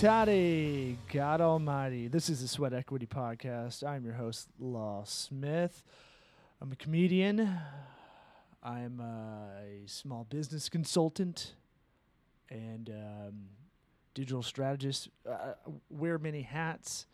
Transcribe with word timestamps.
Toddy, 0.00 0.96
God 1.12 1.42
Almighty. 1.42 2.08
This 2.08 2.30
is 2.30 2.40
the 2.40 2.48
Sweat 2.48 2.72
Equity 2.72 3.04
Podcast. 3.04 3.86
I'm 3.86 4.02
your 4.02 4.14
host, 4.14 4.48
Law 4.58 5.02
Smith. 5.04 5.82
I'm 6.58 6.72
a 6.72 6.76
comedian. 6.76 7.58
I'm 8.62 8.98
a 8.98 9.86
small 9.86 10.24
business 10.24 10.70
consultant 10.70 11.52
and 12.48 12.88
um, 12.88 13.34
digital 14.14 14.42
strategist. 14.42 15.10
I 15.30 15.52
wear 15.90 16.16
many 16.16 16.40
hats. 16.40 17.04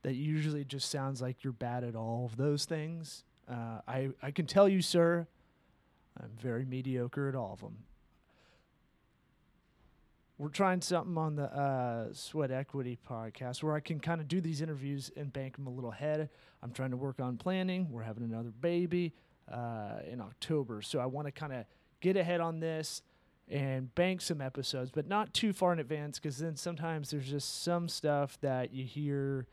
That 0.00 0.14
usually 0.14 0.64
just 0.64 0.90
sounds 0.90 1.20
like 1.20 1.44
you're 1.44 1.52
bad 1.52 1.84
at 1.84 1.94
all 1.94 2.24
of 2.24 2.38
those 2.38 2.64
things. 2.64 3.22
Uh, 3.46 3.80
I, 3.86 4.08
I 4.22 4.30
can 4.30 4.46
tell 4.46 4.66
you, 4.66 4.80
sir, 4.80 5.26
I'm 6.18 6.30
very 6.40 6.64
mediocre 6.64 7.28
at 7.28 7.34
all 7.34 7.52
of 7.52 7.60
them 7.60 7.84
we're 10.42 10.48
trying 10.48 10.80
something 10.80 11.16
on 11.16 11.36
the 11.36 11.44
uh, 11.44 12.08
Sweat 12.12 12.50
Equity 12.50 12.98
podcast 13.08 13.62
where 13.62 13.76
I 13.76 13.80
can 13.80 14.00
kind 14.00 14.20
of 14.20 14.26
do 14.26 14.40
these 14.40 14.60
interviews 14.60 15.08
and 15.16 15.32
bank 15.32 15.54
them 15.54 15.68
a 15.68 15.70
little 15.70 15.92
ahead. 15.92 16.28
I'm 16.64 16.72
trying 16.72 16.90
to 16.90 16.96
work 16.96 17.20
on 17.20 17.36
planning. 17.36 17.86
We're 17.92 18.02
having 18.02 18.24
another 18.24 18.50
baby 18.50 19.12
uh, 19.48 20.00
in 20.10 20.20
October, 20.20 20.82
so 20.82 20.98
I 20.98 21.06
want 21.06 21.28
to 21.28 21.30
kind 21.30 21.52
of 21.52 21.64
get 22.00 22.16
ahead 22.16 22.40
on 22.40 22.58
this 22.58 23.02
and 23.48 23.94
bank 23.94 24.20
some 24.20 24.40
episodes, 24.40 24.90
but 24.90 25.06
not 25.06 25.32
too 25.32 25.52
far 25.52 25.72
in 25.72 25.78
advance 25.78 26.18
because 26.18 26.38
then 26.38 26.56
sometimes 26.56 27.10
there's 27.10 27.30
just 27.30 27.62
some 27.62 27.88
stuff 27.88 28.36
that 28.40 28.74
you 28.74 28.84
hear 28.84 29.46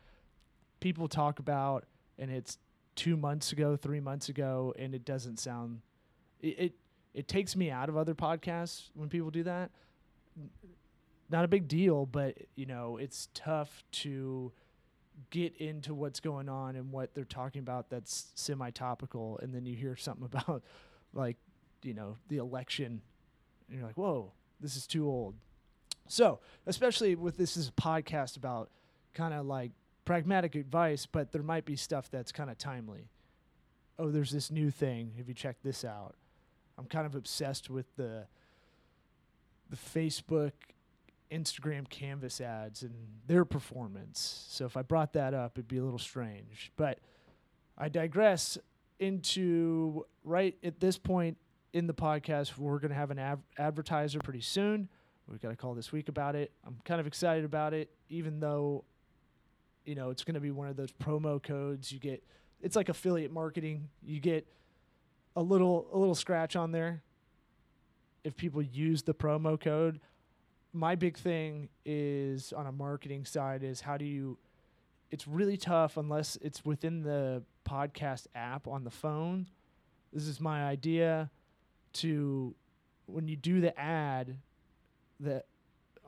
people 0.80 1.06
talk 1.06 1.38
about 1.38 1.84
and 2.18 2.32
it's 2.32 2.58
two 2.96 3.16
months 3.16 3.52
ago, 3.52 3.76
three 3.76 4.00
months 4.00 4.28
ago, 4.28 4.74
and 4.76 4.92
it 4.92 5.04
doesn't 5.04 5.38
sound. 5.38 5.82
It, 6.40 6.58
it, 6.58 6.72
it 7.14 7.28
takes 7.28 7.54
me 7.54 7.70
out 7.70 7.88
of 7.88 7.96
other 7.96 8.16
podcasts 8.16 8.90
when 8.94 9.08
people 9.08 9.30
do 9.30 9.44
that 9.44 9.70
not 11.30 11.44
a 11.44 11.48
big 11.48 11.68
deal, 11.68 12.06
but 12.06 12.36
you 12.56 12.66
know, 12.66 12.96
it's 12.96 13.28
tough 13.34 13.82
to 13.92 14.52
get 15.30 15.54
into 15.56 15.94
what's 15.94 16.18
going 16.20 16.48
on 16.48 16.76
and 16.76 16.90
what 16.92 17.14
they're 17.14 17.24
talking 17.24 17.60
about 17.60 17.90
that's 17.90 18.32
semi-topical 18.34 19.38
and 19.42 19.54
then 19.54 19.66
you 19.66 19.76
hear 19.76 19.94
something 19.94 20.24
about 20.32 20.62
like, 21.12 21.36
you 21.82 21.94
know, 21.94 22.16
the 22.28 22.38
election 22.38 23.02
and 23.68 23.78
you're 23.78 23.86
like, 23.86 23.96
"Whoa, 23.96 24.32
this 24.60 24.76
is 24.76 24.86
too 24.86 25.06
old." 25.06 25.34
So, 26.08 26.40
especially 26.66 27.14
with 27.14 27.36
this 27.36 27.56
is 27.56 27.68
a 27.68 27.72
podcast 27.72 28.36
about 28.36 28.70
kind 29.14 29.32
of 29.32 29.46
like 29.46 29.70
pragmatic 30.04 30.56
advice, 30.56 31.06
but 31.06 31.30
there 31.30 31.42
might 31.42 31.64
be 31.64 31.76
stuff 31.76 32.10
that's 32.10 32.32
kind 32.32 32.50
of 32.50 32.58
timely. 32.58 33.08
Oh, 33.98 34.10
there's 34.10 34.32
this 34.32 34.50
new 34.50 34.70
thing. 34.70 35.12
Have 35.18 35.28
you 35.28 35.34
checked 35.34 35.62
this 35.62 35.84
out? 35.84 36.16
I'm 36.76 36.86
kind 36.86 37.06
of 37.06 37.14
obsessed 37.14 37.70
with 37.70 37.94
the 37.96 38.26
the 39.68 39.76
Facebook 39.76 40.52
Instagram 41.30 41.88
canvas 41.88 42.40
ads 42.40 42.82
and 42.82 42.94
their 43.26 43.44
performance. 43.44 44.44
So 44.48 44.64
if 44.64 44.76
I 44.76 44.82
brought 44.82 45.12
that 45.14 45.34
up, 45.34 45.52
it'd 45.56 45.68
be 45.68 45.78
a 45.78 45.84
little 45.84 45.98
strange. 45.98 46.72
But 46.76 46.98
I 47.78 47.88
digress 47.88 48.58
into 48.98 50.04
right 50.24 50.56
at 50.62 50.80
this 50.80 50.98
point 50.98 51.36
in 51.72 51.86
the 51.86 51.94
podcast, 51.94 52.58
we're 52.58 52.78
going 52.78 52.90
to 52.90 52.96
have 52.96 53.10
an 53.10 53.18
av- 53.18 53.42
advertiser 53.58 54.18
pretty 54.18 54.40
soon. 54.40 54.88
We've 55.28 55.40
got 55.40 55.52
a 55.52 55.56
call 55.56 55.74
this 55.74 55.92
week 55.92 56.08
about 56.08 56.34
it. 56.34 56.50
I'm 56.66 56.78
kind 56.84 57.00
of 57.00 57.06
excited 57.06 57.44
about 57.44 57.72
it, 57.72 57.88
even 58.08 58.40
though, 58.40 58.84
you 59.84 59.94
know, 59.94 60.10
it's 60.10 60.24
going 60.24 60.34
to 60.34 60.40
be 60.40 60.50
one 60.50 60.68
of 60.68 60.76
those 60.76 60.90
promo 60.92 61.40
codes 61.40 61.92
you 61.92 62.00
get. 62.00 62.24
It's 62.60 62.74
like 62.74 62.88
affiliate 62.88 63.32
marketing. 63.32 63.88
You 64.02 64.18
get 64.18 64.46
a 65.36 65.42
little 65.42 65.86
a 65.92 65.98
little 65.98 66.16
scratch 66.16 66.56
on 66.56 66.72
there 66.72 67.02
if 68.24 68.36
people 68.36 68.60
use 68.60 69.02
the 69.02 69.14
promo 69.14 69.58
code 69.58 70.00
my 70.72 70.94
big 70.94 71.16
thing 71.16 71.68
is 71.84 72.52
on 72.52 72.66
a 72.66 72.72
marketing 72.72 73.24
side 73.24 73.62
is 73.62 73.80
how 73.80 73.96
do 73.96 74.04
you 74.04 74.38
it's 75.10 75.26
really 75.26 75.56
tough 75.56 75.96
unless 75.96 76.38
it's 76.40 76.64
within 76.64 77.02
the 77.02 77.42
podcast 77.68 78.26
app 78.34 78.68
on 78.68 78.84
the 78.84 78.90
phone. 78.90 79.48
This 80.12 80.26
is 80.26 80.40
my 80.40 80.64
idea 80.64 81.30
to 81.94 82.54
when 83.06 83.26
you 83.26 83.36
do 83.36 83.60
the 83.60 83.78
ad 83.78 84.36
that 85.18 85.46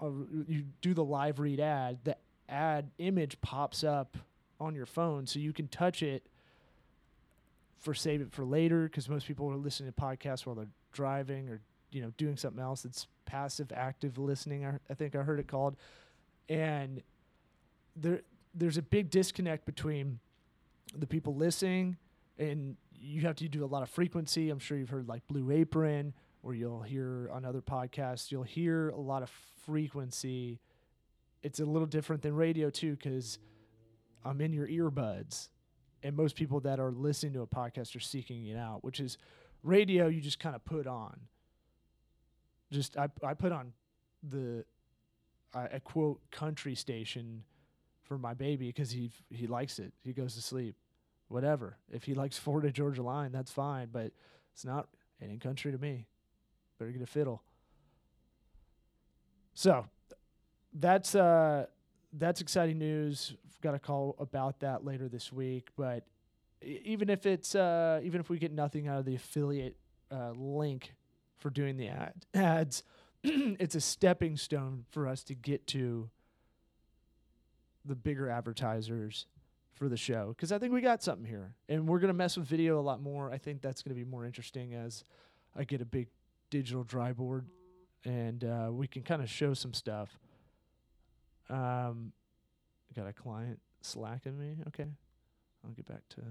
uh, 0.01 0.09
you 0.47 0.65
do 0.81 0.95
the 0.95 1.05
live 1.05 1.39
read 1.41 1.61
ad 1.61 1.99
the 2.05 2.17
ad 2.49 2.91
image 2.99 3.41
pops 3.41 3.83
up 3.83 4.17
on 4.61 4.75
your 4.75 4.87
phone 4.87 5.27
so 5.27 5.39
you 5.39 5.53
can 5.53 5.67
touch 5.69 6.03
it 6.03 6.25
for 7.79 7.93
save 7.93 8.21
it 8.21 8.33
for 8.33 8.45
later 8.45 8.85
because 8.85 9.09
most 9.09 9.27
people 9.27 9.51
are 9.51 9.57
listening 9.57 9.93
to 9.93 10.01
podcasts 10.01 10.47
while 10.47 10.55
they're 10.55 10.69
driving 10.93 11.49
or 11.49 11.61
you 11.93 12.03
know 12.03 12.13
doing 12.17 12.37
something 12.37 12.63
else. 12.63 12.83
That's 12.83 13.07
passive 13.25 13.73
active 13.75 14.19
listening 14.19 14.67
I, 14.67 14.79
I 14.91 14.95
think 14.95 15.15
I 15.15 15.23
heard 15.23 15.41
it 15.41 15.49
called. 15.49 15.77
And 16.49 17.03
there 17.97 18.21
there's 18.55 18.77
a 18.77 18.83
big 18.83 19.11
disconnect 19.11 19.65
between 19.65 20.19
the 20.95 21.07
people 21.07 21.35
listening 21.35 21.97
and 22.39 22.77
you 23.01 23.23
have 23.23 23.37
to 23.37 23.49
do 23.49 23.65
a 23.65 23.67
lot 23.67 23.83
of 23.83 23.89
frequency. 23.89 24.51
I'm 24.51 24.59
sure 24.59 24.77
you've 24.77 24.91
heard 24.91 25.09
like 25.09 25.27
Blue 25.27 25.51
Apron 25.51 26.13
or 26.43 26.55
you'll 26.55 26.83
hear 26.83 27.31
on 27.33 27.45
other 27.45 27.63
podcasts 27.63 28.31
you'll 28.31 28.43
hear 28.43 28.91
a 28.91 29.01
lot 29.01 29.23
of 29.23 29.31
frequency. 29.65 30.61
It's 31.43 31.61
a 31.61 31.65
little 31.65 31.87
different 31.87 32.23
than 32.23 32.35
radio 32.35 32.71
too 32.71 32.97
cuz 32.97 33.39
I'm 34.25 34.41
in 34.41 34.53
your 34.53 34.69
earbuds 34.69 35.49
and 36.03 36.17
most 36.17 36.37
people 36.37 36.61
that 36.61 36.81
are 36.81 36.91
listening 36.91 37.33
to 37.35 37.43
a 37.43 37.47
podcast 37.47 37.97
are 37.97 38.01
seeking 38.01 38.47
it 38.47 38.57
out 38.57 38.85
which 38.85 39.01
is 39.01 39.19
radio 39.63 40.09
you 40.09 40.21
just 40.21 40.39
kind 40.39 40.55
of 40.55 40.65
put 40.65 40.87
on 40.87 41.21
just 42.73 42.97
I 42.97 43.09
I 43.23 43.35
put 43.35 43.53
on 43.53 43.73
the 44.29 44.65
I, 45.55 45.65
I 45.75 45.79
quote 45.79 46.21
country 46.31 46.75
station 46.75 47.45
for 48.03 48.19
my 48.19 48.35
baby 48.35 48.67
because 48.67 48.91
he 48.91 49.11
he 49.31 49.47
likes 49.47 49.79
it. 49.79 49.93
He 50.03 50.13
goes 50.13 50.35
to 50.35 50.43
sleep. 50.43 50.75
Whatever. 51.29 51.79
If 51.91 52.05
he 52.05 52.15
likes 52.15 52.37
Florida 52.37 52.71
Georgia 52.71 53.03
Line, 53.03 53.33
that's 53.33 53.51
fine. 53.51 53.89
But 53.93 54.13
it's 54.53 54.65
not 54.65 54.89
any 55.23 55.39
country 55.39 55.73
to 55.73 55.79
me. 55.79 56.07
Better 56.79 56.91
get 56.91 57.03
a 57.03 57.07
fiddle. 57.07 57.43
So 59.55 59.87
that's 60.73 61.15
uh 61.15 61.67
that's 62.15 62.41
exciting 62.41 62.79
news. 62.79 63.35
I've 63.47 63.61
got 63.61 63.75
a 63.75 63.79
call 63.79 64.17
about 64.19 64.61
that 64.61 64.85
later 64.85 65.09
this 65.09 65.33
week. 65.33 65.69
But 65.77 66.05
even 66.63 67.09
if 67.09 67.27
it's 67.27 67.55
uh 67.55 68.01
even 68.03 68.21
if 68.21 68.29
we 68.31 68.39
get 68.39 68.53
nothing 68.53 68.89
out 68.89 68.99
of 68.99 69.05
the 69.05 69.15
affiliate 69.15 69.77
uh, 70.11 70.33
link 70.37 70.95
for 71.43 71.51
doing 71.51 71.77
the 71.77 71.89
ad 71.89 72.25
ads. 72.33 72.83
it's 73.25 73.75
a 73.75 73.81
stepping 73.81 74.37
stone 74.37 74.85
for 74.91 75.07
us 75.07 75.23
to 75.25 75.35
get 75.35 75.67
to 75.67 76.09
the 77.85 77.97
bigger 77.97 78.31
advertisers 78.31 79.27
for 79.75 79.89
the 79.89 79.97
show 79.97 80.29
because 80.29 80.53
I 80.53 80.59
think 80.59 80.73
we 80.73 80.81
got 80.81 81.03
something 81.03 81.27
here, 81.27 81.55
and 81.69 81.89
we're 81.89 81.99
gonna 81.99 82.13
mess 82.15 82.37
with 82.37 82.47
video 82.47 82.79
a 82.79 82.83
lot 82.83 83.03
more. 83.03 83.31
I 83.31 83.39
think 83.39 83.61
that's 83.61 83.83
gonna 83.83 83.97
be 83.97 84.05
more 84.05 84.25
interesting 84.25 84.73
as 84.75 85.05
I 85.57 85.65
get 85.65 85.83
a 85.83 85.85
big 85.85 86.09
digital 86.51 86.85
dry 86.85 87.13
board, 87.13 87.47
and 88.05 88.45
uh, 88.45 88.69
we 88.71 88.87
can 88.87 89.03
kind 89.03 89.21
of 89.21 89.29
show 89.29 89.53
some 89.53 89.75
stuff. 89.75 90.17
Um, 91.51 92.13
got 92.95 93.07
a 93.07 93.13
client 93.13 93.59
slacking 93.83 94.39
me. 94.39 94.57
Okay, 94.69 94.87
I'll 95.65 95.73
get 95.73 95.87
back 95.87 96.03
to 96.11 96.23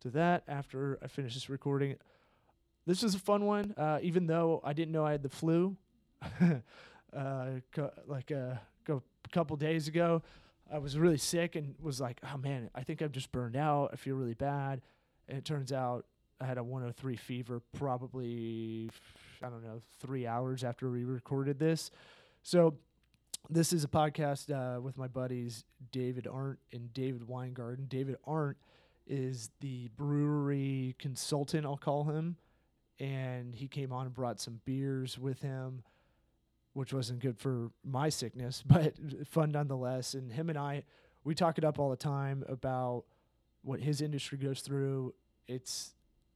to 0.00 0.10
that 0.10 0.42
after 0.48 0.98
I 1.02 1.06
finish 1.06 1.34
this 1.34 1.48
recording 1.48 1.96
this 2.86 3.02
is 3.02 3.14
a 3.14 3.18
fun 3.18 3.44
one. 3.44 3.74
Uh, 3.76 3.98
even 4.02 4.26
though 4.26 4.60
I 4.64 4.72
didn't 4.72 4.92
know 4.92 5.04
I 5.04 5.12
had 5.12 5.22
the 5.22 5.28
flu, 5.28 5.76
uh, 6.40 7.46
co- 7.72 7.92
like 8.06 8.30
a 8.30 8.60
co- 8.86 9.02
couple 9.30 9.56
days 9.56 9.88
ago, 9.88 10.22
I 10.72 10.78
was 10.78 10.98
really 10.98 11.18
sick 11.18 11.56
and 11.56 11.74
was 11.80 12.00
like, 12.00 12.20
"Oh 12.32 12.38
man, 12.38 12.70
I 12.74 12.82
think 12.82 13.00
I'm 13.00 13.12
just 13.12 13.30
burned 13.32 13.56
out. 13.56 13.90
I 13.92 13.96
feel 13.96 14.16
really 14.16 14.34
bad." 14.34 14.82
And 15.28 15.38
it 15.38 15.44
turns 15.44 15.72
out 15.72 16.06
I 16.40 16.46
had 16.46 16.58
a 16.58 16.64
103 16.64 17.16
fever, 17.16 17.62
probably 17.76 18.90
I 19.42 19.48
don't 19.48 19.62
know 19.62 19.80
three 20.00 20.26
hours 20.26 20.64
after 20.64 20.90
we 20.90 21.04
recorded 21.04 21.58
this. 21.58 21.90
So 22.42 22.74
this 23.50 23.72
is 23.72 23.84
a 23.84 23.88
podcast 23.88 24.50
uh, 24.50 24.80
with 24.80 24.96
my 24.96 25.08
buddies 25.08 25.64
David 25.90 26.26
Arndt 26.26 26.58
and 26.72 26.92
David 26.92 27.28
Weingarten. 27.28 27.86
David 27.86 28.16
Arndt 28.24 28.56
is 29.06 29.50
the 29.60 29.88
brewery 29.96 30.94
consultant, 30.98 31.66
I'll 31.66 31.76
call 31.76 32.04
him 32.04 32.36
and 33.02 33.52
he 33.52 33.66
came 33.66 33.92
on 33.92 34.06
and 34.06 34.14
brought 34.14 34.40
some 34.40 34.60
beers 34.64 35.18
with 35.18 35.40
him, 35.42 35.82
which 36.72 36.94
wasn't 36.94 37.18
good 37.18 37.36
for 37.36 37.72
my 37.84 38.08
sickness, 38.08 38.62
but 38.66 38.94
fun 39.26 39.50
nonetheless. 39.50 40.14
And 40.14 40.32
him 40.32 40.48
and 40.48 40.56
I, 40.56 40.84
we 41.24 41.34
talk 41.34 41.58
it 41.58 41.64
up 41.64 41.80
all 41.80 41.90
the 41.90 41.96
time 41.96 42.44
about 42.48 43.04
what 43.62 43.80
his 43.80 44.00
industry 44.00 44.38
goes 44.38 44.60
through. 44.60 45.14
It's, 45.48 45.94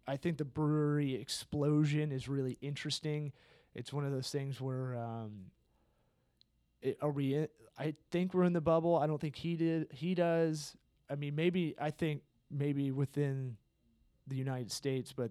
I 0.09 0.17
think 0.17 0.39
the 0.39 0.45
brewery 0.45 1.15
explosion 1.15 2.11
is 2.11 2.29
really 2.29 2.59
interesting. 2.61 3.33
It's 3.73 3.93
one 3.93 4.05
of 4.05 4.11
those 4.11 4.31
things 4.31 4.61
where, 4.61 4.97
um, 4.97 5.53
it, 6.83 6.99
are 7.01 7.11
we? 7.11 7.35
In, 7.35 7.49
I 7.79 7.95
think 8.11 8.35
we're 8.35 8.45
in 8.45 8.53
the 8.53 8.61
bubble. 8.61 8.97
I 8.97 9.07
don't 9.07 9.21
think 9.21 9.37
he 9.37 9.55
did. 9.55 9.87
He 9.93 10.15
does. 10.15 10.77
I 11.09 11.15
mean, 11.15 11.37
maybe 11.37 11.77
I 11.81 11.91
think 11.91 12.23
maybe 12.51 12.91
within 12.91 13.57
the 14.27 14.37
United 14.37 14.73
States, 14.73 15.13
but 15.13 15.31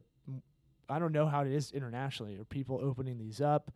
I 0.90 1.00
don't 1.00 1.12
know 1.12 1.28
how 1.28 1.42
it 1.42 1.52
is 1.52 1.72
internationally. 1.72 2.38
Are 2.38 2.44
people 2.44 2.80
opening 2.82 3.18
these 3.18 3.42
up? 3.42 3.72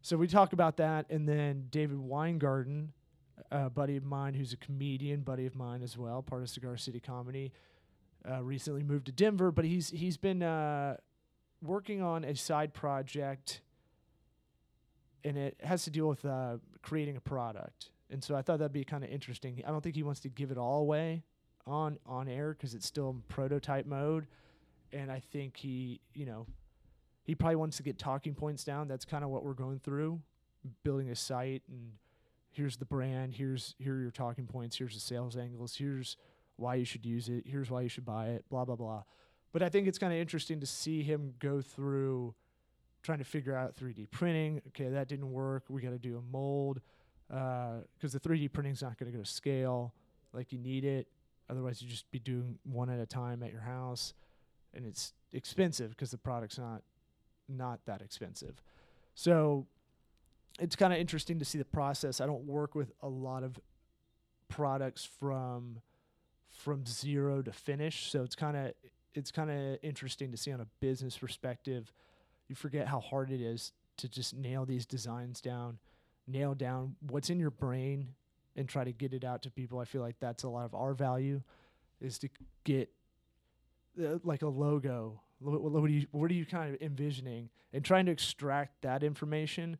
so 0.00 0.16
we 0.16 0.26
talk 0.26 0.52
about 0.52 0.76
that, 0.76 1.06
and 1.10 1.28
then 1.28 1.66
David 1.70 1.98
Weingarten, 1.98 2.92
a 3.50 3.68
buddy 3.68 3.96
of 3.96 4.04
mine 4.04 4.34
who's 4.34 4.52
a 4.52 4.56
comedian, 4.56 5.20
buddy 5.20 5.46
of 5.46 5.54
mine 5.54 5.82
as 5.82 5.96
well, 5.96 6.22
part 6.22 6.42
of 6.42 6.48
Cigar 6.48 6.76
City 6.76 7.00
Comedy, 7.00 7.52
uh, 8.28 8.42
recently 8.42 8.82
moved 8.82 9.06
to 9.06 9.12
Denver, 9.12 9.50
but 9.50 9.64
he's 9.64 9.90
he's 9.90 10.16
been 10.16 10.42
uh, 10.42 10.96
working 11.62 12.02
on 12.02 12.24
a 12.24 12.34
side 12.36 12.74
project, 12.74 13.60
and 15.24 15.36
it 15.36 15.56
has 15.62 15.84
to 15.84 15.90
deal 15.90 16.08
with 16.08 16.24
uh, 16.24 16.56
creating 16.82 17.16
a 17.16 17.20
product. 17.20 17.90
And 18.10 18.22
so 18.24 18.34
I 18.34 18.42
thought 18.42 18.58
that'd 18.58 18.72
be 18.72 18.84
kind 18.84 19.04
of 19.04 19.10
interesting. 19.10 19.62
I 19.66 19.70
don't 19.70 19.82
think 19.82 19.94
he 19.94 20.02
wants 20.02 20.20
to 20.20 20.28
give 20.28 20.50
it 20.50 20.58
all 20.58 20.80
away 20.80 21.22
on 21.66 21.98
on 22.06 22.28
air 22.28 22.54
because 22.54 22.74
it's 22.74 22.86
still 22.86 23.10
in 23.10 23.22
prototype 23.28 23.86
mode, 23.86 24.26
and 24.92 25.10
I 25.10 25.20
think 25.20 25.56
he, 25.56 26.00
you 26.14 26.26
know, 26.26 26.46
he 27.24 27.34
probably 27.34 27.56
wants 27.56 27.76
to 27.78 27.82
get 27.82 27.98
talking 27.98 28.34
points 28.34 28.64
down. 28.64 28.88
That's 28.88 29.04
kind 29.04 29.24
of 29.24 29.30
what 29.30 29.44
we're 29.44 29.54
going 29.54 29.78
through, 29.78 30.20
building 30.82 31.10
a 31.10 31.16
site 31.16 31.62
and 31.68 31.92
here's 32.50 32.76
the 32.76 32.84
brand, 32.84 33.34
here's 33.34 33.74
here 33.78 33.94
are 33.94 34.00
your 34.00 34.10
talking 34.10 34.46
points, 34.46 34.76
here's 34.76 34.94
the 34.94 35.00
sales 35.00 35.36
angles, 35.36 35.76
here's 35.76 36.16
why 36.56 36.74
you 36.74 36.84
should 36.84 37.06
use 37.06 37.28
it, 37.28 37.44
here's 37.46 37.70
why 37.70 37.82
you 37.82 37.88
should 37.88 38.04
buy 38.04 38.28
it, 38.28 38.44
blah 38.50 38.64
blah 38.64 38.76
blah. 38.76 39.02
But 39.52 39.62
I 39.62 39.68
think 39.68 39.86
it's 39.86 39.98
kind 39.98 40.12
of 40.12 40.18
interesting 40.18 40.60
to 40.60 40.66
see 40.66 41.02
him 41.02 41.34
go 41.38 41.60
through 41.60 42.34
trying 43.02 43.18
to 43.18 43.24
figure 43.24 43.54
out 43.54 43.76
3D 43.76 44.10
printing. 44.10 44.60
Okay, 44.68 44.88
that 44.88 45.08
didn't 45.08 45.30
work. 45.30 45.64
We 45.68 45.80
got 45.80 45.90
to 45.90 45.98
do 45.98 46.18
a 46.18 46.32
mold 46.32 46.80
uh, 47.32 47.78
because 47.94 48.12
the 48.12 48.20
3D 48.20 48.52
printing's 48.52 48.82
not 48.82 48.98
going 48.98 49.10
to 49.10 49.16
go 49.16 49.22
to 49.22 49.30
scale 49.30 49.94
like 50.32 50.52
you 50.52 50.58
need 50.58 50.84
it. 50.84 51.06
Otherwise, 51.48 51.80
you'd 51.80 51.90
just 51.90 52.10
be 52.10 52.18
doing 52.18 52.58
one 52.64 52.90
at 52.90 52.98
a 52.98 53.06
time 53.06 53.42
at 53.42 53.50
your 53.50 53.62
house, 53.62 54.12
and 54.74 54.86
it's 54.86 55.12
expensive 55.32 55.90
because 55.90 56.10
the 56.10 56.18
product's 56.18 56.58
not 56.58 56.82
not 57.48 57.80
that 57.86 58.02
expensive. 58.02 58.60
So 59.14 59.66
it's 60.60 60.76
kind 60.76 60.92
of 60.92 60.98
interesting 60.98 61.38
to 61.38 61.44
see 61.44 61.58
the 61.58 61.64
process. 61.64 62.20
I 62.20 62.26
don't 62.26 62.44
work 62.44 62.74
with 62.74 62.92
a 63.02 63.08
lot 63.08 63.42
of 63.42 63.58
products 64.48 65.08
from 65.18 65.80
from 66.48 66.84
zero 66.86 67.42
to 67.42 67.52
finish, 67.52 68.10
so 68.10 68.22
it's 68.22 68.34
kind 68.34 68.56
of 68.56 68.72
it's 69.14 69.30
kind 69.30 69.50
of 69.50 69.78
interesting 69.82 70.30
to 70.30 70.36
see 70.36 70.52
on 70.52 70.60
a 70.60 70.66
business 70.80 71.16
perspective. 71.16 71.92
You 72.48 72.54
forget 72.54 72.86
how 72.88 73.00
hard 73.00 73.30
it 73.30 73.40
is 73.40 73.72
to 73.98 74.08
just 74.08 74.34
nail 74.34 74.64
these 74.64 74.86
designs 74.86 75.40
down, 75.40 75.78
nail 76.26 76.54
down 76.54 76.96
what's 77.08 77.30
in 77.30 77.38
your 77.38 77.50
brain, 77.50 78.08
and 78.56 78.68
try 78.68 78.84
to 78.84 78.92
get 78.92 79.12
it 79.12 79.24
out 79.24 79.42
to 79.42 79.50
people. 79.50 79.78
I 79.78 79.84
feel 79.84 80.02
like 80.02 80.16
that's 80.20 80.44
a 80.44 80.48
lot 80.48 80.64
of 80.64 80.74
our 80.74 80.94
value, 80.94 81.42
is 82.00 82.18
to 82.20 82.28
get 82.64 82.90
uh, 83.98 84.18
like 84.24 84.42
a 84.42 84.48
logo. 84.48 85.20
What, 85.40 85.60
what, 85.60 85.84
are 85.84 85.88
you 85.88 86.06
what 86.10 86.30
are 86.30 86.34
you 86.34 86.44
kind 86.44 86.74
of 86.74 86.80
envisioning 86.82 87.48
and 87.72 87.84
trying 87.84 88.06
to 88.06 88.12
extract 88.12 88.82
that 88.82 89.02
information, 89.02 89.78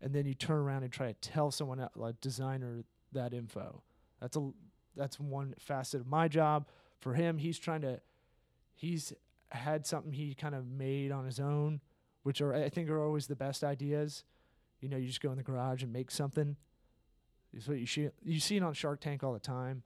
and 0.00 0.14
then 0.14 0.26
you 0.26 0.34
turn 0.34 0.58
around 0.58 0.84
and 0.84 0.92
try 0.92 1.08
to 1.08 1.14
tell 1.14 1.50
someone 1.50 1.80
else, 1.80 1.92
like 1.96 2.20
designer 2.20 2.84
that 3.12 3.32
info. 3.32 3.82
That's 4.20 4.36
a 4.36 4.50
that's 4.96 5.18
one 5.18 5.54
facet 5.58 6.00
of 6.00 6.06
my 6.06 6.28
job. 6.28 6.66
For 7.00 7.14
him, 7.14 7.38
he's 7.38 7.58
trying 7.58 7.82
to 7.82 8.00
he's 8.74 9.12
had 9.50 9.86
something 9.86 10.12
he 10.12 10.34
kind 10.34 10.54
of 10.54 10.66
made 10.66 11.10
on 11.12 11.24
his 11.24 11.40
own, 11.40 11.80
which 12.22 12.40
are 12.40 12.54
I 12.54 12.68
think 12.68 12.88
are 12.88 13.02
always 13.02 13.26
the 13.26 13.36
best 13.36 13.64
ideas. 13.64 14.24
You 14.80 14.88
know, 14.88 14.96
you 14.96 15.06
just 15.06 15.20
go 15.20 15.30
in 15.30 15.36
the 15.36 15.42
garage 15.42 15.82
and 15.82 15.92
make 15.92 16.10
something. 16.10 16.56
Is 17.52 17.68
what 17.68 17.78
you 17.78 17.86
see 17.86 18.08
you 18.22 18.38
see 18.38 18.56
it 18.56 18.62
on 18.62 18.74
Shark 18.74 19.00
Tank 19.00 19.24
all 19.24 19.32
the 19.32 19.40
time, 19.40 19.82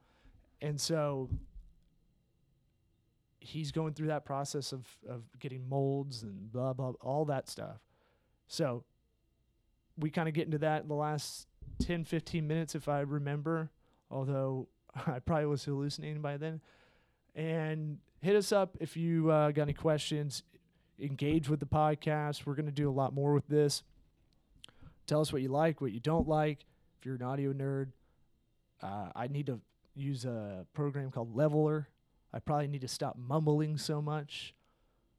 and 0.60 0.78
so 0.78 1.30
he's 3.44 3.72
going 3.72 3.92
through 3.92 4.08
that 4.08 4.24
process 4.24 4.72
of 4.72 4.86
of 5.08 5.22
getting 5.38 5.68
molds 5.68 6.22
and 6.22 6.50
blah 6.50 6.72
blah 6.72 6.92
all 7.00 7.24
that 7.26 7.48
stuff. 7.48 7.78
So 8.46 8.84
we 9.98 10.10
kind 10.10 10.28
of 10.28 10.34
get 10.34 10.46
into 10.46 10.58
that 10.58 10.82
in 10.82 10.88
the 10.88 10.94
last 10.94 11.46
10 11.82 12.04
15 12.04 12.46
minutes 12.46 12.74
if 12.74 12.88
I 12.88 13.00
remember, 13.00 13.70
although 14.10 14.68
I 15.06 15.18
probably 15.18 15.46
was 15.46 15.64
hallucinating 15.64 16.22
by 16.22 16.36
then. 16.36 16.60
And 17.34 17.98
hit 18.20 18.36
us 18.36 18.52
up 18.52 18.76
if 18.80 18.96
you 18.96 19.30
uh, 19.30 19.50
got 19.50 19.62
any 19.62 19.72
questions. 19.72 20.42
Engage 21.00 21.48
with 21.48 21.60
the 21.60 21.66
podcast. 21.66 22.46
We're 22.46 22.54
going 22.54 22.66
to 22.66 22.72
do 22.72 22.88
a 22.88 22.92
lot 22.92 23.12
more 23.12 23.34
with 23.34 23.48
this. 23.48 23.82
Tell 25.06 25.20
us 25.20 25.32
what 25.32 25.42
you 25.42 25.48
like, 25.48 25.80
what 25.80 25.92
you 25.92 26.00
don't 26.00 26.28
like. 26.28 26.64
If 26.98 27.04
you're 27.04 27.16
an 27.16 27.22
audio 27.22 27.52
nerd, 27.52 27.88
uh, 28.80 29.08
I 29.14 29.26
need 29.26 29.46
to 29.46 29.60
use 29.96 30.24
a 30.24 30.66
program 30.72 31.10
called 31.10 31.34
Leveler. 31.34 31.88
I 32.34 32.40
probably 32.40 32.66
need 32.66 32.80
to 32.80 32.88
stop 32.88 33.16
mumbling 33.16 33.78
so 33.78 34.02
much. 34.02 34.54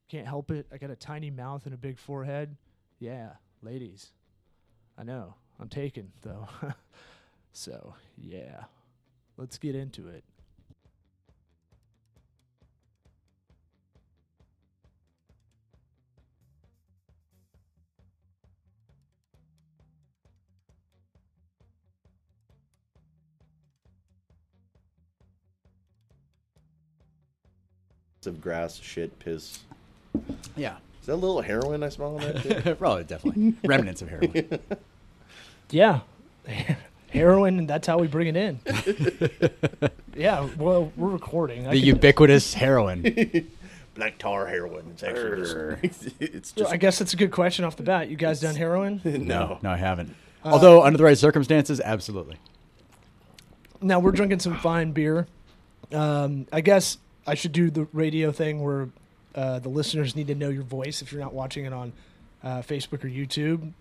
Can't 0.10 0.28
help 0.28 0.52
it. 0.52 0.68
I 0.70 0.78
got 0.78 0.90
a 0.90 0.98
tiny 0.98 1.32
mouth 1.32 1.66
and 1.66 1.74
a 1.74 1.78
big 1.78 1.98
forehead. 1.98 2.58
Yeah, 3.00 3.30
ladies. 3.62 4.12
I 4.98 5.04
know. 5.04 5.36
I'm 5.58 5.70
taken, 5.70 6.12
though. 6.22 6.50
so, 7.54 7.96
yeah. 8.18 8.66
Let's 9.38 9.58
get 9.58 9.76
into 9.76 10.10
it. 10.10 10.26
Of 28.28 28.42
grass, 28.42 28.78
shit, 28.80 29.18
piss. 29.20 29.60
Yeah. 30.56 30.76
Is 31.02 31.08
that 31.08 31.14
a 31.14 31.16
little 31.16 31.42
heroin 31.42 31.84
I 31.84 31.90
smell 31.90 32.16
on 32.16 32.22
that? 32.22 32.76
Probably, 32.80 33.04
definitely. 33.04 33.54
Remnants 33.64 34.02
of 34.02 34.10
heroin. 34.10 34.60
Yeah. 35.72 36.02
Heroin, 37.10 37.58
and 37.58 37.68
that's 37.68 37.88
how 37.88 37.98
we 37.98 38.06
bring 38.08 38.28
it 38.28 38.36
in. 38.36 38.60
yeah, 40.16 40.48
well, 40.58 40.92
we're 40.96 41.10
recording. 41.10 41.66
I 41.68 41.72
The 41.72 41.80
can- 41.80 41.88
ubiquitous 41.88 42.54
heroin. 42.54 43.48
Black 43.96 44.18
tar 44.20 44.46
heroin. 44.46 44.86
It's 44.92 45.02
actually 45.04 45.42
just. 45.42 46.16
it's 46.20 46.52
just. 46.52 46.72
I 46.72 46.78
guess 46.78 47.00
that's 47.00 47.14
a 47.14 47.18
good 47.18 47.32
question 47.32 47.66
off 47.66 47.78
the 47.78 47.84
bat. 47.84 48.10
You 48.10 48.16
guys 48.16 48.42
done 48.42 48.56
heroin? 48.56 49.02
no. 49.04 49.58
No, 49.64 49.72
I 49.72 49.78
haven't. 49.78 50.14
Although, 50.44 50.84
under 50.84 50.98
the 50.98 51.04
right 51.04 51.18
circumstances, 51.18 51.82
absolutely. 51.82 52.38
Now 53.82 54.00
we're 54.00 54.12
drinking 54.12 54.40
some 54.40 54.58
fine 54.60 54.92
beer. 54.92 55.26
Um, 55.92 56.46
I 56.54 56.62
guess 56.62 56.98
I 57.28 57.36
should 57.36 57.52
do 57.52 57.70
the 57.70 57.88
radio 57.94 58.32
thing 58.32 58.62
where 58.64 58.90
uh, 59.34 59.60
the 59.60 59.70
listeners 59.70 60.16
need 60.16 60.28
to 60.28 60.36
know 60.36 60.50
your 60.50 60.64
voice 60.64 61.02
if 61.02 61.12
you're 61.12 61.22
not 61.22 61.34
watching 61.34 61.66
it 61.66 61.74
on 61.74 61.94
uh, 62.44 62.62
Facebook 62.62 63.04
or 63.04 63.10
YouTube. 63.10 63.72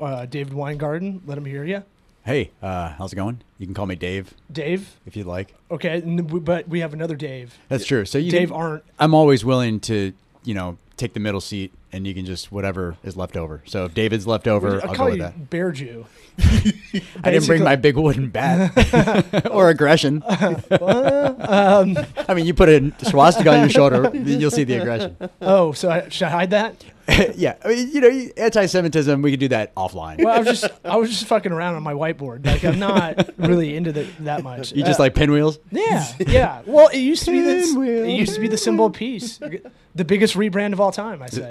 Uh, 0.00 0.26
David 0.26 0.54
Weingarten, 0.54 1.22
let 1.26 1.38
him 1.38 1.44
hear 1.44 1.64
you. 1.64 1.84
Hey, 2.24 2.50
uh, 2.60 2.90
how's 2.90 3.12
it 3.12 3.16
going? 3.16 3.40
You 3.58 3.66
can 3.66 3.74
call 3.74 3.86
me 3.86 3.94
Dave 3.94 4.34
Dave, 4.52 4.96
if 5.06 5.16
you'd 5.16 5.26
like. 5.26 5.54
okay, 5.70 6.00
but 6.00 6.68
we 6.68 6.80
have 6.80 6.92
another 6.92 7.16
Dave. 7.16 7.56
That's 7.68 7.86
true. 7.86 8.04
So 8.04 8.18
you 8.18 8.30
Dave 8.30 8.52
aren't. 8.52 8.82
I'm 8.98 9.14
always 9.14 9.44
willing 9.44 9.80
to, 9.80 10.12
you 10.44 10.54
know, 10.54 10.76
take 10.96 11.14
the 11.14 11.20
middle 11.20 11.40
seat, 11.40 11.72
and 11.92 12.06
you 12.06 12.14
can 12.14 12.24
just 12.26 12.52
whatever 12.52 12.96
is 13.02 13.16
left 13.16 13.36
over. 13.36 13.62
So 13.66 13.84
if 13.84 13.94
David's 13.94 14.26
left 14.26 14.46
over, 14.46 14.80
I'll 14.82 14.90
I'll 14.90 14.94
call 14.94 15.06
go 15.06 15.12
with 15.12 15.16
you 15.16 15.22
that. 15.22 15.50
Bear 15.50 15.72
Jew. 15.72 16.06
I 17.24 17.30
didn't 17.30 17.46
bring 17.46 17.64
my 17.64 17.76
big 17.76 17.96
wooden 17.96 18.28
bat 18.28 19.46
or 19.50 19.70
aggression. 19.70 20.22
um, 20.26 21.98
I 22.28 22.34
mean, 22.34 22.46
you 22.46 22.54
put 22.54 22.68
a 22.68 22.92
swastika 23.04 23.50
on 23.50 23.60
your 23.60 23.68
shoulder, 23.68 24.10
you'll 24.14 24.50
see 24.50 24.64
the 24.64 24.74
aggression. 24.74 25.16
oh, 25.40 25.72
so 25.72 25.90
I, 25.90 26.08
should 26.08 26.26
I 26.26 26.30
hide 26.30 26.50
that? 26.50 26.84
yeah, 27.36 27.56
I 27.64 27.68
mean, 27.68 27.90
you 27.90 28.00
know, 28.00 28.08
anti-Semitism. 28.36 29.22
We 29.22 29.30
could 29.30 29.40
do 29.40 29.48
that 29.48 29.74
offline. 29.74 30.22
Well, 30.22 30.34
I 30.34 30.38
was 30.40 30.60
just 30.60 30.72
I 30.84 30.96
was 30.96 31.08
just 31.10 31.26
fucking 31.26 31.52
around 31.52 31.74
on 31.76 31.82
my 31.82 31.94
whiteboard. 31.94 32.44
Like 32.44 32.64
I'm 32.64 32.78
not 32.78 33.30
really 33.38 33.74
into 33.76 33.92
the, 33.92 34.02
that 34.20 34.42
much. 34.42 34.72
you 34.72 34.82
just 34.84 35.00
Uh, 35.00 35.04
like 35.04 35.14
pinwheels. 35.14 35.58
Yeah, 35.70 36.06
yeah. 36.18 36.62
Well, 36.66 36.88
it 36.88 36.98
used 36.98 37.24
to 37.24 37.30
be 37.30 37.40
this. 37.40 37.74
It 37.74 38.10
used 38.18 38.34
to 38.34 38.40
be 38.40 38.48
the 38.48 38.58
symbol 38.58 38.86
of 38.86 38.92
peace, 38.92 39.38
the 39.38 40.04
biggest 40.04 40.34
rebrand 40.34 40.72
of 40.74 40.80
all 40.80 40.92
time. 40.92 41.22
I 41.22 41.28
say. 41.28 41.50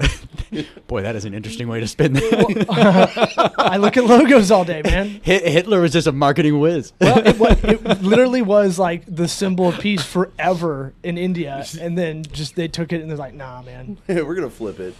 Boy, 0.88 1.02
that 1.02 1.16
is 1.16 1.26
an 1.26 1.34
interesting 1.34 1.68
way 1.68 1.80
to 1.82 1.88
spin 1.88 2.14
that. 2.14 3.54
I 3.58 3.78
look 3.78 3.98
at 3.98 4.06
logos 4.06 4.52
all 4.52 4.64
day, 4.64 4.82
man. 4.84 5.20
Hitler 5.24 5.82
was 5.82 5.92
just 5.92 6.08
a 6.08 6.12
marketing 6.14 6.60
whiz. 6.60 6.94
Well, 7.02 7.26
it, 7.26 7.38
wa- 7.38 7.56
it 7.64 8.02
literally 8.02 8.42
was 8.42 8.80
like 8.80 9.04
the 9.08 9.28
symbol 9.28 9.70
of 9.70 9.80
peace 9.80 10.04
forever 10.04 10.94
in 11.04 11.18
India, 11.18 11.66
and 11.82 11.98
then 11.98 12.24
just 12.32 12.56
they 12.56 12.68
took 12.70 12.94
it 12.94 13.02
and 13.02 13.10
they're 13.10 13.18
like, 13.18 13.34
"Nah, 13.34 13.62
man." 13.64 13.98
We're 14.08 14.36
gonna 14.36 14.50
flip 14.50 14.80
it. 14.80 14.96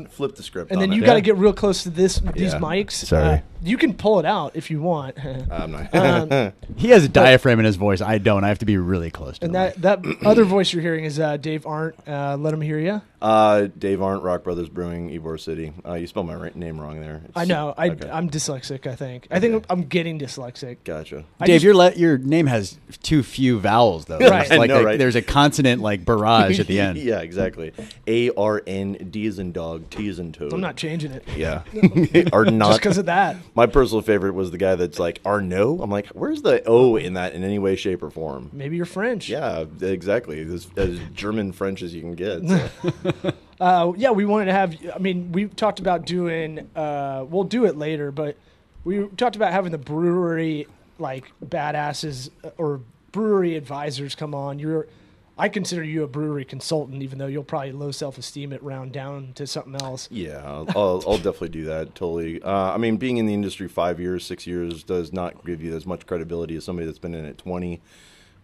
Um, 0.00 0.06
flip 0.06 0.34
the 0.36 0.42
script. 0.42 0.70
And 0.70 0.80
then 0.80 0.90
on 0.90 0.96
you 0.96 1.02
it. 1.02 1.06
got 1.06 1.14
to 1.14 1.20
get 1.20 1.36
real 1.36 1.52
close 1.52 1.82
to 1.84 1.90
this 1.90 2.18
these 2.34 2.52
Yeah. 2.52 2.58
mics. 2.60 2.92
Sorry. 2.92 3.24
Uh, 3.24 3.38
you 3.62 3.76
can 3.78 3.94
pull 3.94 4.18
it 4.20 4.26
out 4.26 4.52
if 4.56 4.70
you 4.70 4.80
want. 4.82 5.16
I'm 5.50 5.72
not. 5.72 5.94
Um, 5.94 6.52
he 6.76 6.88
has 6.90 7.04
a 7.04 7.08
diaphragm 7.08 7.58
in 7.58 7.64
his 7.64 7.76
voice. 7.76 8.00
I 8.00 8.18
don't. 8.18 8.44
I 8.44 8.48
have 8.48 8.58
to 8.58 8.66
be 8.66 8.76
really 8.76 9.10
close 9.10 9.38
to 9.38 9.46
And 9.46 9.54
him. 9.56 9.72
that 9.82 10.02
that 10.02 10.26
other 10.26 10.44
voice 10.44 10.72
you're 10.72 10.82
hearing 10.82 11.04
is 11.04 11.18
uh, 11.18 11.36
Dave 11.38 11.66
Arndt. 11.66 11.96
Uh, 12.06 12.36
let 12.38 12.52
him 12.52 12.60
hear 12.60 12.78
you. 12.78 13.00
Uh, 13.24 13.68
Dave 13.78 14.02
Arndt, 14.02 14.22
Rock 14.22 14.44
Brothers 14.44 14.68
Brewing, 14.68 15.08
Ybor 15.08 15.40
City. 15.40 15.72
Uh, 15.86 15.94
you 15.94 16.06
spelled 16.06 16.26
my 16.26 16.34
ra- 16.34 16.50
name 16.54 16.78
wrong 16.78 17.00
there. 17.00 17.22
It's- 17.24 17.32
I 17.34 17.46
know. 17.46 17.72
I, 17.78 17.88
okay. 17.88 18.10
I'm 18.10 18.28
dyslexic. 18.28 18.86
I 18.86 18.94
think. 18.96 19.26
I 19.30 19.40
think 19.40 19.54
Okay. 19.54 19.66
I'm 19.70 19.84
getting 19.84 20.18
dyslexic. 20.18 20.78
Gotcha. 20.84 21.24
I 21.40 21.46
Dave, 21.46 21.54
just- 21.54 21.64
your 21.64 21.74
le- 21.74 21.94
your 21.94 22.18
name 22.18 22.46
has 22.48 22.78
too 23.02 23.22
few 23.22 23.58
vowels 23.60 24.04
though. 24.04 24.18
Right. 24.24 24.48
There's 24.48 24.50
I 24.50 24.56
like 24.56 24.68
know, 24.68 24.80
a- 24.80 24.84
right? 24.84 24.98
there's 24.98 25.16
a 25.16 25.22
consonant 25.22 25.80
like 25.80 26.04
barrage 26.04 26.60
at 26.60 26.66
the 26.66 26.80
end. 26.80 26.98
yeah, 26.98 27.20
exactly. 27.20 27.72
A 28.06 28.30
R 28.34 28.62
N 28.66 29.08
D 29.10 29.26
as 29.26 29.38
in 29.38 29.52
dog, 29.52 29.88
T 29.88 30.06
as 30.08 30.18
in 30.18 30.32
toad. 30.32 30.52
I'm 30.52 30.60
not 30.60 30.76
changing 30.76 31.12
it 31.12 31.24
Yeah. 31.34 31.62
Are 32.32 32.44
just 32.44 32.54
not. 32.54 32.76
because 32.76 32.98
of 32.98 33.06
that. 33.06 33.36
My 33.54 33.64
personal 33.66 34.02
favorite 34.02 34.34
was 34.34 34.50
the 34.50 34.58
guy 34.58 34.74
that's 34.74 34.98
like 34.98 35.20
Arno. 35.24 35.80
I'm 35.80 35.90
like, 35.90 36.08
where's 36.08 36.42
the 36.42 36.62
O 36.66 36.96
in 36.96 37.14
that 37.14 37.32
in 37.32 37.42
any 37.42 37.58
way, 37.58 37.74
shape, 37.76 38.02
or 38.02 38.10
form? 38.10 38.50
Maybe 38.52 38.76
you're 38.76 38.84
French. 38.84 39.30
Yeah, 39.30 39.64
exactly. 39.80 40.40
As, 40.42 40.66
as 40.76 40.98
German 41.14 41.52
French 41.52 41.80
as 41.80 41.94
you 41.94 42.02
can 42.02 42.12
get. 42.14 42.46
so. 42.46 43.12
Uh, 43.60 43.92
yeah, 43.96 44.10
we 44.10 44.24
wanted 44.24 44.46
to 44.46 44.52
have. 44.52 44.76
I 44.94 44.98
mean, 44.98 45.30
we 45.30 45.46
talked 45.46 45.78
about 45.78 46.04
doing. 46.04 46.68
Uh, 46.74 47.24
we'll 47.28 47.44
do 47.44 47.66
it 47.66 47.76
later, 47.76 48.10
but 48.10 48.36
we 48.82 49.06
talked 49.16 49.36
about 49.36 49.52
having 49.52 49.72
the 49.72 49.78
brewery 49.78 50.66
like 50.98 51.24
badasses 51.44 52.30
uh, 52.44 52.50
or 52.58 52.80
brewery 53.12 53.56
advisors 53.56 54.14
come 54.14 54.34
on. 54.34 54.58
You're. 54.58 54.88
I 55.36 55.48
consider 55.48 55.82
you 55.82 56.04
a 56.04 56.06
brewery 56.06 56.44
consultant, 56.44 57.02
even 57.02 57.18
though 57.18 57.26
you'll 57.26 57.42
probably 57.42 57.72
low 57.72 57.90
self 57.90 58.18
esteem 58.18 58.52
it 58.52 58.62
round 58.62 58.92
down 58.92 59.32
to 59.34 59.46
something 59.46 59.74
else. 59.76 60.08
Yeah, 60.10 60.42
I'll, 60.44 61.02
I'll, 61.06 61.16
definitely 61.16 61.48
do 61.48 61.64
that. 61.64 61.94
Totally. 61.96 62.40
Uh, 62.40 62.72
I 62.72 62.76
mean, 62.76 62.98
being 62.98 63.16
in 63.16 63.26
the 63.26 63.34
industry 63.34 63.66
five 63.66 63.98
years, 63.98 64.24
six 64.24 64.46
years 64.46 64.84
does 64.84 65.12
not 65.12 65.44
give 65.44 65.60
you 65.60 65.74
as 65.74 65.86
much 65.86 66.06
credibility 66.06 66.54
as 66.54 66.64
somebody 66.64 66.86
that's 66.86 67.00
been 67.00 67.14
in 67.14 67.24
it 67.24 67.38
20. 67.38 67.80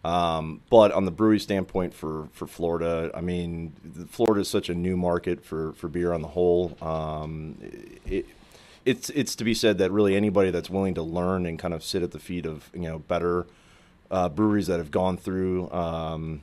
Um, 0.04 0.62
but 0.70 0.92
on 0.92 1.04
the 1.04 1.10
brewery 1.10 1.38
standpoint 1.40 1.92
for, 1.92 2.28
for 2.32 2.46
Florida, 2.46 3.10
I 3.14 3.20
mean, 3.20 3.72
Florida 4.10 4.40
is 4.40 4.48
such 4.48 4.68
a 4.70 4.74
new 4.74 4.96
market 4.96 5.44
for, 5.44 5.72
for 5.74 5.88
beer 5.88 6.12
on 6.12 6.22
the 6.22 6.28
whole. 6.28 6.76
Um, 6.80 7.56
it, 8.06 8.26
it's 8.86 9.10
it's 9.10 9.36
to 9.36 9.44
be 9.44 9.52
said 9.52 9.76
that 9.76 9.92
really 9.92 10.16
anybody 10.16 10.50
that's 10.50 10.70
willing 10.70 10.94
to 10.94 11.02
learn 11.02 11.44
and 11.44 11.58
kind 11.58 11.74
of 11.74 11.84
sit 11.84 12.02
at 12.02 12.12
the 12.12 12.18
feet 12.18 12.46
of 12.46 12.70
you 12.72 12.80
know 12.88 12.98
better 13.00 13.46
uh, 14.10 14.26
breweries 14.30 14.68
that 14.68 14.78
have 14.78 14.90
gone 14.90 15.18
through 15.18 15.64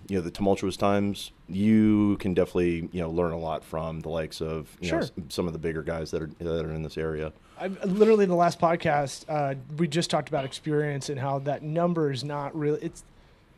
you 0.07 0.15
know 0.17 0.21
the 0.21 0.29
tumultuous 0.29 0.77
times, 0.77 1.31
you 1.49 2.15
can 2.19 2.35
definitely 2.35 2.87
you 2.91 3.01
know 3.01 3.09
learn 3.09 3.31
a 3.31 3.39
lot 3.39 3.63
from 3.63 4.01
the 4.01 4.09
likes 4.09 4.39
of 4.39 4.67
you 4.79 4.91
know 4.91 4.97
Sure. 4.99 5.01
s- 5.01 5.11
some 5.29 5.47
of 5.47 5.53
the 5.53 5.59
bigger 5.59 5.81
guys 5.81 6.11
that 6.11 6.21
are 6.21 6.29
that 6.37 6.63
are 6.63 6.71
in 6.73 6.83
this 6.83 6.95
area. 6.95 7.33
I 7.59 7.67
literally 7.67 8.25
in 8.25 8.29
the 8.29 8.35
last 8.35 8.59
podcast, 8.59 9.25
uh, 9.27 9.55
we 9.77 9.87
just 9.87 10.11
talked 10.11 10.29
about 10.29 10.45
experience 10.45 11.09
and 11.09 11.19
how 11.19 11.39
that 11.39 11.63
number 11.63 12.11
is 12.11 12.23
not 12.23 12.55
really. 12.55 12.79
It's 12.83 13.03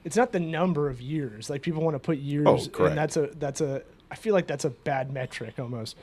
it's 0.05 0.15
not 0.15 0.31
the 0.31 0.39
number 0.39 0.89
of 0.89 1.01
years. 1.01 1.49
Like 1.49 1.61
people 1.61 1.81
want 1.83 1.95
to 1.95 1.99
put 1.99 2.17
years, 2.19 2.45
Oh, 2.47 2.57
correct. 2.69 2.89
and 2.91 2.97
that's 2.97 3.17
a 3.17 3.27
that's 3.37 3.61
a. 3.61 3.83
I 4.11 4.15
feel 4.15 4.33
like 4.33 4.47
that's 4.47 4.65
a 4.65 4.69
bad 4.71 5.11
metric 5.13 5.59
almost. 5.59 5.95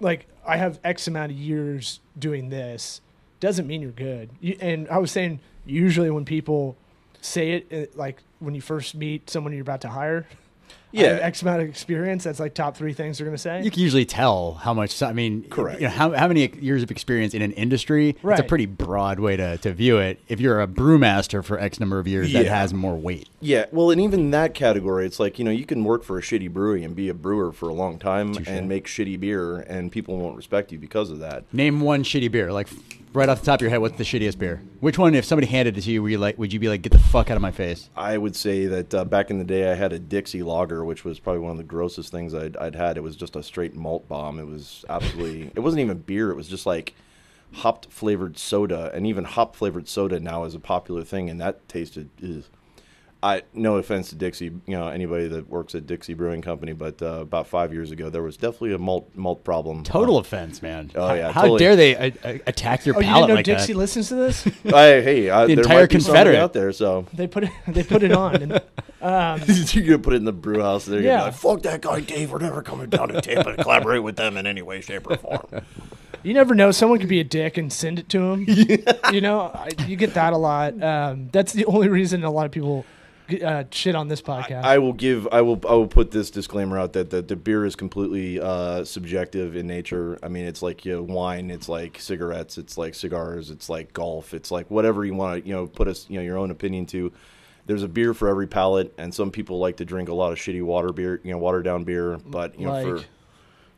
Like 0.00 0.26
I 0.46 0.56
have 0.58 0.78
X 0.84 1.08
amount 1.08 1.32
of 1.32 1.38
years 1.38 2.00
doing 2.18 2.50
this, 2.50 3.00
doesn't 3.40 3.66
mean 3.66 3.82
you're 3.82 3.90
good. 3.90 4.30
You, 4.40 4.56
and 4.60 4.88
I 4.88 4.98
was 4.98 5.10
saying 5.10 5.40
usually 5.64 6.10
when 6.10 6.24
people 6.24 6.76
say 7.20 7.52
it, 7.52 7.66
it, 7.72 7.96
like 7.96 8.22
when 8.38 8.54
you 8.54 8.60
first 8.60 8.94
meet 8.94 9.28
someone 9.30 9.52
you're 9.52 9.62
about 9.62 9.80
to 9.80 9.88
hire, 9.88 10.26
Yeah. 10.96 11.18
X 11.20 11.42
amount 11.42 11.62
of 11.62 11.68
experience. 11.68 12.24
That's 12.24 12.40
like 12.40 12.54
top 12.54 12.76
three 12.76 12.92
things 12.92 13.18
they're 13.18 13.26
gonna 13.26 13.38
say. 13.38 13.62
You 13.62 13.70
can 13.70 13.80
usually 13.80 14.04
tell 14.04 14.54
how 14.54 14.74
much. 14.74 15.02
I 15.02 15.12
mean, 15.12 15.44
Correct. 15.48 15.80
You 15.80 15.86
know, 15.86 15.92
how, 15.92 16.12
how 16.12 16.28
many 16.28 16.48
years 16.60 16.82
of 16.82 16.90
experience 16.90 17.34
in 17.34 17.42
an 17.42 17.52
industry? 17.52 18.16
It's 18.22 18.40
a 18.40 18.44
pretty 18.44 18.66
broad 18.66 19.20
way 19.20 19.36
to, 19.36 19.58
to 19.58 19.72
view 19.72 19.98
it. 19.98 20.20
If 20.28 20.40
you're 20.40 20.60
a 20.60 20.66
brewmaster 20.66 21.44
for 21.44 21.58
X 21.58 21.80
number 21.80 21.98
of 21.98 22.08
years, 22.08 22.32
that 22.32 22.46
has 22.46 22.72
more 22.72 22.96
weight. 22.96 23.28
Yeah, 23.40 23.66
well, 23.70 23.90
and 23.90 24.00
even 24.00 24.30
that 24.30 24.54
category, 24.54 25.06
it's 25.06 25.20
like 25.20 25.38
you 25.38 25.44
know 25.44 25.50
you 25.50 25.66
can 25.66 25.84
work 25.84 26.02
for 26.02 26.18
a 26.18 26.22
shitty 26.22 26.50
brewery 26.50 26.84
and 26.84 26.96
be 26.96 27.08
a 27.08 27.14
brewer 27.14 27.52
for 27.52 27.68
a 27.68 27.74
long 27.74 27.98
time 27.98 28.34
Touche. 28.34 28.48
and 28.48 28.68
make 28.68 28.86
shitty 28.86 29.18
beer, 29.20 29.58
and 29.58 29.92
people 29.92 30.16
won't 30.18 30.36
respect 30.36 30.72
you 30.72 30.78
because 30.78 31.10
of 31.10 31.18
that. 31.20 31.44
Name 31.52 31.80
one 31.80 32.02
shitty 32.02 32.30
beer. 32.30 32.52
Like 32.52 32.68
right 33.16 33.28
off 33.28 33.40
the 33.40 33.46
top 33.46 33.58
of 33.58 33.62
your 33.62 33.70
head, 33.70 33.78
what's 33.78 33.96
the 33.96 34.04
shittiest 34.04 34.38
beer? 34.38 34.62
Which 34.80 34.98
one, 34.98 35.14
if 35.14 35.24
somebody 35.24 35.46
handed 35.46 35.78
it 35.78 35.80
to 35.82 35.90
you, 35.90 36.02
were 36.02 36.08
you 36.10 36.18
like, 36.18 36.38
would 36.38 36.52
you 36.52 36.60
be 36.60 36.68
like, 36.68 36.82
get 36.82 36.92
the 36.92 36.98
fuck 36.98 37.30
out 37.30 37.36
of 37.36 37.42
my 37.42 37.50
face? 37.50 37.88
I 37.96 38.18
would 38.18 38.36
say 38.36 38.66
that 38.66 38.94
uh, 38.94 39.04
back 39.04 39.30
in 39.30 39.38
the 39.38 39.44
day, 39.44 39.70
I 39.70 39.74
had 39.74 39.92
a 39.92 39.98
Dixie 39.98 40.42
Lager, 40.42 40.84
which 40.86 41.04
was 41.04 41.18
probably 41.18 41.40
one 41.40 41.52
of 41.52 41.58
the 41.58 41.64
grossest 41.64 42.10
things 42.10 42.34
I'd, 42.34 42.56
I'd 42.56 42.74
had. 42.74 42.96
It 42.96 43.02
was 43.02 43.16
just 43.16 43.36
a 43.36 43.42
straight 43.42 43.74
malt 43.74 44.08
bomb. 44.08 44.38
It 44.38 44.46
was 44.46 44.84
absolutely. 44.88 45.50
it 45.54 45.60
wasn't 45.60 45.80
even 45.80 45.98
beer. 45.98 46.30
It 46.30 46.36
was 46.36 46.48
just 46.48 46.66
like 46.66 46.94
hopped 47.52 47.86
flavored 47.90 48.38
soda, 48.38 48.90
and 48.94 49.06
even 49.06 49.24
hop 49.24 49.56
flavored 49.56 49.88
soda 49.88 50.20
now 50.20 50.44
is 50.44 50.54
a 50.54 50.60
popular 50.60 51.04
thing, 51.04 51.28
and 51.28 51.40
that 51.40 51.68
tasted. 51.68 52.10
Ugh. 52.22 52.44
I 53.26 53.42
no 53.54 53.76
offense 53.76 54.10
to 54.10 54.14
Dixie, 54.14 54.44
you 54.44 54.60
know 54.68 54.86
anybody 54.86 55.26
that 55.26 55.48
works 55.48 55.74
at 55.74 55.84
Dixie 55.86 56.14
Brewing 56.14 56.42
Company, 56.42 56.72
but 56.74 57.02
uh, 57.02 57.22
about 57.22 57.48
five 57.48 57.72
years 57.72 57.90
ago 57.90 58.08
there 58.08 58.22
was 58.22 58.36
definitely 58.36 58.74
a 58.74 58.78
malt 58.78 59.10
malt 59.16 59.42
problem. 59.42 59.82
Total 59.82 60.18
offense, 60.18 60.62
man. 60.62 60.92
Oh, 60.94 61.12
yeah, 61.12 61.32
How 61.32 61.42
totally. 61.42 61.58
dare 61.58 61.74
they 61.74 61.96
uh, 61.96 62.10
uh, 62.22 62.38
attack 62.46 62.86
your 62.86 62.94
oh, 62.96 63.00
you 63.00 63.06
didn't 63.12 63.28
know 63.28 63.34
like 63.34 63.44
Dixie 63.44 63.72
that? 63.72 63.78
listens 63.78 64.08
to 64.10 64.14
this? 64.14 64.46
I, 64.66 65.00
hey, 65.00 65.28
I, 65.30 65.46
The 65.46 65.54
entire 65.54 65.80
might 65.80 65.90
Confederate. 65.90 66.36
out 66.38 66.52
there, 66.52 66.70
so 66.72 67.04
they 67.12 67.26
put 67.26 67.44
it. 67.44 67.50
They 67.66 67.82
put 67.82 68.04
it 68.04 68.12
on. 68.12 68.36
And, 68.42 68.52
um, 69.02 69.40
you're 69.46 69.84
gonna 69.86 69.98
put 69.98 70.12
it 70.12 70.16
in 70.16 70.24
the 70.24 70.32
brew 70.32 70.60
house. 70.62 70.84
There, 70.84 71.00
Yeah. 71.00 71.24
like, 71.24 71.34
fuck 71.34 71.62
that 71.62 71.80
guy, 71.80 72.00
Dave. 72.00 72.30
We're 72.30 72.38
never 72.38 72.62
coming 72.62 72.88
down 72.90 73.08
to 73.08 73.20
Tampa 73.20 73.56
to 73.56 73.62
collaborate 73.62 74.02
with 74.04 74.16
them 74.16 74.36
in 74.36 74.46
any 74.46 74.62
way, 74.62 74.80
shape, 74.80 75.10
or 75.10 75.16
form. 75.16 75.46
You 76.22 76.34
never 76.34 76.56
know. 76.56 76.72
Someone 76.72 76.98
could 76.98 77.08
be 77.08 77.20
a 77.20 77.24
dick 77.24 77.56
and 77.56 77.72
send 77.72 78.00
it 78.00 78.08
to 78.08 78.18
him. 78.32 78.44
You 79.12 79.20
know, 79.20 79.42
I, 79.42 79.68
you 79.86 79.94
get 79.94 80.14
that 80.14 80.32
a 80.32 80.36
lot. 80.36 80.82
Um, 80.82 81.28
that's 81.30 81.52
the 81.52 81.64
only 81.66 81.88
reason 81.88 82.24
a 82.24 82.30
lot 82.32 82.46
of 82.46 82.50
people 82.50 82.84
uh, 83.30 83.64
shit 83.70 83.94
on 83.94 84.08
this 84.08 84.22
podcast. 84.22 84.64
I 84.64 84.78
will 84.78 84.92
give. 84.92 85.28
I 85.32 85.40
will. 85.40 85.60
I 85.68 85.74
will 85.74 85.86
put 85.86 86.10
this 86.10 86.30
disclaimer 86.30 86.78
out 86.78 86.92
that 86.94 87.10
the, 87.10 87.22
the 87.22 87.36
beer 87.36 87.64
is 87.64 87.76
completely 87.76 88.40
uh, 88.40 88.84
subjective 88.84 89.56
in 89.56 89.66
nature. 89.66 90.18
I 90.22 90.28
mean, 90.28 90.44
it's 90.44 90.62
like 90.62 90.84
you 90.84 90.92
know, 90.94 91.02
wine. 91.02 91.50
It's 91.50 91.68
like 91.68 92.00
cigarettes. 92.00 92.58
It's 92.58 92.78
like 92.78 92.94
cigars. 92.94 93.50
It's 93.50 93.68
like 93.68 93.92
golf. 93.92 94.34
It's 94.34 94.50
like 94.50 94.70
whatever 94.70 95.04
you 95.04 95.14
want 95.14 95.42
to 95.42 95.48
you 95.48 95.54
know 95.54 95.66
put 95.66 95.88
us 95.88 96.06
you 96.08 96.18
know 96.18 96.24
your 96.24 96.38
own 96.38 96.50
opinion 96.50 96.86
to. 96.86 97.12
There's 97.66 97.82
a 97.82 97.88
beer 97.88 98.14
for 98.14 98.28
every 98.28 98.46
palate, 98.46 98.94
and 98.96 99.12
some 99.12 99.32
people 99.32 99.58
like 99.58 99.78
to 99.78 99.84
drink 99.84 100.08
a 100.08 100.14
lot 100.14 100.32
of 100.32 100.38
shitty 100.38 100.62
water 100.62 100.92
beer, 100.92 101.20
you 101.24 101.32
know, 101.32 101.38
watered 101.38 101.64
down 101.64 101.82
beer. 101.82 102.18
But 102.24 102.58
you 102.60 102.66
know, 102.66 102.82
for 102.82 102.96
Like? 102.96 103.06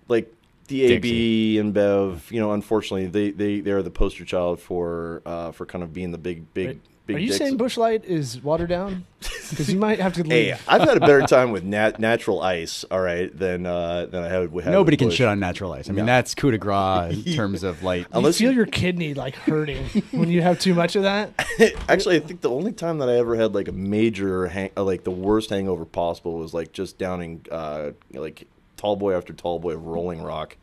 like 0.08 0.34
the 0.68 0.82
AB 0.84 1.56
InBev, 1.56 2.30
you 2.30 2.40
know, 2.40 2.52
unfortunately, 2.52 3.06
they 3.06 3.30
they 3.30 3.60
they 3.60 3.70
are 3.70 3.82
the 3.82 3.90
poster 3.90 4.24
child 4.24 4.60
for 4.60 5.22
uh, 5.24 5.52
for 5.52 5.66
kind 5.66 5.82
of 5.82 5.92
being 5.92 6.10
the 6.12 6.18
big 6.18 6.52
big 6.54 6.66
Wait, 6.68 6.80
big. 7.08 7.16
Are 7.16 7.18
you 7.18 7.26
dicks. 7.28 7.38
saying 7.38 7.56
Busch 7.56 7.76
Light 7.76 8.04
is 8.04 8.40
watered 8.42 8.68
down? 8.68 9.04
Because 9.48 9.72
you 9.72 9.78
might 9.78 9.98
have 9.98 10.12
to 10.12 10.22
leave. 10.22 10.30
Hey, 10.30 10.58
I've 10.68 10.82
had 10.82 10.98
a 10.98 11.00
better 11.00 11.22
time 11.26 11.52
with 11.52 11.64
nat- 11.64 11.98
natural 11.98 12.42
ice, 12.42 12.84
all 12.90 13.00
right, 13.00 13.34
than 13.36 13.64
uh, 13.64 14.04
than 14.04 14.22
I 14.22 14.28
had 14.28 14.52
with. 14.52 14.66
Nobody 14.66 14.92
with 14.96 14.98
can 14.98 15.08
Busch. 15.08 15.16
shit 15.16 15.26
on 15.26 15.40
natural 15.40 15.72
ice. 15.72 15.88
I 15.88 15.92
mean, 15.92 16.04
No. 16.04 16.12
that's 16.12 16.34
coup 16.34 16.50
de 16.50 16.58
grace 16.58 17.16
in 17.26 17.32
terms 17.34 17.62
of 17.62 17.82
like. 17.82 18.06
you 18.14 18.32
feel 18.34 18.50
you- 18.50 18.56
your 18.58 18.66
kidney 18.66 19.14
like 19.14 19.36
hurting 19.36 19.86
when 20.10 20.28
you 20.28 20.42
have 20.42 20.58
too 20.60 20.74
much 20.74 20.96
of 20.96 21.04
that. 21.04 21.32
Actually, 21.88 22.16
I 22.16 22.20
think 22.20 22.42
the 22.42 22.50
only 22.50 22.72
time 22.72 22.98
that 22.98 23.08
I 23.08 23.14
ever 23.16 23.36
had 23.36 23.54
like 23.54 23.68
a 23.68 23.72
major 23.72 24.48
hang- 24.48 24.70
uh, 24.76 24.84
like 24.84 25.04
the 25.04 25.10
worst 25.10 25.48
hangover 25.48 25.86
possible 25.86 26.34
was 26.34 26.52
like 26.52 26.72
just 26.72 26.98
downing 26.98 27.46
uh, 27.50 27.92
like 28.12 28.46
tall 28.76 28.96
boy 28.96 29.14
after 29.14 29.32
tall 29.32 29.58
boy 29.60 29.72
of 29.72 29.86
Rolling 29.86 30.20
Rock. 30.22 30.58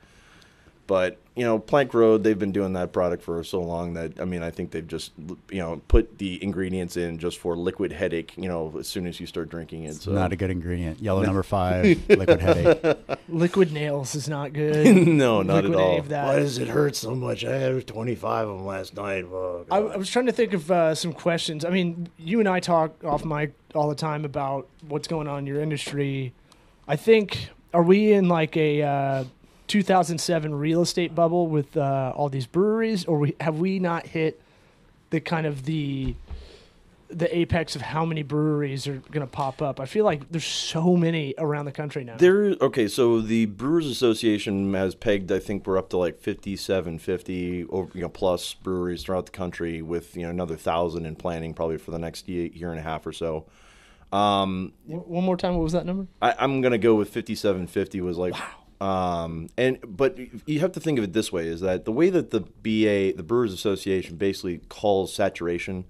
But 0.88 1.18
you 1.36 1.44
know, 1.44 1.60
Plank 1.60 1.94
Road, 1.94 2.24
they've 2.24 2.38
been 2.38 2.52
doing 2.52 2.74
that 2.74 2.94
product 2.94 3.22
for 3.22 3.44
so 3.44 3.62
long 3.62 3.94
that 3.96 4.20
I 4.20 4.26
mean, 4.26 4.42
I 4.42 4.52
think 4.52 4.72
they've 4.72 4.88
just 4.88 5.12
you 5.50 5.60
know 5.60 5.82
put 5.88 6.18
the 6.18 6.42
ingredients 6.44 6.96
in 6.96 7.18
just 7.18 7.40
for 7.40 7.58
liquid 7.58 7.92
headache. 7.92 8.34
You 8.38 8.48
know, 8.48 8.74
as 8.80 8.88
soon 8.88 9.06
as 9.08 9.20
you 9.20 9.28
start 9.28 9.50
drinking 9.50 9.84
it. 9.84 9.96
So 9.96 10.12
Not 10.12 10.32
a 10.32 10.36
good 10.36 10.52
ingredient. 10.52 11.02
Yellow 11.02 11.22
number 11.26 11.44
five, 11.44 12.08
liquid 12.10 12.40
headache. 12.40 12.98
Liquid 13.28 13.72
nails 13.74 14.14
is 14.14 14.30
not 14.30 14.54
good. 14.54 14.86
no, 15.08 15.42
not 15.42 15.64
Liquid 15.64 15.74
at 15.74 15.82
all. 15.82 16.02
That. 16.04 16.26
Why 16.28 16.36
does 16.40 16.60
it 16.60 16.68
hurt 16.68 16.96
so 16.96 17.16
much? 17.16 17.44
I 17.44 17.58
had 17.58 17.88
25 17.88 18.48
of 18.48 18.58
them 18.58 18.66
last 18.68 18.96
night. 18.96 19.26
Oh, 19.26 19.66
I, 19.72 19.78
I 19.78 19.98
was 19.98 20.10
trying 20.10 20.28
to 20.28 20.32
think 20.32 20.54
of 20.54 20.70
uh, 20.70 20.94
some 20.94 21.12
questions. 21.12 21.66
I 21.66 21.70
mean, 21.70 22.08
you 22.18 22.40
and 22.40 22.48
I 22.48 22.60
talk 22.60 23.04
off 23.04 23.26
mic 23.26 23.54
all 23.74 23.90
the 23.90 23.96
time 23.96 24.26
about 24.26 24.68
what's 24.88 25.08
going 25.08 25.28
on 25.28 25.40
in 25.40 25.48
your 25.48 25.60
industry. 25.60 26.34
I 26.88 26.96
think, 26.96 27.50
are 27.74 27.82
we 27.82 28.14
in 28.14 28.30
like 28.30 28.56
a 28.56 28.84
uh, 28.84 29.24
2007 29.68 30.56
real 30.56 30.82
estate 30.82 31.16
bubble 31.16 31.48
with 31.48 31.76
uh, 31.78 32.14
all 32.16 32.30
these 32.30 32.48
breweries, 32.48 33.06
or 33.06 33.20
we, 33.20 33.36
have 33.40 33.60
we 33.60 33.80
not 33.80 34.08
hit 34.08 34.42
the 35.10 35.20
kind 35.20 35.46
of 35.46 35.66
the 35.66 36.16
the 37.08 37.38
apex 37.38 37.76
of 37.76 37.84
how 37.84 38.04
many 38.04 38.24
breweries 38.24 38.88
are 38.88 38.98
going 39.12 39.22
to 39.22 39.28
pop 39.28 39.62
up? 39.62 39.80
I 39.80 39.86
feel 39.86 40.04
like 40.06 40.30
there's 40.32 40.46
so 40.46 40.98
many 40.98 41.36
around 41.38 41.66
the 41.66 41.72
country 41.72 42.04
now. 42.04 42.18
There, 42.18 42.56
okay, 42.60 42.88
so 42.88 43.22
the 43.22 43.46
Brewers 43.46 43.86
Association 43.86 44.74
has 44.74 44.96
pegged. 44.96 45.32
I 45.32 45.40
think 45.40 45.68
we're 45.68 45.78
up 45.78 45.90
to 45.90 45.98
like 45.98 46.20
57, 46.20 46.98
50 46.98 47.66
over, 47.66 47.92
you 47.94 48.02
know, 48.02 48.10
plus 48.10 48.56
breweries 48.56 49.04
throughout 49.04 49.28
the 49.28 49.32
country, 49.32 49.82
with 49.82 50.18
you 50.18 50.24
know 50.24 50.30
another 50.30 50.56
thousand 50.56 51.06
in 51.06 51.16
planning 51.16 51.54
probably 51.54 51.78
for 51.78 51.92
the 51.92 52.00
next 52.00 52.28
year, 52.28 52.48
year 52.48 52.72
and 52.72 52.80
a 52.80 52.84
half 52.84 53.06
or 53.06 53.14
so. 53.14 53.46
Um, 54.12 54.74
One 54.86 55.24
more 55.26 55.38
time, 55.38 55.56
what 55.56 55.64
was 55.64 55.74
that 55.74 55.86
number? 55.86 56.08
I, 56.22 56.36
I'm 56.40 56.62
gonna 56.62 56.78
go 56.78 56.96
with 56.96 57.10
5750 57.10 58.02
was 58.02 58.18
like, 58.18 58.34
um, 58.86 59.50
and 59.58 59.80
but 59.86 60.18
you 60.46 60.60
have 60.60 60.72
to 60.74 60.80
think 60.80 61.00
of 61.00 61.04
it 61.04 61.14
this 61.14 61.32
way: 61.32 61.48
is 61.48 61.62
that 61.62 61.86
the 61.86 61.92
way 61.92 62.12
that 62.12 62.30
the 62.30 62.42
BA, 62.42 63.18
the 63.18 63.24
Brewers 63.24 63.52
Association, 63.52 64.16
basically 64.16 64.60
calls 64.70 65.12
saturation, 65.12 65.86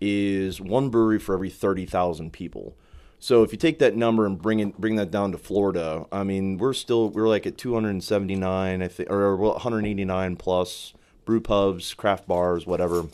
is 0.00 0.58
one 0.58 0.88
brewery 0.88 1.18
for 1.18 1.34
every 1.34 1.50
30,000 1.50 2.32
people. 2.32 2.76
So 3.18 3.42
if 3.42 3.52
you 3.52 3.58
take 3.58 3.78
that 3.80 3.94
number 3.94 4.24
and 4.24 4.40
bring 4.40 4.60
it, 4.60 4.78
bring 4.78 4.96
that 4.96 5.10
down 5.10 5.32
to 5.32 5.38
Florida, 5.38 6.06
I 6.10 6.24
mean, 6.24 6.56
we're 6.56 6.72
still 6.72 7.10
we're 7.10 7.28
like 7.28 7.46
at 7.46 7.58
279, 7.58 8.82
I 8.82 8.88
think, 8.88 9.10
or 9.10 9.36
189 9.36 10.36
plus 10.36 10.94
brew 11.26 11.42
pubs, 11.42 11.92
craft 11.92 12.26
bars, 12.26 12.66
whatever. 12.66 13.04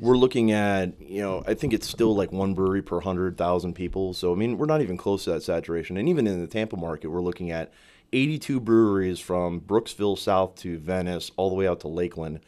We're 0.00 0.16
looking 0.16 0.52
at, 0.52 1.00
you 1.00 1.20
know, 1.22 1.42
I 1.46 1.54
think 1.54 1.72
it's 1.72 1.88
still 1.88 2.14
like 2.14 2.30
one 2.30 2.54
brewery 2.54 2.82
per 2.82 2.96
100,000 2.96 3.74
people. 3.74 4.14
So, 4.14 4.32
I 4.32 4.36
mean, 4.36 4.58
we're 4.58 4.66
not 4.66 4.82
even 4.82 4.96
close 4.96 5.24
to 5.24 5.30
that 5.30 5.42
saturation. 5.42 5.96
And 5.96 6.08
even 6.08 6.26
in 6.26 6.40
the 6.40 6.46
Tampa 6.46 6.76
market, 6.76 7.08
we're 7.08 7.22
looking 7.22 7.50
at 7.52 7.72
82 8.14 8.60
breweries 8.60 9.20
from 9.20 9.60
Brooksville 9.60 10.16
south 10.16 10.54
to 10.56 10.78
Venice, 10.78 11.30
all 11.36 11.48
the 11.48 11.56
way 11.56 11.66
out 11.66 11.80
to 11.80 11.88
Lakeland. 11.88 12.40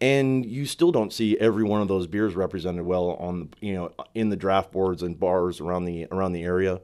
And 0.00 0.46
you 0.46 0.64
still 0.64 0.92
don't 0.92 1.12
see 1.12 1.36
every 1.38 1.64
one 1.64 1.82
of 1.82 1.88
those 1.88 2.06
beers 2.06 2.36
represented 2.36 2.84
well 2.86 3.10
on, 3.18 3.40
the, 3.40 3.66
you 3.66 3.74
know, 3.74 3.92
in 4.14 4.28
the 4.28 4.36
draft 4.36 4.70
boards 4.70 5.02
and 5.02 5.18
bars 5.18 5.60
around 5.60 5.86
the 5.86 6.06
around 6.12 6.32
the 6.32 6.44
area. 6.44 6.80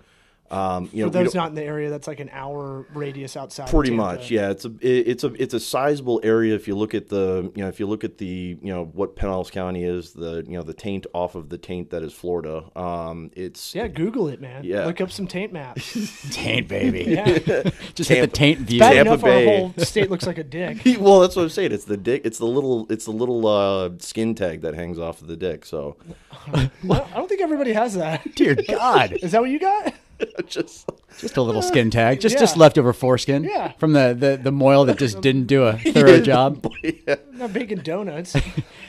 Um, 0.55 0.89
you 0.93 1.05
know, 1.05 1.11
For 1.11 1.19
we 1.19 1.25
those 1.25 1.33
don't- 1.33 1.49
in 1.49 1.55
the 1.55 1.63
area, 1.65 1.91
that's 1.91 2.07
like 2.07 2.21
an 2.21 2.31
hour 2.33 2.87
radius 2.95 3.37
outside. 3.37 3.69
Pretty 3.69 3.91
Tampa. 3.91 4.03
much, 4.05 4.31
yeah. 4.31 4.51
It's 4.51 4.65
a 4.65 4.69
it- 4.81 5.09
it's 5.09 5.25
a 5.25 5.33
it's 5.43 5.55
a 5.55 5.61
sizable 5.61 6.21
area. 6.23 6.55
If 6.55 6.69
you 6.69 6.77
look 6.77 6.95
at 6.95 7.09
the 7.09 7.51
you 7.55 7.63
know 7.63 7.69
if 7.69 7.81
you 7.81 7.87
look 7.87 8.05
at 8.05 8.19
the 8.19 8.27
you 8.63 8.73
know 8.73 8.85
what 8.93 9.17
Pinellas 9.17 9.51
County 9.51 9.85
is, 9.85 10.13
the 10.13 10.45
you 10.47 10.57
know 10.57 10.63
the 10.63 10.75
taint 10.75 11.07
off 11.13 11.35
of 11.35 11.49
the 11.49 11.59
taint 11.59 11.91
that 11.91 12.03
is 12.03 12.13
Florida. 12.13 12.65
Um, 12.77 13.31
it's 13.35 13.75
Yeah, 13.75 13.89
Google 13.89 14.29
it, 14.29 14.41
man. 14.41 14.65
Yeah. 14.65 14.87
Look 14.87 15.01
up 15.01 15.11
some 15.11 15.27
taint 15.27 15.53
maps. 15.53 15.93
Taint 16.31 16.69
baby. 16.69 17.05
Yeah. 17.09 17.25
Just 17.95 18.09
hit 18.11 18.21
the 18.21 18.27
taint 18.27 18.61
view. 18.61 18.81
Bad 18.81 18.93
Tampa 18.95 19.11
enough 19.13 19.23
Bay. 19.23 19.47
our 19.55 19.59
whole 19.69 19.75
state 19.85 20.11
looks 20.11 20.27
like 20.27 20.39
a 20.39 20.45
dick. 20.45 20.79
well, 21.01 21.21
that's 21.21 21.35
what 21.37 21.43
I'm 21.43 21.49
saying. 21.49 21.73
It's 21.73 21.85
the 21.85 21.97
dick. 21.97 22.23
It's 22.25 22.39
the 22.39 22.47
little 22.47 22.87
it's 22.91 23.05
the 23.07 23.11
little 23.13 23.47
uh, 23.47 23.91
skin 23.99 24.35
tag 24.35 24.61
that 24.63 24.75
hangs 24.75 24.99
off 24.99 25.21
of 25.21 25.27
the 25.29 25.37
dick. 25.37 25.65
So 25.65 25.97
I 26.53 26.71
don't- 26.87 27.13
I 27.13 27.17
don't 27.17 27.29
think 27.29 27.41
everybody 27.41 27.73
has 27.73 27.95
that. 27.95 28.35
Dear 28.35 28.55
God. 28.69 29.13
Is 29.23 29.33
that 29.33 29.41
what 29.41 29.51
you 29.51 29.59
got? 29.59 29.95
just 30.47 30.89
Just 31.19 31.37
a 31.37 31.43
little 31.43 31.63
skin 31.63 31.91
tag. 31.91 32.21
Just 32.21 32.39
just 32.39 32.57
leftover 32.57 32.93
foreskin. 32.93 33.45
Yeah. 33.45 33.73
From 33.73 33.93
the, 33.93 34.17
the, 34.19 34.41
the 34.43 34.51
mohel 34.51 34.87
that 34.87 34.99
just 34.99 35.21
didn't 35.23 35.47
do 35.47 35.65
a 35.65 35.79
thorough 35.93 36.21
job. 36.21 36.67
yeah. 36.83 37.17
I'm 37.33 37.39
not 37.39 37.53
baking 37.53 37.79
donuts. 37.79 38.35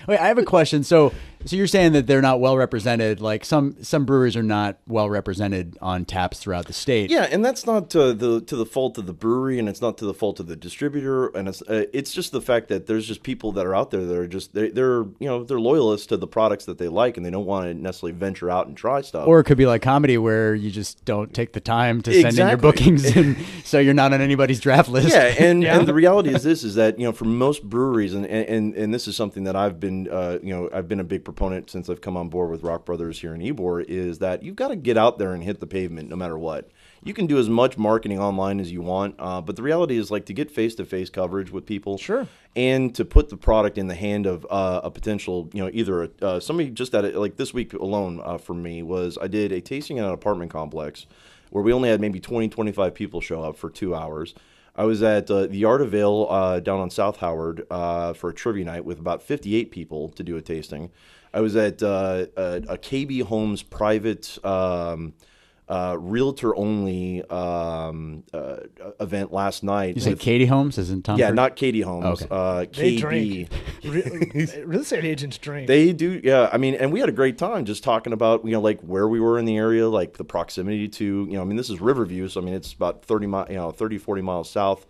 Wait, 0.07 0.19
I 0.19 0.27
have 0.27 0.37
a 0.37 0.43
question. 0.43 0.83
So, 0.83 1.13
so 1.45 1.55
you're 1.55 1.67
saying 1.67 1.93
that 1.93 2.07
they're 2.07 2.21
not 2.21 2.39
well 2.39 2.57
represented. 2.57 3.21
Like 3.21 3.45
some 3.45 3.75
some 3.83 4.05
breweries 4.05 4.35
are 4.35 4.43
not 4.43 4.79
well 4.87 5.09
represented 5.09 5.77
on 5.81 6.03
taps 6.05 6.39
throughout 6.39 6.65
the 6.65 6.73
state. 6.73 7.09
Yeah, 7.11 7.27
and 7.31 7.45
that's 7.45 7.65
not 7.65 7.89
to 7.91 8.13
the 8.13 8.41
to 8.41 8.55
the 8.55 8.65
fault 8.65 8.97
of 8.97 9.05
the 9.05 9.13
brewery, 9.13 9.59
and 9.59 9.69
it's 9.69 9.81
not 9.81 9.97
to 9.99 10.05
the 10.05 10.13
fault 10.13 10.39
of 10.39 10.47
the 10.47 10.55
distributor, 10.55 11.27
and 11.27 11.47
it's 11.47 11.61
uh, 11.61 11.85
it's 11.93 12.11
just 12.11 12.31
the 12.31 12.41
fact 12.41 12.67
that 12.69 12.87
there's 12.87 13.07
just 13.07 13.21
people 13.23 13.51
that 13.53 13.65
are 13.65 13.75
out 13.75 13.91
there 13.91 14.03
that 14.03 14.17
are 14.17 14.27
just 14.27 14.53
they, 14.55 14.69
they're 14.69 15.03
you 15.19 15.27
know 15.27 15.43
they're 15.43 15.59
loyalists 15.59 16.07
to 16.07 16.17
the 16.17 16.27
products 16.27 16.65
that 16.65 16.79
they 16.79 16.87
like, 16.87 17.15
and 17.17 17.25
they 17.25 17.29
don't 17.29 17.45
want 17.45 17.67
to 17.67 17.73
necessarily 17.75 18.17
venture 18.17 18.49
out 18.49 18.65
and 18.65 18.75
try 18.75 19.01
stuff. 19.01 19.27
Or 19.27 19.39
it 19.39 19.43
could 19.43 19.57
be 19.57 19.67
like 19.67 19.83
comedy 19.83 20.17
where 20.17 20.55
you 20.55 20.71
just 20.71 21.05
don't 21.05 21.31
take 21.33 21.53
the 21.53 21.61
time 21.61 22.01
to 22.01 22.21
send 22.21 22.39
in 22.39 22.47
your 22.47 22.57
bookings, 22.57 23.15
and 23.15 23.37
so 23.63 23.77
you're 23.77 23.93
not 23.93 24.13
on 24.13 24.21
anybody's 24.21 24.59
draft 24.59 24.89
list. 24.89 25.09
yeah, 25.09 25.33
and, 25.37 25.61
Yeah. 25.61 25.77
and 25.77 25.87
the 25.87 25.93
reality 25.93 26.33
is 26.33 26.41
this 26.41 26.63
is 26.63 26.73
that 26.75 26.97
you 26.97 27.05
know 27.05 27.11
for 27.11 27.25
most 27.25 27.63
breweries, 27.63 28.15
and 28.15 28.25
and 28.25 28.73
and 28.73 28.91
this 28.91 29.07
is 29.07 29.15
something 29.15 29.43
that 29.43 29.55
I've 29.55 29.79
been 29.79 30.09
uh, 30.09 30.39
you 30.41 30.51
know 30.51 30.69
I've 30.73 30.87
been 30.87 30.99
a 30.99 31.03
big 31.03 31.23
proponent 31.23 31.34
since 31.67 31.89
I've 31.89 32.01
come 32.01 32.15
on 32.15 32.29
board 32.29 32.49
with 32.49 32.63
Rock 32.63 32.85
Brothers 32.85 33.19
here 33.19 33.35
in 33.35 33.41
Ybor 33.41 33.83
is 33.87 34.19
that 34.19 34.43
you've 34.43 34.55
got 34.55 34.69
to 34.69 34.75
get 34.75 34.97
out 34.97 35.17
there 35.17 35.33
and 35.33 35.43
hit 35.43 35.59
the 35.59 35.67
pavement 35.67 36.09
no 36.09 36.15
matter 36.15 36.37
what. 36.37 36.69
You 37.03 37.13
can 37.13 37.27
do 37.27 37.37
as 37.37 37.49
much 37.49 37.77
marketing 37.77 38.19
online 38.19 38.59
as 38.59 38.71
you 38.71 38.81
want, 38.81 39.15
uh, 39.19 39.41
but 39.41 39.55
the 39.55 39.61
reality 39.61 39.97
is 39.97 40.09
like 40.09 40.25
to 40.27 40.33
get 40.33 40.49
face 40.49 40.73
to 40.75 40.85
face 40.85 41.09
coverage 41.09 41.51
with 41.51 41.65
people, 41.65 41.97
Sure. 41.97 42.27
and 42.55 42.95
to 42.95 43.05
put 43.05 43.29
the 43.29 43.37
product 43.37 43.77
in 43.77 43.87
the 43.87 43.95
hand 43.95 44.25
of 44.25 44.45
uh, 44.49 44.81
a 44.83 44.89
potential, 44.89 45.49
you 45.53 45.61
know, 45.63 45.69
either 45.73 46.03
a, 46.03 46.09
uh, 46.21 46.39
somebody 46.39 46.69
just 46.71 46.95
at 46.95 47.05
it, 47.05 47.15
like 47.15 47.35
this 47.35 47.53
week 47.53 47.73
alone 47.73 48.21
uh, 48.23 48.37
for 48.37 48.53
me 48.55 48.81
was 48.81 49.17
I 49.21 49.27
did 49.27 49.51
a 49.51 49.61
tasting 49.61 49.97
in 49.97 50.03
an 50.05 50.11
apartment 50.11 50.51
complex 50.51 51.05
where 51.51 51.63
we 51.63 51.73
only 51.73 51.89
had 51.89 52.01
maybe 52.01 52.19
20, 52.19 52.49
25 52.49 52.93
people 52.95 53.21
show 53.21 53.43
up 53.43 53.55
for 53.57 53.69
two 53.69 53.93
hours. 53.93 54.33
I 54.77 54.83
was 54.83 55.01
at 55.03 55.31
uh, 55.31 55.45
the 55.45 55.63
Art 55.63 55.81
of 55.81 55.95
Ale 55.95 56.27
uh, 56.29 56.59
down 56.59 56.79
on 56.79 56.89
South 56.89 57.17
Howard 57.17 57.65
uh, 57.69 58.11
for 58.13 58.31
a 58.31 58.33
trivia 58.33 58.65
night 58.65 58.83
with 58.83 58.99
about 58.99 59.21
58 59.23 59.71
people 59.71 60.09
to 60.09 60.23
do 60.23 60.35
a 60.35 60.41
tasting. 60.41 60.91
I 61.35 61.41
was 61.41 61.55
at 61.57 61.83
uh, 61.83 62.27
a, 62.37 62.43
a 62.69 62.77
KB 62.77 63.21
Homes 63.23 63.61
private 63.61 64.39
um, 64.45 65.13
uh, 65.67 65.97
realtor 65.99 66.55
only 66.55 67.23
um, 67.29 68.23
uh, 68.33 68.57
event 69.01 69.33
last 69.33 69.61
night. 69.61 69.95
You 69.95 70.01
said 70.01 70.17
Katie 70.19 70.45
Holmes 70.45 70.77
isn't 70.77 71.03
Tom? 71.03 71.19
yeah, 71.19 71.27
Ford? 71.27 71.35
not 71.35 71.55
Katie 71.57 71.81
Holmes. 71.81 72.21
Okay. 72.21 72.27
Uh, 72.31 72.65
They 72.73 72.95
KB. 72.95 72.99
drink. 72.99 73.49
Real 74.65 74.79
estate 74.79 75.03
agents 75.03 75.37
drink. 75.37 75.67
They 75.67 75.91
do, 75.91 76.21
yeah. 76.23 76.49
I 76.53 76.57
mean, 76.57 76.75
and 76.75 76.93
we 76.93 77.01
had 77.01 77.09
a 77.09 77.13
great 77.13 77.37
time 77.37 77.65
just 77.65 77.83
talking 77.83 78.13
about, 78.13 78.45
you 78.45 78.51
know, 78.51 78.61
like 78.61 78.79
where 78.81 79.07
we 79.07 79.19
were 79.19 79.37
in 79.37 79.43
the 79.43 79.57
area, 79.57 79.89
like 79.89 80.15
the 80.15 80.23
proximity 80.23 80.87
to, 80.87 81.03
you 81.03 81.33
know, 81.33 81.41
I 81.41 81.45
mean, 81.45 81.57
this 81.57 81.69
is 81.69 81.81
Riverview, 81.81 82.29
so 82.29 82.39
I 82.39 82.45
mean, 82.45 82.53
it's 82.53 82.71
about 82.71 83.03
30 83.03 83.27
mi- 83.27 83.43
you 83.49 83.55
know, 83.57 83.71
30, 83.71 83.97
40 83.97 84.21
miles 84.21 84.49
south, 84.49 84.85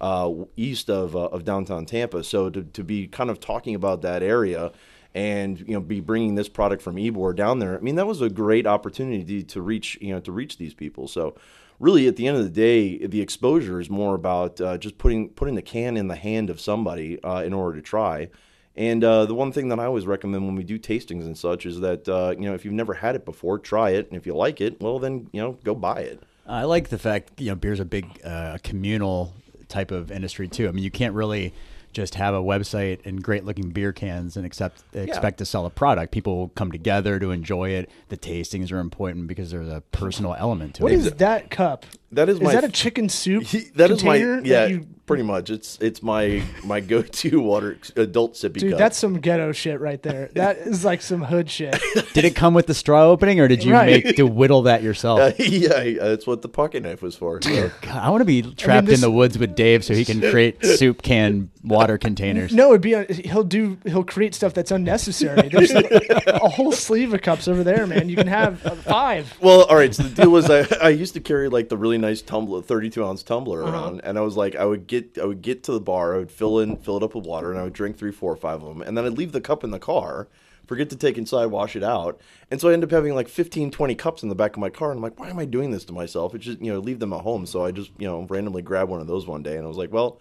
uh, 0.00 0.30
east 0.56 0.90
of, 0.90 1.16
uh, 1.16 1.24
of 1.24 1.44
downtown 1.44 1.86
Tampa. 1.86 2.22
So 2.22 2.50
to, 2.50 2.62
to 2.62 2.84
be 2.84 3.08
kind 3.08 3.30
of 3.30 3.40
talking 3.40 3.74
about 3.74 4.02
that 4.02 4.22
area 4.22 4.70
and, 5.18 5.58
you 5.58 5.74
know, 5.74 5.80
be 5.80 5.98
bringing 5.98 6.36
this 6.36 6.48
product 6.48 6.80
from 6.80 6.94
Ybor 6.94 7.34
down 7.34 7.58
there, 7.58 7.76
I 7.76 7.80
mean, 7.80 7.96
that 7.96 8.06
was 8.06 8.20
a 8.20 8.30
great 8.30 8.68
opportunity 8.68 9.42
to 9.42 9.60
reach, 9.60 9.98
you 10.00 10.14
know, 10.14 10.20
to 10.20 10.30
reach 10.30 10.58
these 10.58 10.74
people. 10.74 11.08
So 11.08 11.34
really 11.80 12.06
at 12.06 12.14
the 12.14 12.28
end 12.28 12.36
of 12.36 12.44
the 12.44 12.50
day, 12.50 13.04
the 13.04 13.20
exposure 13.20 13.80
is 13.80 13.90
more 13.90 14.14
about 14.14 14.60
uh, 14.60 14.78
just 14.78 14.96
putting, 14.96 15.30
putting 15.30 15.56
the 15.56 15.62
can 15.62 15.96
in 15.96 16.06
the 16.06 16.14
hand 16.14 16.50
of 16.50 16.60
somebody 16.60 17.20
uh, 17.24 17.42
in 17.42 17.52
order 17.52 17.80
to 17.80 17.82
try. 17.82 18.30
And 18.76 19.02
uh, 19.02 19.26
the 19.26 19.34
one 19.34 19.50
thing 19.50 19.70
that 19.70 19.80
I 19.80 19.86
always 19.86 20.06
recommend 20.06 20.46
when 20.46 20.54
we 20.54 20.62
do 20.62 20.78
tastings 20.78 21.24
and 21.24 21.36
such 21.36 21.66
is 21.66 21.80
that 21.80 22.08
uh, 22.08 22.36
you 22.38 22.48
know 22.48 22.54
if 22.54 22.64
you've 22.64 22.74
never 22.74 22.94
had 22.94 23.16
it 23.16 23.24
before, 23.24 23.58
try 23.58 23.90
it, 23.90 24.06
and 24.06 24.16
if 24.16 24.24
you 24.24 24.36
like 24.36 24.60
it, 24.60 24.80
well 24.80 25.00
then 25.00 25.28
you 25.32 25.40
know 25.42 25.58
go 25.64 25.74
buy 25.74 26.02
it. 26.02 26.22
I 26.46 26.62
like 26.62 26.90
the 26.90 26.98
fact 26.98 27.40
you 27.40 27.48
know 27.48 27.56
beer's 27.56 27.80
a 27.80 27.84
big 27.84 28.06
uh, 28.24 28.58
communal 28.62 29.34
type 29.66 29.90
of 29.90 30.12
industry 30.12 30.46
too. 30.46 30.68
I 30.68 30.70
mean, 30.70 30.84
you 30.84 30.92
can't 30.92 31.14
really 31.14 31.54
just 31.92 32.14
have 32.16 32.34
a 32.34 32.40
website 32.40 33.04
and 33.04 33.22
great 33.22 33.44
looking 33.44 33.70
beer 33.70 33.92
cans 33.92 34.36
and 34.36 34.44
accept 34.44 34.82
expect 34.94 35.38
to 35.38 35.44
sell 35.44 35.66
a 35.66 35.70
product. 35.70 36.12
People 36.12 36.36
will 36.36 36.48
come 36.48 36.70
together 36.70 37.18
to 37.18 37.30
enjoy 37.30 37.70
it. 37.70 37.90
The 38.08 38.16
tastings 38.16 38.72
are 38.72 38.78
important 38.78 39.26
because 39.26 39.50
there's 39.50 39.68
a 39.68 39.82
personal 39.92 40.34
element 40.38 40.74
to 40.76 40.82
What 40.82 40.92
What 40.92 41.12
is 41.12 41.18
that 41.18 41.50
cup? 41.50 41.86
That 42.12 42.28
my 42.28 42.32
is 42.32 42.36
Is 42.38 42.42
my 42.42 42.52
that 42.54 42.64
a 42.64 42.68
chicken 42.70 43.08
soup? 43.08 43.44
that 43.74 43.90
is 43.90 44.02
my 44.02 44.16
yeah 44.16 44.66
you- 44.66 44.86
pretty 45.04 45.22
much 45.22 45.48
it's 45.48 45.78
it's 45.80 46.02
my 46.02 46.42
my 46.64 46.80
go 46.80 47.00
to 47.00 47.40
water 47.40 47.78
adult 47.96 48.34
sippy 48.34 48.58
dude, 48.58 48.72
cup. 48.72 48.78
that's 48.78 48.98
some 48.98 49.20
ghetto 49.20 49.52
shit 49.52 49.80
right 49.80 50.02
there. 50.02 50.28
That 50.34 50.58
is 50.66 50.84
like 50.84 51.00
some 51.02 51.22
hood 51.22 51.48
shit. 51.50 51.78
Did 52.12 52.24
it 52.26 52.34
come 52.36 52.52
with 52.54 52.66
the 52.66 52.74
straw 52.74 53.04
opening, 53.04 53.40
or 53.40 53.48
did 53.48 53.64
you 53.64 53.72
Right. 53.72 54.04
make 54.04 54.16
to 54.16 54.26
whittle 54.26 54.62
that 54.62 54.82
yourself? 54.82 55.18
Uh, 55.20 55.32
yeah, 55.38 55.82
yeah, 55.82 56.04
that's 56.04 56.26
what 56.26 56.42
the 56.42 56.48
pocket 56.48 56.82
knife 56.82 57.00
was 57.02 57.14
for. 57.16 57.40
So. 57.42 57.70
God, 57.80 57.96
I 57.96 58.10
want 58.10 58.20
to 58.20 58.24
be 58.26 58.42
trapped 58.42 58.86
this- 58.86 58.96
in 58.96 59.00
the 59.00 59.10
woods 59.10 59.38
with 59.38 59.54
Dave 59.54 59.82
so 59.84 59.94
he 59.94 60.04
can 60.04 60.20
create 60.30 60.64
soup 60.64 61.02
can 61.02 61.50
water 61.64 61.96
containers. 61.98 62.52
No, 62.54 62.68
it'd 62.70 62.80
be 62.82 62.92
a, 62.94 63.04
he'll 63.04 63.44
do 63.44 63.76
he'll 63.84 64.04
create 64.04 64.34
stuff 64.34 64.54
that's 64.54 64.70
unnecessary. 64.70 65.48
There's 65.48 65.72
like 65.72 65.90
a 66.26 66.48
whole 66.48 66.72
sleeve 66.72 67.12
of 67.14 67.20
cups 67.22 67.48
over 67.48 67.64
there, 67.64 67.86
man. 67.86 68.08
You 68.08 68.16
can 68.16 68.26
have 68.28 68.64
uh, 68.64 68.74
five. 68.76 69.34
Well, 69.40 69.64
all 69.64 69.76
right. 69.76 69.94
So 69.94 70.02
the 70.04 70.22
deal 70.22 70.30
was, 70.30 70.48
I, 70.50 70.66
I 70.82 70.88
used 70.90 71.14
to 71.14 71.20
carry 71.20 71.48
like 71.48 71.68
the 71.68 71.76
really 71.76 71.97
nice 71.98 72.22
tumbler, 72.22 72.62
thirty-two 72.62 73.04
ounce 73.04 73.22
tumbler 73.22 73.62
Uh-huh. 73.62 73.72
around, 73.72 74.00
and 74.04 74.16
I 74.18 74.22
was 74.22 74.36
like, 74.36 74.56
I 74.56 74.64
would 74.64 74.86
get, 74.86 75.18
I 75.18 75.24
would 75.26 75.42
get 75.42 75.62
to 75.64 75.72
the 75.72 75.80
bar, 75.80 76.14
I 76.14 76.18
would 76.18 76.30
fill 76.30 76.58
in, 76.60 76.76
fill 76.76 76.96
it 76.96 77.02
up 77.02 77.14
with 77.14 77.26
water, 77.26 77.50
and 77.50 77.60
I 77.60 77.64
would 77.64 77.72
drink 77.72 77.96
three, 77.98 78.12
four, 78.12 78.34
five 78.36 78.62
of 78.62 78.68
them, 78.68 78.82
and 78.82 78.96
then 78.96 79.04
I'd 79.04 79.18
leave 79.18 79.32
the 79.32 79.40
cup 79.40 79.64
in 79.64 79.70
the 79.70 79.78
car, 79.78 80.28
forget 80.66 80.90
to 80.90 80.96
take 80.96 81.16
inside, 81.18 81.46
wash 81.46 81.76
it 81.76 81.82
out, 81.82 82.20
and 82.50 82.60
so 82.60 82.68
I 82.68 82.72
end 82.72 82.84
up 82.84 82.90
having 82.90 83.14
like 83.14 83.28
15, 83.28 83.70
20 83.70 83.94
cups 83.94 84.22
in 84.22 84.28
the 84.28 84.34
back 84.34 84.52
of 84.56 84.60
my 84.60 84.70
car, 84.70 84.90
and 84.90 84.98
I'm 84.98 85.02
like, 85.02 85.18
why 85.18 85.28
am 85.30 85.38
I 85.38 85.44
doing 85.44 85.70
this 85.70 85.84
to 85.86 85.92
myself? 85.92 86.34
It's 86.34 86.44
just, 86.44 86.60
you 86.60 86.72
know, 86.72 86.78
leave 86.78 86.98
them 86.98 87.12
at 87.12 87.22
home. 87.22 87.46
So 87.46 87.64
I 87.64 87.70
just, 87.70 87.90
you 87.98 88.06
know, 88.06 88.26
randomly 88.28 88.62
grabbed 88.62 88.90
one 88.90 89.00
of 89.00 89.06
those 89.06 89.26
one 89.26 89.42
day, 89.42 89.56
and 89.56 89.64
I 89.64 89.68
was 89.68 89.78
like, 89.78 89.92
well, 89.92 90.20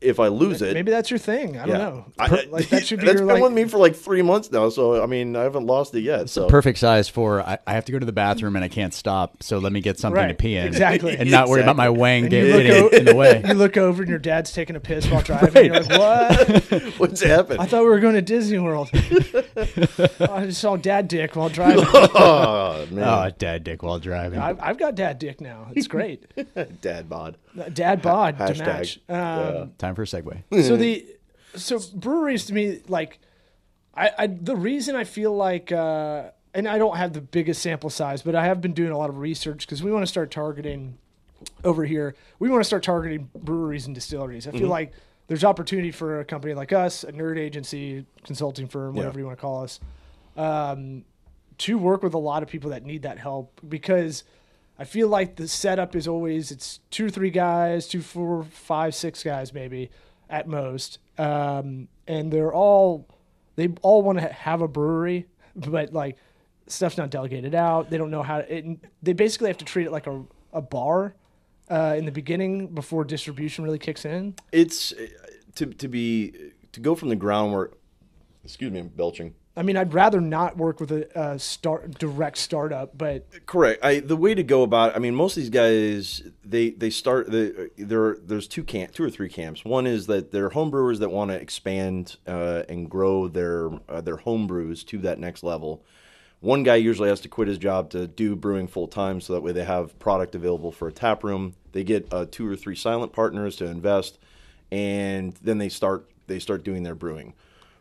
if 0.00 0.20
I 0.20 0.28
lose 0.28 0.62
it, 0.62 0.74
Maybe 0.74 0.90
that's 0.90 1.10
your 1.10 1.18
thing. 1.18 1.58
I 1.58 1.66
don't 1.66 1.78
know. 1.78 2.04
I- 2.18 2.28
Per- 2.28 2.42
like 2.50 2.68
that 2.68 2.86
should 2.86 3.00
be 3.00 3.06
that's 3.06 3.18
your 3.18 3.26
been 3.26 3.34
like. 3.36 3.42
with 3.42 3.52
me 3.52 3.64
for 3.64 3.78
like 3.78 3.96
three 3.96 4.22
months 4.22 4.50
now, 4.52 4.68
so 4.68 5.02
I 5.02 5.06
mean, 5.06 5.34
I 5.36 5.42
haven't 5.42 5.66
lost 5.66 5.94
it 5.94 6.00
yet. 6.02 6.30
So 6.30 6.48
Perfect 6.48 6.78
size 6.78 7.08
for 7.08 7.40
I, 7.42 7.58
I 7.66 7.72
have 7.72 7.84
to 7.86 7.92
go 7.92 7.98
to 7.98 8.06
the 8.06 8.12
bathroom 8.12 8.54
and 8.56 8.64
I 8.64 8.68
can't 8.68 8.94
stop, 8.94 9.42
so 9.42 9.58
let 9.58 9.72
me 9.72 9.80
get 9.80 9.98
something 9.98 10.28
to 10.28 10.34
pee 10.34 10.56
in. 10.56 10.66
exactly. 10.66 11.16
And 11.16 11.30
not 11.30 11.48
worry 11.48 11.62
about 11.62 11.76
my 11.76 11.88
wang 11.90 12.24
And 12.24 12.32
you 12.32 12.42
getting 12.46 12.82
look 12.82 12.92
in, 12.92 12.96
o- 12.96 12.98
in 13.00 13.04
the 13.06 13.14
way. 13.16 13.42
You 13.48 13.54
look 13.54 13.76
over 13.76 14.02
and 14.02 14.08
your 14.10 14.18
dad's 14.18 14.52
taking 14.52 14.76
a 14.76 14.80
piss 14.80 15.06
while 15.10 15.22
driving. 15.22 15.72
and 15.74 15.86
You're 15.88 15.98
like, 15.98 15.98
what? 15.98 16.82
what's 16.98 17.22
happened? 17.22 17.60
I 17.60 17.66
thought 17.66 17.82
we 17.82 17.88
were 17.88 18.00
going 18.00 18.14
to 18.14 18.22
Disney 18.22 18.58
World. 18.58 18.90
oh, 18.92 20.28
I 20.30 20.46
just 20.46 20.60
saw 20.60 20.76
dad 20.76 21.08
dick 21.08 21.34
while 21.36 21.48
driving. 21.48 21.84
oh 21.88 22.86
man, 22.90 23.04
Oh, 23.04 23.30
dad 23.36 23.64
dick 23.64 23.82
while 23.82 23.98
driving. 23.98 24.38
I've, 24.38 24.60
I've 24.60 24.78
got 24.78 24.94
dad 24.94 25.18
dick 25.18 25.40
now. 25.40 25.68
It's 25.74 25.86
great. 25.88 26.24
dad 26.80 27.08
bod. 27.08 27.36
Dad 27.72 28.02
bod 28.02 28.38
to 28.38 28.44
Hashtag. 28.44 28.66
match. 28.66 29.00
Um, 29.08 29.72
Time 29.88 29.94
for 29.94 30.02
a 30.02 30.06
segue. 30.06 30.42
so 30.64 30.76
the 30.76 31.06
so 31.54 31.80
breweries 31.94 32.44
to 32.46 32.52
me 32.52 32.82
like 32.88 33.18
I, 33.94 34.10
I 34.18 34.26
the 34.26 34.54
reason 34.54 34.94
I 34.94 35.04
feel 35.04 35.34
like 35.34 35.72
uh, 35.72 36.30
and 36.52 36.68
I 36.68 36.76
don't 36.76 36.96
have 36.96 37.14
the 37.14 37.22
biggest 37.22 37.62
sample 37.62 37.88
size, 37.88 38.20
but 38.22 38.34
I 38.34 38.44
have 38.44 38.60
been 38.60 38.74
doing 38.74 38.90
a 38.90 38.98
lot 38.98 39.08
of 39.08 39.18
research 39.18 39.66
because 39.66 39.82
we 39.82 39.90
want 39.90 40.02
to 40.02 40.06
start 40.06 40.30
targeting 40.30 40.98
over 41.64 41.84
here. 41.84 42.14
We 42.38 42.50
want 42.50 42.60
to 42.60 42.64
start 42.64 42.82
targeting 42.82 43.30
breweries 43.34 43.86
and 43.86 43.94
distilleries. 43.94 44.46
I 44.46 44.50
feel 44.50 44.68
like 44.68 44.92
there's 45.28 45.44
opportunity 45.44 45.90
for 45.90 46.20
a 46.20 46.24
company 46.24 46.52
like 46.54 46.72
us, 46.72 47.04
a 47.04 47.12
nerd 47.12 47.38
agency, 47.38 48.04
consulting 48.24 48.66
firm, 48.68 48.94
whatever 48.94 49.18
you 49.18 49.24
want 49.26 49.38
to 49.38 49.40
call 49.40 49.62
us, 49.62 49.80
um, 50.36 51.04
to 51.58 51.78
work 51.78 52.02
with 52.02 52.14
a 52.14 52.18
lot 52.18 52.42
of 52.42 52.48
people 52.48 52.70
that 52.70 52.84
need 52.84 53.02
that 53.02 53.18
help 53.18 53.60
because 53.68 54.24
I 54.78 54.84
feel 54.84 55.08
like 55.08 55.36
the 55.36 55.48
setup 55.48 55.96
is 55.96 56.06
always 56.06 56.50
it's 56.50 56.80
two 56.90 57.10
three 57.10 57.30
guys, 57.30 57.88
two, 57.88 58.00
four, 58.00 58.44
five, 58.44 58.94
six 58.94 59.22
guys 59.22 59.52
maybe 59.52 59.90
at 60.30 60.46
most, 60.46 60.98
um, 61.18 61.88
and 62.06 62.32
they're 62.32 62.52
all 62.52 63.08
they 63.56 63.68
all 63.82 64.02
want 64.02 64.18
to 64.20 64.28
have 64.28 64.62
a 64.62 64.68
brewery, 64.68 65.26
but 65.56 65.92
like 65.92 66.16
stuff's 66.68 66.96
not 66.96 67.10
delegated 67.10 67.54
out. 67.54 67.90
They 67.90 67.98
don't 67.98 68.10
know 68.10 68.22
how. 68.22 68.38
It, 68.38 68.78
they 69.02 69.12
basically 69.12 69.48
have 69.48 69.58
to 69.58 69.64
treat 69.64 69.86
it 69.86 69.92
like 69.92 70.06
a 70.06 70.24
a 70.52 70.62
bar 70.62 71.14
uh, 71.70 71.94
in 71.98 72.04
the 72.04 72.12
beginning 72.12 72.68
before 72.68 73.04
distribution 73.04 73.64
really 73.64 73.78
kicks 73.78 74.04
in. 74.04 74.34
It's 74.52 74.94
to 75.56 75.66
to 75.66 75.88
be 75.88 76.52
to 76.72 76.80
go 76.80 76.94
from 76.94 77.08
the 77.08 77.16
groundwork. 77.16 77.76
Excuse 78.44 78.70
me, 78.70 78.80
I'm 78.80 78.88
belching. 78.88 79.34
I 79.58 79.62
mean, 79.62 79.76
I'd 79.76 79.92
rather 79.92 80.20
not 80.20 80.56
work 80.56 80.78
with 80.78 80.92
a, 80.92 81.20
a 81.20 81.38
start 81.38 81.98
direct 81.98 82.38
startup, 82.38 82.96
but 82.96 83.26
Correct. 83.44 83.84
I 83.84 83.98
the 83.98 84.16
way 84.16 84.32
to 84.32 84.44
go 84.44 84.62
about. 84.62 84.90
It, 84.92 84.96
I 84.96 84.98
mean, 85.00 85.16
most 85.16 85.36
of 85.36 85.42
these 85.42 85.50
guys 85.50 86.22
they 86.44 86.70
they 86.70 86.90
start 86.90 87.28
the 87.28 87.68
there. 87.76 88.16
There's 88.22 88.46
two 88.46 88.62
camp, 88.62 88.92
two 88.92 89.02
or 89.02 89.10
three 89.10 89.28
camps. 89.28 89.64
One 89.64 89.86
is 89.86 90.06
that 90.06 90.30
they're 90.30 90.50
home 90.50 90.70
brewers 90.70 91.00
that 91.00 91.10
want 91.10 91.32
to 91.32 91.34
expand 91.34 92.16
uh, 92.28 92.62
and 92.68 92.88
grow 92.88 93.26
their 93.26 93.70
uh, 93.88 94.00
their 94.00 94.18
home 94.18 94.46
brews 94.46 94.84
to 94.84 94.98
that 94.98 95.18
next 95.18 95.42
level. 95.42 95.82
One 96.38 96.62
guy 96.62 96.76
usually 96.76 97.08
has 97.08 97.20
to 97.22 97.28
quit 97.28 97.48
his 97.48 97.58
job 97.58 97.90
to 97.90 98.06
do 98.06 98.36
brewing 98.36 98.68
full 98.68 98.86
time, 98.86 99.20
so 99.20 99.32
that 99.32 99.40
way 99.40 99.50
they 99.50 99.64
have 99.64 99.98
product 99.98 100.36
available 100.36 100.70
for 100.70 100.86
a 100.86 100.92
tap 100.92 101.24
room. 101.24 101.54
They 101.72 101.82
get 101.82 102.06
uh, 102.12 102.26
two 102.30 102.46
or 102.48 102.54
three 102.54 102.76
silent 102.76 103.12
partners 103.12 103.56
to 103.56 103.66
invest, 103.66 104.18
and 104.70 105.34
then 105.42 105.58
they 105.58 105.68
start 105.68 106.08
they 106.28 106.38
start 106.38 106.62
doing 106.62 106.84
their 106.84 106.94
brewing. 106.94 107.34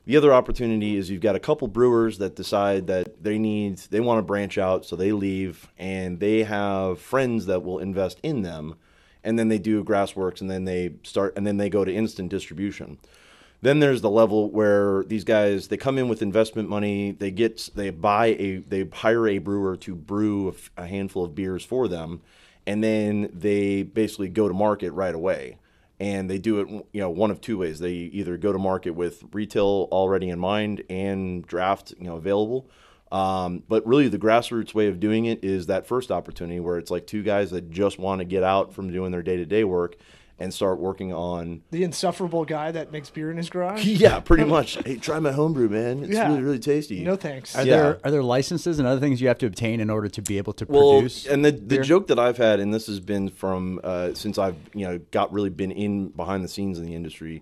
The 0.07 0.15
other 0.15 0.33
opportunity 0.33 0.95
is 0.95 1.09
you've 1.09 1.19
got 1.19 1.35
a 1.35 1.39
couple 1.39 1.67
brewers 1.67 2.19
that 2.19 2.37
decide 2.37 2.87
that 2.87 3.21
they 3.21 3.37
need 3.37 3.79
they 3.89 3.99
want 3.99 4.19
to 4.19 4.21
branch 4.21 4.57
out, 4.57 4.85
so 4.85 4.95
they 4.95 5.11
leave 5.11 5.67
and 5.77 6.21
they 6.21 6.43
have 6.43 7.01
friends 7.01 7.45
that 7.47 7.61
will 7.65 7.79
invest 7.79 8.21
in 8.23 8.41
them, 8.41 8.75
and 9.21 9.37
then 9.37 9.49
they 9.49 9.59
do 9.59 9.83
grassworks 9.83 10.39
and 10.39 10.49
then 10.49 10.63
they 10.63 10.93
start 11.03 11.33
and 11.35 11.45
then 11.45 11.57
they 11.57 11.69
go 11.69 11.83
to 11.83 11.93
instant 11.93 12.29
distribution. 12.29 12.99
Then 13.61 13.81
there's 13.81 13.99
the 13.99 14.09
level 14.09 14.49
where 14.49 15.03
these 15.03 15.25
guys 15.25 15.67
they 15.67 15.75
come 15.75 15.97
in 15.97 16.07
with 16.07 16.21
investment 16.21 16.69
money, 16.69 17.11
they 17.11 17.29
get 17.29 17.69
they 17.75 17.89
buy 17.89 18.27
a 18.27 18.59
they 18.59 18.85
hire 18.85 19.27
a 19.27 19.39
brewer 19.39 19.75
to 19.75 19.93
brew 19.93 20.55
a, 20.77 20.83
a 20.83 20.87
handful 20.87 21.25
of 21.25 21.35
beers 21.35 21.65
for 21.65 21.89
them, 21.89 22.21
and 22.65 22.81
then 22.81 23.29
they 23.33 23.83
basically 23.83 24.29
go 24.29 24.47
to 24.47 24.53
market 24.53 24.91
right 24.91 25.15
away 25.15 25.57
and 25.99 26.29
they 26.29 26.37
do 26.37 26.59
it 26.59 26.67
you 26.93 27.01
know 27.01 27.09
one 27.09 27.31
of 27.31 27.41
two 27.41 27.57
ways. 27.57 27.79
They 27.79 27.91
either 27.93 28.37
go 28.37 28.51
to 28.51 28.59
market 28.59 28.91
with 28.91 29.23
retail 29.31 29.87
already 29.91 30.29
in 30.29 30.39
mind 30.39 30.83
and 30.89 31.45
draft 31.45 31.93
you 31.97 32.05
know 32.05 32.15
available. 32.15 32.69
Um, 33.11 33.63
but 33.69 33.87
really 33.87 34.09
the 34.09 34.19
grassroots 34.19 34.73
way 34.73 34.87
of 34.87 34.99
doing 34.99 35.25
it 35.25 35.43
is 35.43 35.67
that 35.67 35.87
first 35.87 36.11
opportunity 36.11 36.59
where 36.59 36.77
it's 36.77 36.91
like 36.91 37.07
two 37.07 37.23
guys 37.23 37.51
that 37.51 37.71
just 37.71 37.97
want 37.97 38.19
to 38.19 38.25
get 38.25 38.43
out 38.43 38.73
from 38.73 38.91
doing 38.91 39.11
their 39.11 39.21
day-to-day 39.21 39.63
work 39.63 39.95
and 40.39 40.53
start 40.53 40.79
working 40.79 41.11
on 41.13 41.61
the 41.71 41.83
insufferable 41.83 42.45
guy 42.45 42.71
that 42.71 42.91
makes 42.91 43.09
beer 43.09 43.31
in 43.31 43.37
his 43.37 43.49
garage. 43.49 43.83
yeah 43.85 44.19
pretty 44.19 44.43
much 44.43 44.77
hey 44.85 44.95
try 44.97 45.19
my 45.19 45.31
homebrew 45.31 45.67
man 45.69 46.03
it's 46.03 46.13
Yeah. 46.13 46.27
really 46.29 46.41
really 46.43 46.59
tasty 46.59 47.03
No 47.03 47.15
thanks. 47.15 47.55
Are 47.55 47.65
Yeah. 47.65 47.75
there 47.77 47.99
are 48.03 48.11
there 48.11 48.23
licenses 48.23 48.79
and 48.79 48.87
other 48.87 48.99
things 48.99 49.19
you 49.21 49.27
have 49.29 49.39
to 49.39 49.47
obtain 49.47 49.79
in 49.79 49.89
order 49.89 50.07
to 50.09 50.21
be 50.21 50.37
able 50.37 50.53
to 50.53 50.65
well, 50.69 50.93
produce? 50.99 51.25
and 51.25 51.43
the, 51.43 51.51
the 51.51 51.57
beer? 51.61 51.83
joke 51.83 52.07
that 52.07 52.19
I've 52.19 52.37
had, 52.37 52.59
and 52.59 52.73
this 52.73 52.87
has 52.87 52.99
been 52.99 53.29
from 53.29 53.79
uh, 53.83 54.13
since 54.13 54.37
I've 54.37 54.55
you 54.73 54.85
know 54.87 54.99
got 55.11 55.31
really 55.33 55.49
been 55.49 55.71
in 55.71 56.09
behind 56.09 56.43
the 56.43 56.47
scenes 56.49 56.77
in 56.77 56.85
the 56.85 56.93
industry, 56.95 57.41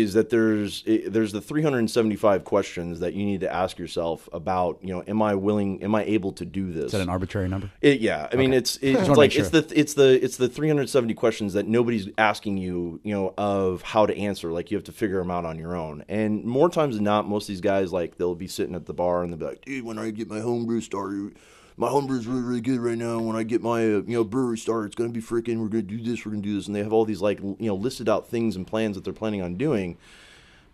is 0.00 0.14
that 0.14 0.30
there's 0.30 0.82
eh, 0.86 1.02
there's 1.06 1.32
the 1.32 1.40
375 1.40 2.44
questions 2.44 3.00
that 3.00 3.12
you 3.12 3.24
need 3.24 3.40
to 3.40 3.52
ask 3.52 3.78
yourself 3.78 4.28
about 4.32 4.78
you 4.80 4.88
know 4.88 5.04
am 5.06 5.20
I 5.20 5.34
willing 5.34 5.82
am 5.82 5.94
I 5.94 6.04
able 6.04 6.32
to 6.32 6.44
do 6.44 6.72
this? 6.72 6.86
Is 6.86 6.92
that 6.92 7.00
an 7.02 7.08
arbitrary 7.08 7.48
number? 7.48 7.70
It, 7.80 8.00
yeah, 8.00 8.28
I 8.32 8.36
mean 8.36 8.54
it's 8.54 8.76
it's 8.82 9.08
like 9.08 9.30
make 9.30 9.36
it's 9.36 9.50
the 9.50 9.66
it's 9.78 9.94
the 9.94 10.24
it's 10.24 10.36
the 10.36 10.48
370 10.48 11.14
questions 11.14 11.52
that 11.52 11.66
nobody's 11.66 12.08
asking 12.16 12.56
you, 12.56 13.00
you 13.02 13.14
know, 13.14 13.34
of 13.36 13.82
how 13.82 14.06
to 14.06 14.16
answer. 14.16 14.50
Like 14.50 14.70
you 14.70 14.76
have 14.76 14.84
to 14.84 14.92
figure 14.92 15.18
them 15.18 15.30
out 15.30 15.44
on 15.44 15.58
your 15.58 15.76
own. 15.76 16.04
And 16.08 16.44
more 16.44 16.70
times 16.70 16.94
than 16.96 17.04
not, 17.04 17.28
most 17.28 17.44
of 17.44 17.48
these 17.48 17.60
guys 17.60 17.92
like 17.92 18.16
they'll 18.16 18.34
be 18.34 18.48
sitting 18.48 18.74
at 18.74 18.86
the 18.86 18.94
bar 18.94 19.22
and 19.22 19.32
they'll 19.32 19.38
be 19.38 19.44
like, 19.44 19.64
"Dude, 19.64 19.84
when 19.84 19.98
I 19.98 20.10
get 20.10 20.28
my 20.28 20.40
homebrew 20.40 20.80
started, 20.80 21.36
my 21.76 21.88
homebrew's 21.88 22.26
really 22.26 22.42
really 22.42 22.60
good 22.60 22.80
right 22.80 22.98
now. 22.98 23.18
When 23.18 23.36
I 23.36 23.42
get 23.42 23.62
my 23.62 23.80
uh, 23.80 24.02
you 24.06 24.14
know 24.16 24.24
brewery 24.24 24.58
started, 24.58 24.86
it's 24.86 24.94
gonna 24.94 25.10
be 25.10 25.20
freaking. 25.20 25.58
We're 25.58 25.68
gonna 25.68 25.82
do 25.82 26.02
this. 26.02 26.24
We're 26.24 26.32
gonna 26.32 26.42
do 26.42 26.56
this." 26.56 26.66
And 26.66 26.76
they 26.76 26.82
have 26.82 26.92
all 26.92 27.04
these 27.04 27.20
like 27.20 27.40
you 27.40 27.56
know 27.60 27.74
listed 27.74 28.08
out 28.08 28.28
things 28.28 28.56
and 28.56 28.66
plans 28.66 28.96
that 28.96 29.04
they're 29.04 29.12
planning 29.12 29.42
on 29.42 29.56
doing 29.56 29.96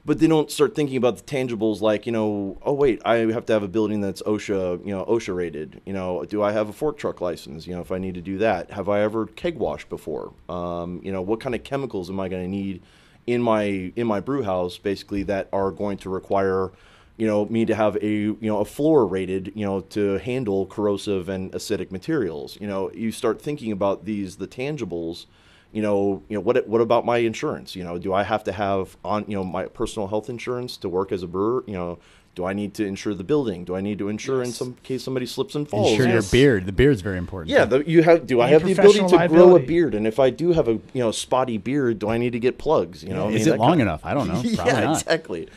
but 0.09 0.21
they 0.21 0.27
don't 0.27 0.51
start 0.51 0.75
thinking 0.75 0.97
about 0.97 1.19
the 1.19 1.23
tangibles 1.23 1.83
like 1.83 2.07
you 2.07 2.13
know 2.13 2.57
oh 2.63 2.73
wait 2.73 3.01
i 3.05 3.17
have 3.17 3.45
to 3.45 3.53
have 3.53 3.63
a 3.63 3.69
building 3.69 4.01
that's 4.01 4.23
osha 4.23 4.85
you 4.85 4.95
know 4.95 5.05
osha 5.05 5.35
rated 5.35 5.81
you 5.85 5.93
know 5.93 6.25
do 6.25 6.43
i 6.43 6.51
have 6.51 6.69
a 6.69 6.73
fork 6.73 6.97
truck 6.97 7.21
license 7.21 7.67
you 7.67 7.75
know 7.75 7.81
if 7.81 7.93
i 7.93 7.99
need 7.99 8.15
to 8.15 8.23
do 8.23 8.39
that 8.39 8.71
have 8.71 8.89
i 8.89 9.01
ever 9.01 9.27
keg 9.27 9.59
washed 9.59 9.89
before 9.89 10.33
um, 10.49 11.01
you 11.05 11.13
know 11.13 11.21
what 11.21 11.41
kind 11.41 11.55
of 11.55 11.63
chemicals 11.63 12.09
am 12.09 12.19
i 12.19 12.29
going 12.29 12.43
to 12.43 12.49
need 12.49 12.83
in 13.27 13.43
my 13.43 13.93
in 13.97 14.07
my 14.07 14.19
brew 14.19 14.43
house 14.43 14.79
basically 14.79 15.23
that 15.23 15.47
are 15.53 15.71
going 15.71 15.99
to 15.99 16.09
require 16.09 16.73
you 17.19 17.27
know 17.27 17.45
me 17.47 17.67
to 17.67 17.75
have 17.75 17.97
a 17.97 18.09
you 18.09 18.39
know 18.41 18.61
a 18.61 18.65
floor 18.65 19.07
rated 19.07 19.53
you 19.55 19.67
know 19.67 19.81
to 19.81 20.19
handle 20.19 20.65
corrosive 20.67 21.29
and 21.29 21.53
acidic 21.53 21.91
materials 21.91 22.57
you 22.61 22.67
know 22.67 22.91
you 22.93 23.13
start 23.13 23.43
thinking 23.43 23.71
about 23.73 24.07
these 24.07 24.37
the 24.37 24.47
tangibles 24.47 25.27
you 25.73 25.83
know, 25.83 26.23
you 26.29 26.37
know 26.37 26.41
what 26.41 26.67
what 26.67 26.81
about 26.81 27.05
my 27.05 27.19
insurance? 27.19 27.77
You 27.77 27.85
know, 27.85 27.99
do 27.99 28.15
I 28.15 28.23
have 28.23 28.43
to 28.45 28.53
have 28.53 28.97
on 29.05 29.27
you 29.29 29.37
know 29.37 29.45
my 29.45 29.67
personal 29.67 30.09
health 30.09 30.31
insurance 30.31 30.79
to 30.79 30.89
work 30.89 31.13
as 31.13 31.23
a 31.23 31.27
brewer? 31.27 31.63
You 31.67 31.75
know, 31.75 31.99
do 32.35 32.47
I 32.47 32.55
need 32.55 32.73
to 32.75 32.87
insure 32.87 33.13
the 33.15 33.25
building? 33.25 33.65
Do 33.65 33.77
I 33.77 33.83
need 33.83 33.99
to 33.99 34.09
insure 34.09 34.43
in 34.43 34.51
some 34.51 34.77
case 34.83 35.03
somebody 35.03 35.27
slips 35.27 35.55
and 35.55 35.69
falls? 35.69 35.91
Ensure 35.91 36.09
your 36.09 36.23
beard. 36.23 36.65
The 36.65 36.73
beard 36.73 36.95
is 36.95 37.03
very 37.03 37.19
important. 37.19 37.51
Yeah, 37.51 37.67
the, 37.67 37.81
you 37.81 38.03
have. 38.03 38.27
Do 38.27 38.41
I 38.41 38.49
have 38.49 38.65
the 38.65 38.73
ability 38.73 39.01
to 39.01 39.09
professional 39.09 39.29
grow 39.29 39.57
a 39.57 39.61
beard? 39.61 39.95
And 39.95 40.07
if 40.07 40.19
I 40.19 40.31
do 40.31 40.53
have 40.53 40.69
a 40.69 40.73
you 40.73 41.03
know 41.03 41.11
spotty 41.11 41.59
beard, 41.59 41.99
do 41.99 42.09
I 42.09 42.17
need 42.17 42.33
to 42.33 42.41
get 42.41 42.57
plugs? 42.57 43.05
You 43.05 43.13
know, 43.13 43.29
I 43.29 43.33
is 43.33 43.45
mean, 43.45 43.55
it 43.55 43.59
long 43.59 43.71
kind- 43.73 43.83
enough? 43.83 44.01
I 44.05 44.15
don't 44.15 44.29
know. 44.29 44.35
Probably 44.55 44.73
yeah, 44.73 44.81
not. 44.85 45.03
exactly. 45.03 45.49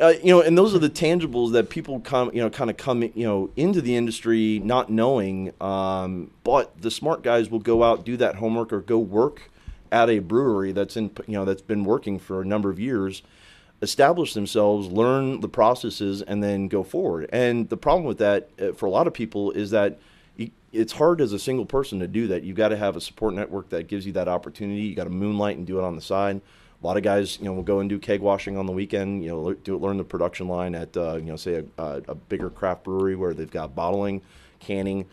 Uh, 0.00 0.14
you 0.22 0.32
know, 0.32 0.40
and 0.40 0.56
those 0.56 0.74
are 0.74 0.78
the 0.78 0.88
tangibles 0.88 1.52
that 1.52 1.68
people 1.68 2.00
come, 2.00 2.30
you 2.32 2.40
know, 2.40 2.48
kind 2.48 2.70
of 2.70 2.76
come, 2.78 3.02
you 3.02 3.26
know, 3.26 3.50
into 3.56 3.82
the 3.82 3.94
industry 3.94 4.58
not 4.60 4.88
knowing. 4.88 5.52
Um, 5.60 6.30
but 6.42 6.80
the 6.80 6.90
smart 6.90 7.22
guys 7.22 7.50
will 7.50 7.58
go 7.58 7.82
out, 7.82 8.04
do 8.04 8.16
that 8.16 8.36
homework, 8.36 8.72
or 8.72 8.80
go 8.80 8.98
work 8.98 9.50
at 9.92 10.08
a 10.08 10.20
brewery 10.20 10.72
that's 10.72 10.96
in, 10.96 11.10
you 11.26 11.34
know, 11.34 11.44
that's 11.44 11.60
been 11.60 11.84
working 11.84 12.18
for 12.18 12.40
a 12.40 12.44
number 12.46 12.70
of 12.70 12.80
years, 12.80 13.22
establish 13.82 14.32
themselves, 14.32 14.88
learn 14.88 15.40
the 15.40 15.48
processes, 15.48 16.22
and 16.22 16.42
then 16.42 16.68
go 16.68 16.82
forward. 16.82 17.28
And 17.30 17.68
the 17.68 17.76
problem 17.76 18.04
with 18.04 18.18
that 18.18 18.48
uh, 18.60 18.72
for 18.72 18.86
a 18.86 18.90
lot 18.90 19.06
of 19.06 19.12
people 19.12 19.50
is 19.50 19.70
that 19.70 19.98
it's 20.72 20.92
hard 20.92 21.20
as 21.20 21.32
a 21.32 21.38
single 21.38 21.66
person 21.66 21.98
to 21.98 22.06
do 22.06 22.28
that. 22.28 22.42
You've 22.44 22.56
got 22.56 22.68
to 22.68 22.76
have 22.76 22.96
a 22.96 23.00
support 23.00 23.34
network 23.34 23.70
that 23.70 23.88
gives 23.88 24.06
you 24.06 24.12
that 24.12 24.28
opportunity. 24.28 24.82
You 24.82 24.94
got 24.94 25.04
to 25.04 25.10
moonlight 25.10 25.56
and 25.56 25.66
do 25.66 25.78
it 25.78 25.84
on 25.84 25.96
the 25.96 26.00
side. 26.02 26.40
A 26.82 26.86
lot 26.86 26.96
of 26.96 27.02
guys, 27.02 27.38
you 27.38 27.44
know, 27.44 27.52
will 27.52 27.62
go 27.62 27.80
and 27.80 27.90
do 27.90 27.98
keg 27.98 28.20
washing 28.20 28.56
on 28.56 28.64
the 28.64 28.72
weekend. 28.72 29.22
You 29.22 29.30
know, 29.30 29.52
do 29.52 29.76
learn 29.76 29.98
the 29.98 30.04
production 30.04 30.48
line 30.48 30.74
at, 30.74 30.96
uh, 30.96 31.16
you 31.16 31.24
know, 31.24 31.36
say 31.36 31.62
a, 31.76 32.02
a, 32.08 32.14
bigger 32.14 32.48
craft 32.48 32.84
brewery 32.84 33.16
where 33.16 33.34
they've 33.34 33.50
got 33.50 33.74
bottling, 33.74 34.22
canning. 34.60 35.06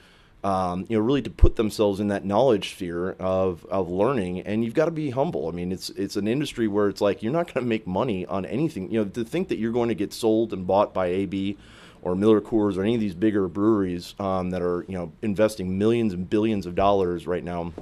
Um, 0.45 0.85
you 0.87 0.97
know, 0.97 1.03
really 1.03 1.21
to 1.23 1.29
put 1.29 1.57
themselves 1.57 1.99
in 1.99 2.07
that 2.07 2.23
knowledge 2.23 2.69
sphere 2.69 3.11
of, 3.19 3.65
of 3.65 3.89
learning, 3.89 4.41
and 4.41 4.63
you've 4.63 4.75
got 4.75 4.85
to 4.85 4.91
be 4.91 5.09
humble. 5.09 5.49
I 5.49 5.51
mean, 5.51 5.73
it's 5.73 5.89
it's 5.89 6.15
an 6.15 6.27
industry 6.27 6.69
where 6.69 6.87
it's 6.87 7.01
like 7.01 7.21
you're 7.21 7.33
not 7.33 7.53
going 7.53 7.65
to 7.65 7.67
make 7.69 7.85
money 7.85 8.25
on 8.27 8.45
anything. 8.45 8.89
You 8.89 9.03
know, 9.03 9.09
to 9.09 9.25
think 9.25 9.49
that 9.49 9.57
you're 9.57 9.73
going 9.73 9.89
to 9.89 9.95
get 9.95 10.13
sold 10.13 10.53
and 10.53 10.65
bought 10.65 10.93
by 10.93 11.07
AB 11.07 11.57
or 12.01 12.15
Miller 12.15 12.39
Coors 12.39 12.77
or 12.77 12.83
any 12.83 12.95
of 12.95 13.01
these 13.01 13.15
bigger 13.15 13.47
breweries 13.49 14.15
um, 14.19 14.51
that 14.51 14.61
are 14.61 14.85
you 14.87 14.93
know 14.93 15.11
investing 15.21 15.77
millions 15.77 16.13
and 16.13 16.29
billions 16.29 16.65
of 16.65 16.75
dollars 16.75 17.27
right 17.27 17.43
now 17.43 17.73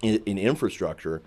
in, 0.00 0.22
in 0.24 0.38
infrastructure 0.38 1.20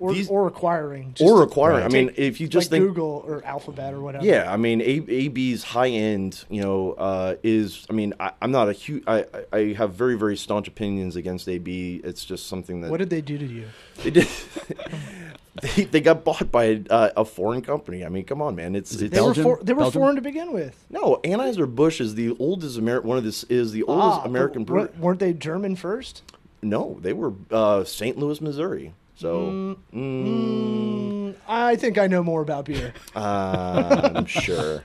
or, 0.00 0.12
these- 0.14 0.28
or 0.28 0.46
acquiring. 0.46 1.12
just 1.14 1.28
or 1.30 1.38
to 1.38 1.42
acquiring. 1.42 1.84
I 1.84 1.88
mean, 1.88 2.08
take- 2.08 2.18
if 2.18 2.40
you 2.40 2.48
just 2.48 2.66
like 2.72 2.80
think 2.80 2.88
Google 2.88 3.24
or 3.26 3.44
Alphabet 3.44 3.92
or 3.94 4.00
whatever. 4.00 4.24
Yeah, 4.24 4.52
I 4.52 4.56
mean, 4.56 4.80
A- 4.80 5.04
AB's 5.08 5.62
high 5.64 5.88
end, 5.88 6.44
you 6.48 6.62
know, 6.62 6.92
uh, 6.92 7.34
is. 7.42 7.86
I 7.90 7.92
mean, 7.92 8.14
I, 8.20 8.32
I'm 8.40 8.50
not 8.50 8.68
a 8.68 8.72
huge. 8.72 9.02
I, 9.06 9.24
I 9.52 9.56
I 9.58 9.72
have 9.74 9.94
very 9.94 10.16
very 10.16 10.36
staunch 10.36 10.68
opinions 10.68 11.16
against 11.16 11.48
AB. 11.48 12.00
It's 12.04 12.24
just 12.24 12.46
something 12.46 12.80
that 12.82 12.90
What 12.90 12.98
did 12.98 13.10
they 13.10 13.20
do 13.20 13.36
to 13.38 13.46
you? 13.46 13.64
they 14.02 14.10
did. 14.10 14.28
they, 15.62 15.84
they 15.84 16.00
got 16.00 16.24
bought 16.24 16.50
by 16.52 16.64
a, 16.64 16.80
uh, 16.90 17.10
a 17.16 17.24
foreign 17.24 17.62
company. 17.62 18.04
I 18.04 18.08
mean, 18.08 18.24
come 18.24 18.40
on, 18.40 18.54
man. 18.54 18.76
It's, 18.76 18.94
it 18.94 19.06
it's 19.06 19.14
They 19.14 19.20
were 19.20 19.34
for, 19.34 19.58
they 19.62 19.72
were 19.72 19.80
Belgium? 19.82 20.00
foreign 20.00 20.16
to 20.16 20.22
begin 20.22 20.52
with. 20.52 20.84
no 20.90 21.18
Anheuser 21.24 21.72
Busch 21.72 22.00
is 22.00 22.14
the 22.14 22.36
oldest 22.38 22.78
American. 22.78 23.08
One 23.08 23.18
of 23.18 23.24
this 23.24 23.42
is 23.44 23.72
the 23.72 23.82
oldest 23.84 24.20
Ah, 24.20 24.24
American 24.24 24.62
but 24.64 24.66
brewery. 24.72 24.82
weren't- 24.88 24.98
Weren't 25.00 25.20
they 25.20 25.32
German 25.32 25.74
first? 25.76 26.22
No, 26.62 26.98
they 27.00 27.12
were 27.12 27.32
uh, 27.50 27.84
St. 27.84 28.18
Louis, 28.18 28.40
Missouri. 28.40 28.92
So 29.18 29.76
Mm, 29.92 31.34
I 31.48 31.74
think 31.74 31.98
I 31.98 32.06
know 32.06 32.22
more 32.22 32.40
about 32.40 32.66
beer. 32.66 32.94
uh, 33.16 34.10
I'm 34.14 34.26
sure. 34.26 34.84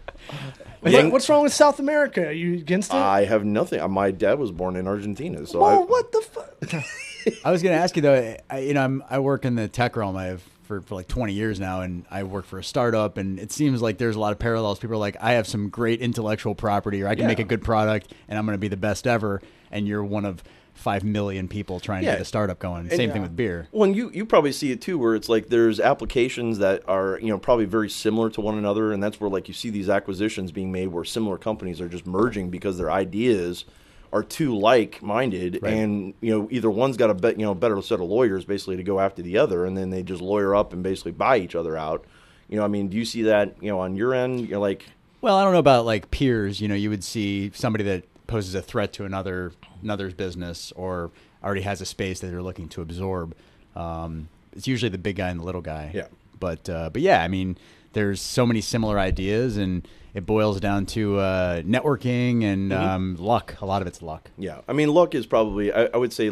What- 0.82 0.91
Yang- 0.91 1.12
what's 1.12 1.30
wrong 1.30 1.43
with 1.43 1.54
South 1.54 1.80
America? 1.80 2.26
Are 2.28 2.32
you 2.32 2.56
against 2.56 2.91
it? 2.91 2.98
I 2.98 3.26
have 3.26 3.46
nothing. 3.46 3.80
uh, 3.80 3.88
My 3.88 4.10
dad 4.10 4.39
was 4.39 4.52
born 4.52 4.76
in 4.76 4.88
Argentina, 4.88 5.46
so 5.46 5.60
Whoa, 5.60 5.84
I, 5.84 5.86
what 5.86 6.12
the 6.12 6.22
fuck? 6.22 6.74
I 7.46 7.52
was 7.52 7.62
going 7.62 7.76
to 7.78 7.82
ask 7.82 7.96
you 7.96 8.02
though. 8.02 8.36
I, 8.50 8.58
you 8.60 8.74
know, 8.74 8.84
I'm, 8.84 9.04
I 9.08 9.19
work 9.19 9.46
in 9.46 9.54
the 9.54 9.67
tech 9.67 9.96
realm. 9.96 10.17
I 10.17 10.26
have 10.26 10.41
for, 10.63 10.82
for 10.82 10.96
like 10.96 11.08
20 11.08 11.32
years 11.34 11.60
now, 11.60 11.82
and 11.82 12.04
I 12.10 12.24
work 12.24 12.46
for 12.46 12.58
a 12.58 12.63
startup, 12.63 13.17
and 13.17 13.38
it 13.39 13.52
seems 13.52 13.84
like 13.84 14.00
there's 14.00 14.15
a 14.15 14.19
lot 14.19 14.32
of 14.32 14.39
parallels. 14.39 14.80
People 14.80 14.96
are 14.96 14.98
like, 15.00 15.15
I 15.22 15.34
have 15.34 15.46
some 15.48 15.69
great 15.69 16.02
intellectual 16.02 16.56
property, 16.56 17.04
or 17.04 17.08
I 17.08 17.13
can 17.13 17.22
Yeah. 17.24 17.28
make 17.28 17.39
a 17.39 17.43
good 17.43 17.62
product, 17.63 18.12
and 18.28 18.39
I'm 18.39 18.46
going 18.48 18.56
to 18.56 18.60
be 18.60 18.67
the 18.67 18.78
best 18.78 19.06
ever, 19.06 19.43
and 19.72 19.88
you're 19.88 20.04
one 20.04 20.26
of 20.26 20.43
five 20.74 21.04
million 21.04 21.48
people 21.48 21.80
trying 21.80 22.04
Yeah. 22.04 22.12
to 22.12 22.16
get 22.18 22.22
a 22.24 22.26
startup 22.26 22.60
going. 22.60 22.90
Same 22.90 23.12
thing 23.12 23.22
with 23.22 23.36
beer. 23.36 23.68
Well, 23.72 23.84
and 23.84 23.96
you 23.96 24.10
you 24.14 24.26
probably 24.26 24.52
see 24.52 24.72
it 24.72 24.82
too, 24.82 24.98
where 24.98 25.16
it's 25.16 25.30
like 25.30 25.48
there's 25.50 25.80
applications 25.80 26.58
that 26.60 26.84
are 26.88 27.20
you 27.22 27.28
know 27.30 27.38
probably 27.38 27.66
very 27.66 27.90
similar 27.90 28.30
to 28.32 28.42
one 28.42 28.58
another, 28.58 28.92
and 28.92 29.02
that's 29.02 29.20
where 29.22 29.30
like 29.30 29.48
you 29.48 29.54
see 29.54 29.70
these 29.70 29.90
acquisitions 29.90 30.52
being 30.52 30.72
made, 30.72 30.88
where 30.88 31.04
similar 31.04 31.38
companies 31.38 31.80
are 31.80 31.88
just 31.88 32.06
merging 32.08 32.50
because 32.50 32.78
their 32.78 32.92
ideas 32.92 33.66
are 34.12 34.24
too 34.24 34.56
like 34.56 35.02
minded, 35.02 35.60
Right. 35.62 35.74
and 35.74 36.14
you 36.22 36.32
know 36.32 36.48
either 36.52 36.70
one's 36.70 36.98
got 36.98 37.10
a 37.10 37.14
bet 37.16 37.40
you 37.40 37.46
know 37.46 37.56
better 37.56 37.82
set 37.82 38.00
of 38.00 38.08
lawyers 38.08 38.46
basically 38.46 38.78
to 38.78 38.84
go 38.84 39.00
after 39.00 39.22
the 39.22 39.38
other, 39.38 39.66
and 39.66 39.78
then 39.78 39.90
they 39.90 40.04
just 40.04 40.22
lawyer 40.22 40.56
up 40.56 40.74
and 40.74 40.84
basically 40.84 41.12
buy 41.14 41.38
each 41.38 41.56
other 41.56 41.78
out. 41.78 42.06
You 42.50 42.58
know, 42.58 42.64
I 42.66 42.68
mean, 42.68 42.90
do 42.90 42.98
you 42.98 43.06
see 43.06 43.24
that 43.24 43.56
you 43.62 43.70
know 43.70 43.80
on 43.80 43.96
your 43.96 44.14
end? 44.14 44.48
You're 44.50 44.60
like, 44.60 44.86
Well, 45.22 45.36
I 45.38 45.44
don't 45.44 45.54
know 45.54 45.60
about 45.60 45.86
like 45.86 46.12
peers. 46.12 46.60
You 46.62 46.68
know, 46.68 46.76
you 46.76 46.90
would 46.90 47.04
see 47.04 47.52
somebody 47.56 47.84
that 47.86 48.04
poses 48.28 48.56
a 48.56 48.62
threat 48.62 48.94
to 48.94 49.06
another 49.06 49.52
another's 49.82 50.14
business 50.14 50.72
or 50.76 51.12
already 51.44 51.62
has 51.62 51.82
a 51.82 51.86
space 51.86 52.20
that 52.22 52.28
they're 52.28 52.42
looking 52.42 52.70
to 52.70 52.82
absorb. 52.82 53.36
Um, 53.76 54.30
it's 54.54 54.68
usually 54.68 54.90
the 54.90 54.98
big 54.98 55.16
guy 55.18 55.30
and 55.30 55.40
the 55.40 55.44
little 55.44 55.62
guy. 55.62 55.92
Yeah. 55.94 56.08
But 56.40 56.70
uh, 56.70 56.90
but 56.92 57.02
yeah, 57.02 57.24
I 57.24 57.28
mean, 57.28 57.58
there's 57.94 58.22
so 58.22 58.46
many 58.46 58.62
similar 58.62 59.00
ideas, 59.00 59.58
and 59.58 59.88
it 60.14 60.26
boils 60.26 60.60
down 60.60 60.86
to 60.88 61.18
uh, 61.20 61.62
networking 61.62 62.44
and 62.44 62.72
Mm-hmm. 62.72 62.84
um, 62.84 63.16
luck. 63.20 63.56
A 63.62 63.66
lot 63.66 63.82
of 63.82 63.88
it's 63.88 64.02
luck. 64.02 64.30
Yeah, 64.38 64.62
I 64.68 64.74
mean, 64.74 64.90
luck 64.90 65.16
is 65.16 65.26
probably. 65.26 65.72
I, 65.72 65.86
I 65.86 65.98
would 65.98 66.14
say 66.14 66.32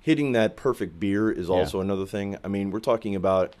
hitting 0.00 0.32
that 0.32 0.56
perfect 0.56 0.98
beer 0.98 1.30
is 1.30 1.50
also 1.50 1.80
another 1.80 2.06
thing. 2.06 2.36
I 2.44 2.48
mean, 2.48 2.70
we're 2.70 2.80
talking 2.80 3.14
about. 3.14 3.54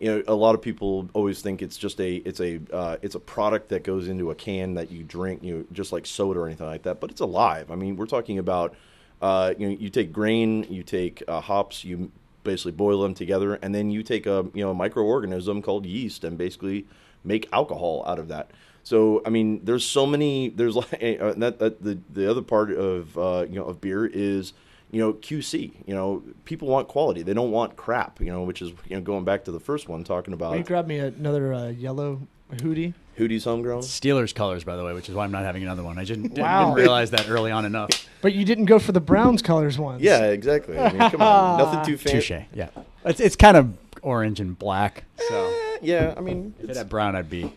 You 0.00 0.16
know, 0.16 0.22
a 0.26 0.34
lot 0.34 0.54
of 0.54 0.62
people 0.62 1.08
always 1.12 1.42
think 1.42 1.62
it's 1.62 1.76
just 1.76 2.00
a 2.00 2.16
it's 2.16 2.40
a 2.40 2.60
uh, 2.72 2.96
it's 3.02 3.14
a 3.14 3.20
product 3.20 3.68
that 3.68 3.84
goes 3.84 4.08
into 4.08 4.30
a 4.30 4.34
can 4.34 4.74
that 4.74 4.90
you 4.90 5.04
drink, 5.04 5.42
you 5.44 5.58
know, 5.58 5.64
just 5.72 5.92
like 5.92 6.06
soda 6.06 6.40
or 6.40 6.46
anything 6.46 6.66
like 6.66 6.82
that. 6.82 7.00
But 7.00 7.10
it's 7.10 7.20
alive. 7.20 7.70
I 7.70 7.76
mean, 7.76 7.96
we're 7.96 8.06
talking 8.06 8.38
about. 8.38 8.74
Uh, 9.22 9.52
you 9.58 9.68
know, 9.68 9.76
you 9.78 9.90
take 9.90 10.14
grain, 10.14 10.64
you 10.70 10.82
take 10.82 11.22
uh, 11.28 11.42
hops, 11.42 11.84
you 11.84 12.10
basically 12.42 12.72
boil 12.72 13.02
them 13.02 13.14
together, 13.14 13.54
and 13.56 13.74
then 13.74 13.90
you 13.90 14.02
take 14.02 14.26
a 14.26 14.46
you 14.54 14.64
know 14.64 14.70
a 14.70 14.74
microorganism 14.74 15.62
called 15.62 15.86
yeast 15.86 16.24
and 16.24 16.38
basically 16.38 16.86
make 17.24 17.48
alcohol 17.52 18.02
out 18.06 18.18
of 18.18 18.28
that. 18.28 18.50
So 18.82 19.22
I 19.24 19.30
mean, 19.30 19.64
there's 19.64 19.84
so 19.84 20.06
many. 20.06 20.48
There's 20.48 20.76
like 20.76 20.92
uh, 21.20 21.34
that, 21.34 21.58
that 21.58 21.82
the 21.82 21.98
the 22.12 22.30
other 22.30 22.42
part 22.42 22.70
of 22.72 23.16
uh, 23.18 23.46
you 23.48 23.56
know 23.56 23.64
of 23.64 23.80
beer 23.80 24.06
is 24.06 24.52
you 24.90 25.00
know 25.00 25.12
QC. 25.14 25.72
You 25.86 25.94
know, 25.94 26.22
people 26.44 26.68
want 26.68 26.88
quality. 26.88 27.22
They 27.22 27.34
don't 27.34 27.50
want 27.50 27.76
crap. 27.76 28.20
You 28.20 28.26
know, 28.32 28.42
which 28.42 28.62
is 28.62 28.70
you 28.88 28.96
know 28.96 29.00
going 29.00 29.24
back 29.24 29.44
to 29.44 29.52
the 29.52 29.60
first 29.60 29.88
one 29.88 30.04
talking 30.04 30.34
about. 30.34 30.50
Will 30.52 30.58
you 30.58 30.64
grab 30.64 30.86
me 30.86 30.98
another 30.98 31.52
uh, 31.54 31.68
yellow 31.68 32.20
hoodie? 32.62 32.94
Hoodie's 33.16 33.44
homegrown. 33.44 33.82
Steelers 33.82 34.34
colors, 34.34 34.64
by 34.64 34.76
the 34.76 34.84
way, 34.84 34.94
which 34.94 35.08
is 35.10 35.14
why 35.14 35.24
I'm 35.24 35.30
not 35.32 35.42
having 35.42 35.62
another 35.62 35.82
one. 35.82 35.98
I 35.98 36.04
didn't, 36.04 36.22
didn't, 36.28 36.38
Wow. 36.38 36.64
didn't 36.66 36.76
realize 36.78 37.10
that 37.10 37.28
early 37.28 37.50
on 37.50 37.64
enough. 37.66 37.90
But 38.22 38.34
you 38.34 38.44
didn't 38.44 38.66
go 38.66 38.78
for 38.78 38.92
the 38.92 39.00
Browns 39.00 39.40
colors 39.40 39.78
once. 39.78 40.02
Yeah, 40.02 40.24
exactly. 40.26 40.78
I 40.78 40.92
mean, 40.92 41.10
come 41.10 41.22
on, 41.22 41.58
nothing 41.64 41.84
too 41.86 41.96
fancy. 41.96 42.18
Touche. 42.18 42.42
Yeah. 42.54 42.68
It's 43.04 43.18
it's 43.20 43.34
kind 43.36 43.56
of 43.56 43.72
orange 44.02 44.40
and 44.40 44.58
black. 44.58 45.04
So 45.28 45.46
Eh, 45.46 45.78
Yeah, 45.82 46.14
I 46.16 46.20
mean, 46.20 46.54
if 46.62 46.68
it 46.70 46.76
had 46.76 46.88
brown, 46.90 47.16
I'd 47.16 47.30
be. 47.30 47.50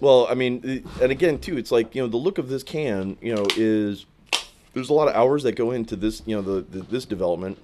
Well, 0.00 0.26
I 0.28 0.34
mean, 0.34 0.84
and 1.00 1.12
again, 1.12 1.38
too, 1.38 1.56
it's 1.56 1.70
like 1.70 1.94
you 1.94 2.02
know 2.02 2.08
the 2.08 2.16
look 2.16 2.38
of 2.38 2.48
this 2.48 2.62
can, 2.64 3.16
you 3.22 3.34
know, 3.34 3.46
is 3.56 4.04
there's 4.74 4.90
a 4.90 4.92
lot 4.92 5.08
of 5.08 5.14
hours 5.14 5.42
that 5.44 5.52
go 5.52 5.70
into 5.70 5.96
this, 5.96 6.22
you 6.26 6.36
know, 6.36 6.42
the, 6.42 6.60
the 6.62 6.84
this 6.84 7.04
development, 7.04 7.58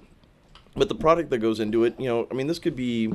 but 0.75 0.89
the 0.89 0.95
product 0.95 1.29
that 1.29 1.39
goes 1.39 1.59
into 1.59 1.83
it, 1.83 1.99
you 1.99 2.07
know, 2.07 2.27
I 2.31 2.33
mean, 2.33 2.47
this 2.47 2.57
could 2.59 2.75
be, 2.75 3.13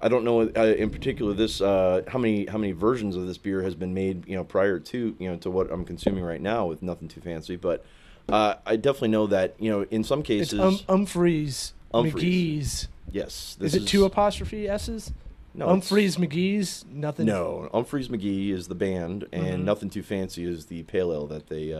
I 0.00 0.08
don't 0.08 0.24
know 0.24 0.42
uh, 0.42 0.74
in 0.76 0.90
particular 0.90 1.32
this 1.32 1.60
uh, 1.60 2.02
how 2.08 2.18
many 2.18 2.46
how 2.46 2.58
many 2.58 2.72
versions 2.72 3.16
of 3.16 3.26
this 3.26 3.38
beer 3.38 3.62
has 3.62 3.74
been 3.74 3.94
made, 3.94 4.28
you 4.28 4.36
know, 4.36 4.44
prior 4.44 4.78
to 4.78 5.16
you 5.18 5.30
know 5.30 5.36
to 5.38 5.50
what 5.50 5.70
I'm 5.72 5.84
consuming 5.84 6.24
right 6.24 6.40
now 6.40 6.66
with 6.66 6.82
nothing 6.82 7.08
too 7.08 7.20
fancy, 7.20 7.56
but 7.56 7.84
uh, 8.28 8.54
I 8.66 8.76
definitely 8.76 9.08
know 9.08 9.26
that 9.28 9.54
you 9.58 9.70
know 9.70 9.86
in 9.90 10.04
some 10.04 10.22
cases, 10.22 10.60
um, 10.60 10.78
Umphreys, 10.88 11.72
Humphreys. 11.92 12.22
McGee's. 12.22 12.88
yes, 13.10 13.56
Is 13.60 13.74
it 13.74 13.86
two 13.86 14.04
apostrophe 14.04 14.68
S's? 14.68 15.12
No, 15.54 15.66
Umphreys 15.66 16.16
McGee's, 16.16 16.84
nothing. 16.90 17.26
No, 17.26 17.68
Umphreys 17.74 18.08
McGee 18.08 18.52
is 18.52 18.68
the 18.68 18.74
band, 18.74 19.26
and 19.32 19.44
Mm-hmm. 19.44 19.64
Nothing 19.66 19.90
Too 19.90 20.02
Fancy 20.02 20.44
is 20.44 20.66
the 20.66 20.82
pale 20.84 21.12
ale 21.12 21.26
that 21.26 21.48
they. 21.48 21.72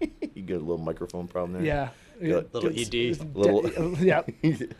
You 0.34 0.42
get 0.42 0.56
a 0.56 0.60
little 0.60 0.78
microphone 0.78 1.28
problem 1.28 1.52
there. 1.54 1.62
Yeah. 1.64 1.88
Yeah, 2.20 2.40
little 2.52 2.70
It's- 2.70 2.88
ED. 2.88 2.94
it's- 2.94 3.26
Little- 3.34 3.96
yeah. 3.98 4.22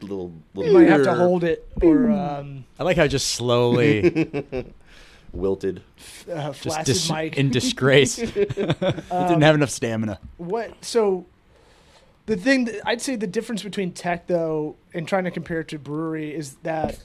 little 0.00 0.32
You 0.54 0.60
little 0.62 0.72
might 0.80 0.88
have 0.88 1.04
to 1.04 1.14
hold 1.14 1.44
it 1.44 1.66
or 1.82 2.10
um, 2.10 2.64
I 2.78 2.82
like 2.84 2.96
how 2.96 3.06
just 3.06 3.28
slowly, 3.32 4.64
wilted. 5.32 5.82
uh, 6.30 6.48
just 6.52 6.62
flaccid 6.62 6.84
dis- 6.94 7.10
mic. 7.10 7.36
in 7.38 7.50
disgrace. 7.50 8.16
Didn't 8.16 9.42
have 9.42 9.54
enough 9.54 9.70
stamina. 9.70 10.18
what 10.38 10.84
so 10.84 11.26
the 12.26 12.36
thing 12.36 12.64
that 12.66 12.80
i'd 12.86 13.00
say 13.00 13.16
the 13.16 13.26
difference 13.26 13.62
between 13.62 13.90
tech 13.92 14.26
though 14.28 14.76
and 14.94 15.08
trying 15.08 15.24
to 15.24 15.30
compare 15.32 15.60
it 15.60 15.68
to 15.68 15.78
brewery 15.78 16.32
is 16.34 16.54
that 16.62 16.98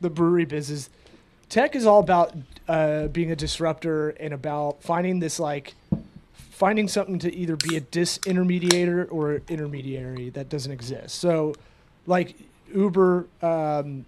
the 0.00 0.08
brewery 0.08 0.44
business 0.46 0.88
tech 1.50 1.74
is 1.76 1.84
all 1.84 2.00
about 2.00 2.34
uh, 2.68 3.08
being 3.08 3.30
a 3.30 3.36
disruptor 3.36 4.10
and 4.10 4.32
about 4.32 4.82
finding 4.82 5.18
this 5.18 5.38
like 5.38 5.74
finding 6.54 6.86
something 6.86 7.18
to 7.18 7.34
either 7.34 7.56
be 7.56 7.76
a 7.76 7.80
disintermediator 7.80 9.10
or 9.10 9.32
an 9.32 9.42
intermediary 9.48 10.30
that 10.30 10.48
doesn't 10.48 10.70
exist 10.72 11.16
so 11.18 11.52
like 12.06 12.36
uber 12.72 13.26
um, 13.42 14.06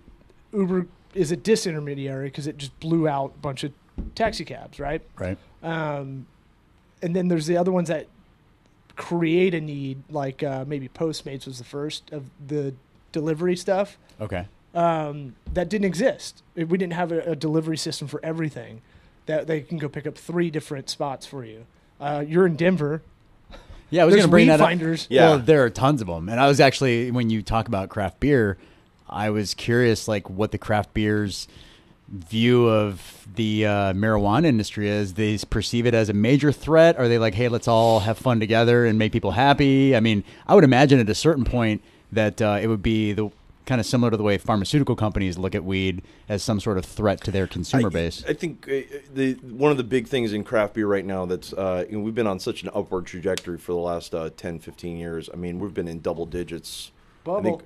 uber 0.52 0.86
is 1.14 1.32
a 1.32 1.36
disintermediary 1.36 2.24
because 2.26 2.46
it 2.46 2.56
just 2.56 2.78
blew 2.78 3.08
out 3.08 3.32
a 3.34 3.38
bunch 3.38 3.64
of 3.64 3.72
taxi 4.14 4.44
cabs 4.44 4.78
right 4.78 5.02
Right. 5.18 5.36
um, 5.62 6.26
and 7.02 7.14
then 7.16 7.26
there's 7.28 7.46
the 7.46 7.56
other 7.56 7.72
ones 7.72 7.88
that 7.88 8.06
create 8.96 9.52
a 9.54 9.60
need, 9.60 10.02
like 10.08 10.42
uh, 10.42 10.64
maybe 10.66 10.88
Postmates 10.88 11.44
was 11.46 11.58
the 11.58 11.64
first 11.64 12.10
of 12.12 12.24
the 12.48 12.74
delivery 13.12 13.54
stuff 13.54 13.98
Okay. 14.20 14.46
um, 14.74 15.34
that 15.52 15.68
didn't 15.68 15.84
exist. 15.84 16.42
We 16.54 16.64
didn't 16.64 16.94
have 16.94 17.12
a, 17.12 17.20
a 17.32 17.36
delivery 17.36 17.76
system 17.76 18.08
for 18.08 18.20
everything 18.24 18.80
that 19.26 19.46
they 19.46 19.60
can 19.60 19.76
go 19.76 19.88
pick 19.90 20.06
up 20.06 20.16
three 20.16 20.50
different 20.50 20.88
spots 20.88 21.26
for 21.26 21.44
you. 21.44 21.66
Uh, 22.00 22.24
you're 22.26 22.46
in 22.46 22.56
Denver. 22.56 23.02
Yeah, 23.90 24.02
I 24.02 24.04
was 24.04 24.14
going 24.14 24.26
to 24.26 24.30
bring 24.30 24.48
weed 24.48 24.58
that 24.58 24.60
up. 24.60 25.06
Yeah. 25.08 25.30
Well, 25.30 25.38
there 25.38 25.64
are 25.64 25.70
tons 25.70 26.00
of 26.00 26.08
them, 26.08 26.28
and 26.28 26.40
I 26.40 26.48
was 26.48 26.60
actually 26.60 27.10
when 27.10 27.30
you 27.30 27.42
talk 27.42 27.68
about 27.68 27.88
craft 27.88 28.18
beer, 28.20 28.58
I 29.08 29.30
was 29.30 29.54
curious 29.54 30.08
like 30.08 30.28
what 30.28 30.50
the 30.50 30.58
craft 30.58 30.92
beers 30.92 31.46
view 32.08 32.68
of 32.68 33.26
the 33.34 33.66
uh, 33.66 33.92
marijuana 33.92 34.46
industry 34.46 34.88
is. 34.88 35.14
They 35.14 35.38
perceive 35.38 35.86
it 35.86 35.94
as 35.94 36.08
a 36.08 36.12
major 36.12 36.52
threat. 36.52 36.98
Are 36.98 37.08
they 37.08 37.18
like, 37.18 37.34
hey, 37.34 37.48
let's 37.48 37.68
all 37.68 38.00
have 38.00 38.18
fun 38.18 38.40
together 38.40 38.86
and 38.86 38.98
make 38.98 39.12
people 39.12 39.32
happy? 39.32 39.94
I 39.96 40.00
mean, 40.00 40.24
I 40.46 40.54
would 40.54 40.64
imagine 40.64 40.98
at 41.00 41.08
a 41.08 41.14
certain 41.14 41.44
point 41.44 41.82
that 42.12 42.40
uh, 42.40 42.58
it 42.60 42.66
would 42.68 42.82
be 42.82 43.12
the 43.12 43.30
kind 43.66 43.80
of 43.80 43.86
similar 43.86 44.10
to 44.10 44.16
the 44.16 44.22
way 44.22 44.38
pharmaceutical 44.38 44.96
companies 44.96 45.36
look 45.36 45.54
at 45.54 45.64
weed 45.64 46.02
as 46.28 46.42
some 46.42 46.60
sort 46.60 46.78
of 46.78 46.84
threat 46.84 47.20
to 47.22 47.30
their 47.30 47.46
consumer 47.46 47.88
I, 47.88 47.90
base. 47.90 48.24
I 48.26 48.32
think 48.32 48.66
uh, 48.68 48.80
the 49.12 49.34
one 49.42 49.70
of 49.70 49.76
the 49.76 49.84
big 49.84 50.06
things 50.08 50.32
in 50.32 50.44
craft 50.44 50.74
beer 50.74 50.86
right 50.86 51.04
now 51.04 51.26
that's 51.26 51.52
uh, 51.52 51.84
you 51.90 51.98
know, 51.98 52.02
we've 52.02 52.14
been 52.14 52.26
on 52.28 52.38
such 52.40 52.62
an 52.62 52.70
upward 52.74 53.06
trajectory 53.06 53.58
for 53.58 53.72
the 53.72 53.78
last 53.78 54.14
uh, 54.14 54.30
10, 54.36 54.60
15 54.60 54.96
years. 54.96 55.28
I 55.32 55.36
mean, 55.36 55.58
we've 55.58 55.74
been 55.74 55.88
in 55.88 56.00
double 56.00 56.26
digits. 56.26 56.92
I 56.94 57.26
Bubble. 57.26 57.42
think 57.42 57.62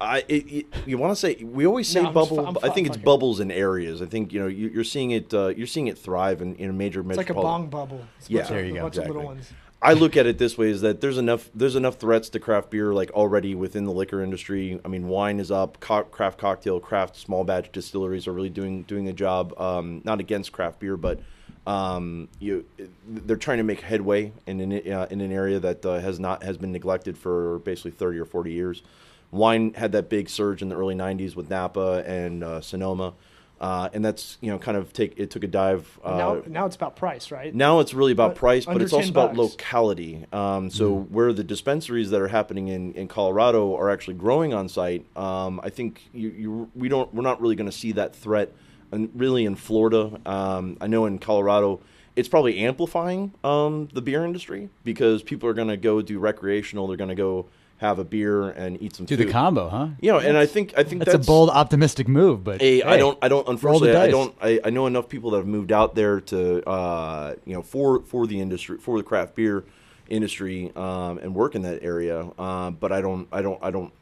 I 0.00 0.18
it, 0.28 0.52
it, 0.52 0.66
you 0.84 0.98
want 0.98 1.12
to 1.12 1.16
say 1.16 1.36
we 1.42 1.64
always 1.66 1.88
say 1.88 2.02
No, 2.02 2.08
I'm 2.08 2.14
just 2.14 2.28
bubble. 2.30 2.42
fu- 2.42 2.48
I'm 2.48 2.54
but 2.54 2.64
I 2.64 2.68
fu- 2.68 2.74
think 2.74 2.86
it's 2.88 2.96
fucking- 2.96 3.04
bubbles 3.04 3.40
in 3.40 3.50
areas. 3.50 4.02
I 4.02 4.06
think 4.06 4.32
you 4.32 4.40
know 4.40 4.46
you, 4.48 4.68
you're 4.68 4.84
seeing 4.84 5.12
it. 5.12 5.32
Uh, 5.32 5.48
you're 5.56 5.66
seeing 5.68 5.86
it 5.86 5.96
thrive 5.96 6.42
in, 6.42 6.54
in 6.56 6.68
a 6.70 6.72
major. 6.72 7.00
It's 7.08 7.16
like 7.16 7.30
a 7.30 7.34
bong 7.34 7.68
bubble. 7.70 8.04
It's 8.18 8.28
a 8.28 8.32
Yeah. 8.32 8.38
bunch 8.40 8.50
There 8.50 8.64
you 8.64 8.72
a 8.72 8.74
go. 8.74 8.82
bunch 8.82 8.96
of 8.98 9.06
little 9.06 9.30
Exactly. 9.32 9.56
I 9.82 9.92
look 9.92 10.16
at 10.16 10.26
it 10.26 10.38
this 10.38 10.56
way: 10.56 10.70
is 10.70 10.80
that 10.80 11.00
there's 11.00 11.18
enough 11.18 11.50
there's 11.54 11.76
enough 11.76 11.96
threats 11.96 12.28
to 12.30 12.40
craft 12.40 12.70
beer 12.70 12.94
like 12.94 13.10
already 13.10 13.54
within 13.54 13.84
the 13.84 13.92
liquor 13.92 14.22
industry. 14.22 14.80
I 14.84 14.88
mean, 14.88 15.08
wine 15.08 15.38
is 15.38 15.50
up, 15.50 15.80
co- 15.80 16.04
craft 16.04 16.38
cocktail, 16.38 16.80
craft 16.80 17.16
small 17.16 17.44
batch 17.44 17.70
distilleries 17.72 18.26
are 18.26 18.32
really 18.32 18.50
doing 18.50 18.82
doing 18.84 19.08
a 19.08 19.12
job. 19.12 19.58
Um, 19.60 20.00
not 20.04 20.18
against 20.20 20.52
craft 20.52 20.80
beer, 20.80 20.96
but 20.96 21.20
um, 21.66 22.28
you 22.38 22.64
they're 23.06 23.36
trying 23.36 23.58
to 23.58 23.64
make 23.64 23.80
headway 23.80 24.32
in 24.46 24.60
an 24.60 24.92
uh, 24.92 25.08
in 25.10 25.20
an 25.20 25.32
area 25.32 25.58
that 25.60 25.84
uh, 25.84 25.98
has 25.98 26.18
not 26.18 26.42
has 26.42 26.56
been 26.56 26.72
neglected 26.72 27.18
for 27.18 27.58
basically 27.60 27.90
30 27.90 28.18
or 28.18 28.24
40 28.24 28.52
years. 28.52 28.82
Wine 29.30 29.74
had 29.74 29.92
that 29.92 30.08
big 30.08 30.28
surge 30.28 30.62
in 30.62 30.68
the 30.68 30.76
early 30.76 30.94
90s 30.94 31.34
with 31.34 31.50
Napa 31.50 32.04
and 32.06 32.44
uh, 32.44 32.60
Sonoma. 32.60 33.14
Uh, 33.58 33.88
and 33.94 34.04
that's 34.04 34.36
you 34.42 34.50
know 34.50 34.58
kind 34.58 34.76
of 34.76 34.92
take 34.92 35.18
it 35.18 35.30
took 35.30 35.42
a 35.42 35.46
dive. 35.46 35.98
Uh, 36.04 36.16
now, 36.16 36.42
now 36.46 36.66
it's 36.66 36.76
about 36.76 36.94
price, 36.94 37.30
right? 37.30 37.54
now 37.54 37.80
it's 37.80 37.94
really 37.94 38.12
about 38.12 38.30
But 38.30 38.38
price, 38.38 38.66
but 38.66 38.82
it's 38.82 38.92
also 38.92 39.04
10 39.04 39.10
about 39.10 39.36
locality. 39.36 40.26
Um, 40.32 40.70
so 40.70 40.94
where 40.94 41.32
the 41.32 41.44
dispensaries 41.44 42.10
that 42.10 42.20
are 42.20 42.28
happening 42.28 42.68
in, 42.68 42.92
in 42.92 43.08
Colorado 43.08 43.74
are 43.76 43.90
actually 43.90 44.14
growing 44.14 44.52
on 44.52 44.68
site, 44.68 45.06
um, 45.16 45.60
I 45.62 45.70
think 45.70 46.02
you, 46.12 46.28
you 46.28 46.70
we 46.74 46.88
don't 46.88 47.12
we're 47.14 47.22
not 47.22 47.40
really 47.40 47.56
going 47.56 47.70
to 47.70 47.76
see 47.76 47.92
that 47.92 48.14
threat. 48.14 48.52
And 48.92 49.10
really 49.14 49.44
in 49.44 49.56
Florida, 49.56 50.20
um, 50.26 50.76
I 50.80 50.86
know 50.86 51.06
in 51.06 51.18
Colorado, 51.18 51.80
it's 52.14 52.28
probably 52.28 52.58
amplifying 52.58 53.32
um, 53.42 53.88
the 53.92 54.02
beer 54.02 54.24
industry 54.24 54.68
because 54.84 55.22
people 55.22 55.48
are 55.48 55.54
going 55.54 55.68
to 55.68 55.76
go 55.76 56.02
do 56.02 56.18
recreational. 56.18 56.86
They're 56.86 56.96
going 56.96 57.08
to 57.08 57.14
go 57.16 57.46
have 57.78 57.98
a 57.98 58.04
beer 58.04 58.48
and 58.48 58.80
eat 58.80 58.96
some 58.96 59.06
Do 59.06 59.16
food. 59.16 59.28
the 59.28 59.32
combo, 59.32 59.68
huh? 59.68 59.88
You 60.00 60.12
know, 60.12 60.18
and 60.18 60.36
I 60.36 60.46
think 60.46 60.72
I 60.76 60.82
think 60.82 61.00
That's, 61.00 61.12
that's, 61.12 61.26
a 61.26 61.30
bold, 61.30 61.50
optimistic 61.50 62.08
move, 62.08 62.42
but 62.42 62.60
Hey, 62.60 62.82
I 62.82 62.96
don't. 62.96 63.18
I 63.22 63.28
don't. 63.28 63.46
Unfortunately, 63.48 63.94
I 63.96 64.08
don't. 64.08 64.34
I, 64.40 64.60
I 64.64 64.70
know 64.70 64.86
enough 64.86 65.08
people 65.08 65.30
that 65.32 65.38
have 65.38 65.46
moved 65.46 65.72
out 65.72 65.94
there 65.94 66.20
to, 66.22 66.66
uh, 66.68 67.34
you 67.44 67.54
know, 67.54 67.62
for 67.62 68.00
for 68.02 68.26
the 68.26 68.40
industry, 68.40 68.78
for 68.78 68.96
the 68.96 69.04
craft 69.04 69.34
beer 69.34 69.64
industry, 70.08 70.72
um, 70.76 71.18
and 71.18 71.34
work 71.34 71.54
in 71.54 71.62
that 71.62 71.82
area. 71.82 72.30
Um, 72.38 72.74
but 72.80 72.92
I 72.92 73.00
don't. 73.00 73.28
I 73.32 73.42
don't. 73.42 73.62
I 73.62 73.70
don't. 73.70 73.92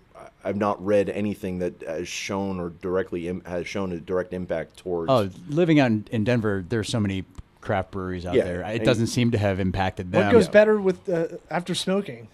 I've 0.44 0.56
not 0.56 0.84
read 0.84 1.08
anything 1.08 1.58
that 1.60 1.82
has 1.82 2.06
shown 2.06 2.60
or 2.60 2.68
directly 2.68 3.28
Im- 3.28 3.42
has 3.46 3.66
shown 3.66 3.92
a 3.92 3.98
direct 3.98 4.32
impact 4.34 4.76
towards. 4.76 5.10
Oh, 5.10 5.30
living 5.48 5.80
out 5.80 5.86
in, 5.86 6.06
in 6.12 6.24
Denver, 6.24 6.64
there's 6.68 6.88
so 6.88 7.00
many 7.00 7.24
craft 7.62 7.90
breweries 7.90 8.26
out 8.26 8.34
Yeah, 8.34 8.44
there. 8.44 8.62
It 8.62 8.84
doesn't 8.84 9.06
seem 9.08 9.30
to 9.32 9.38
have 9.38 9.58
impacted 9.58 10.12
them. 10.12 10.26
What 10.26 10.32
goes 10.32 10.48
better 10.48 10.78
with 10.78 11.08
uh, 11.08 11.38
after 11.50 11.74
smoking? 11.74 12.28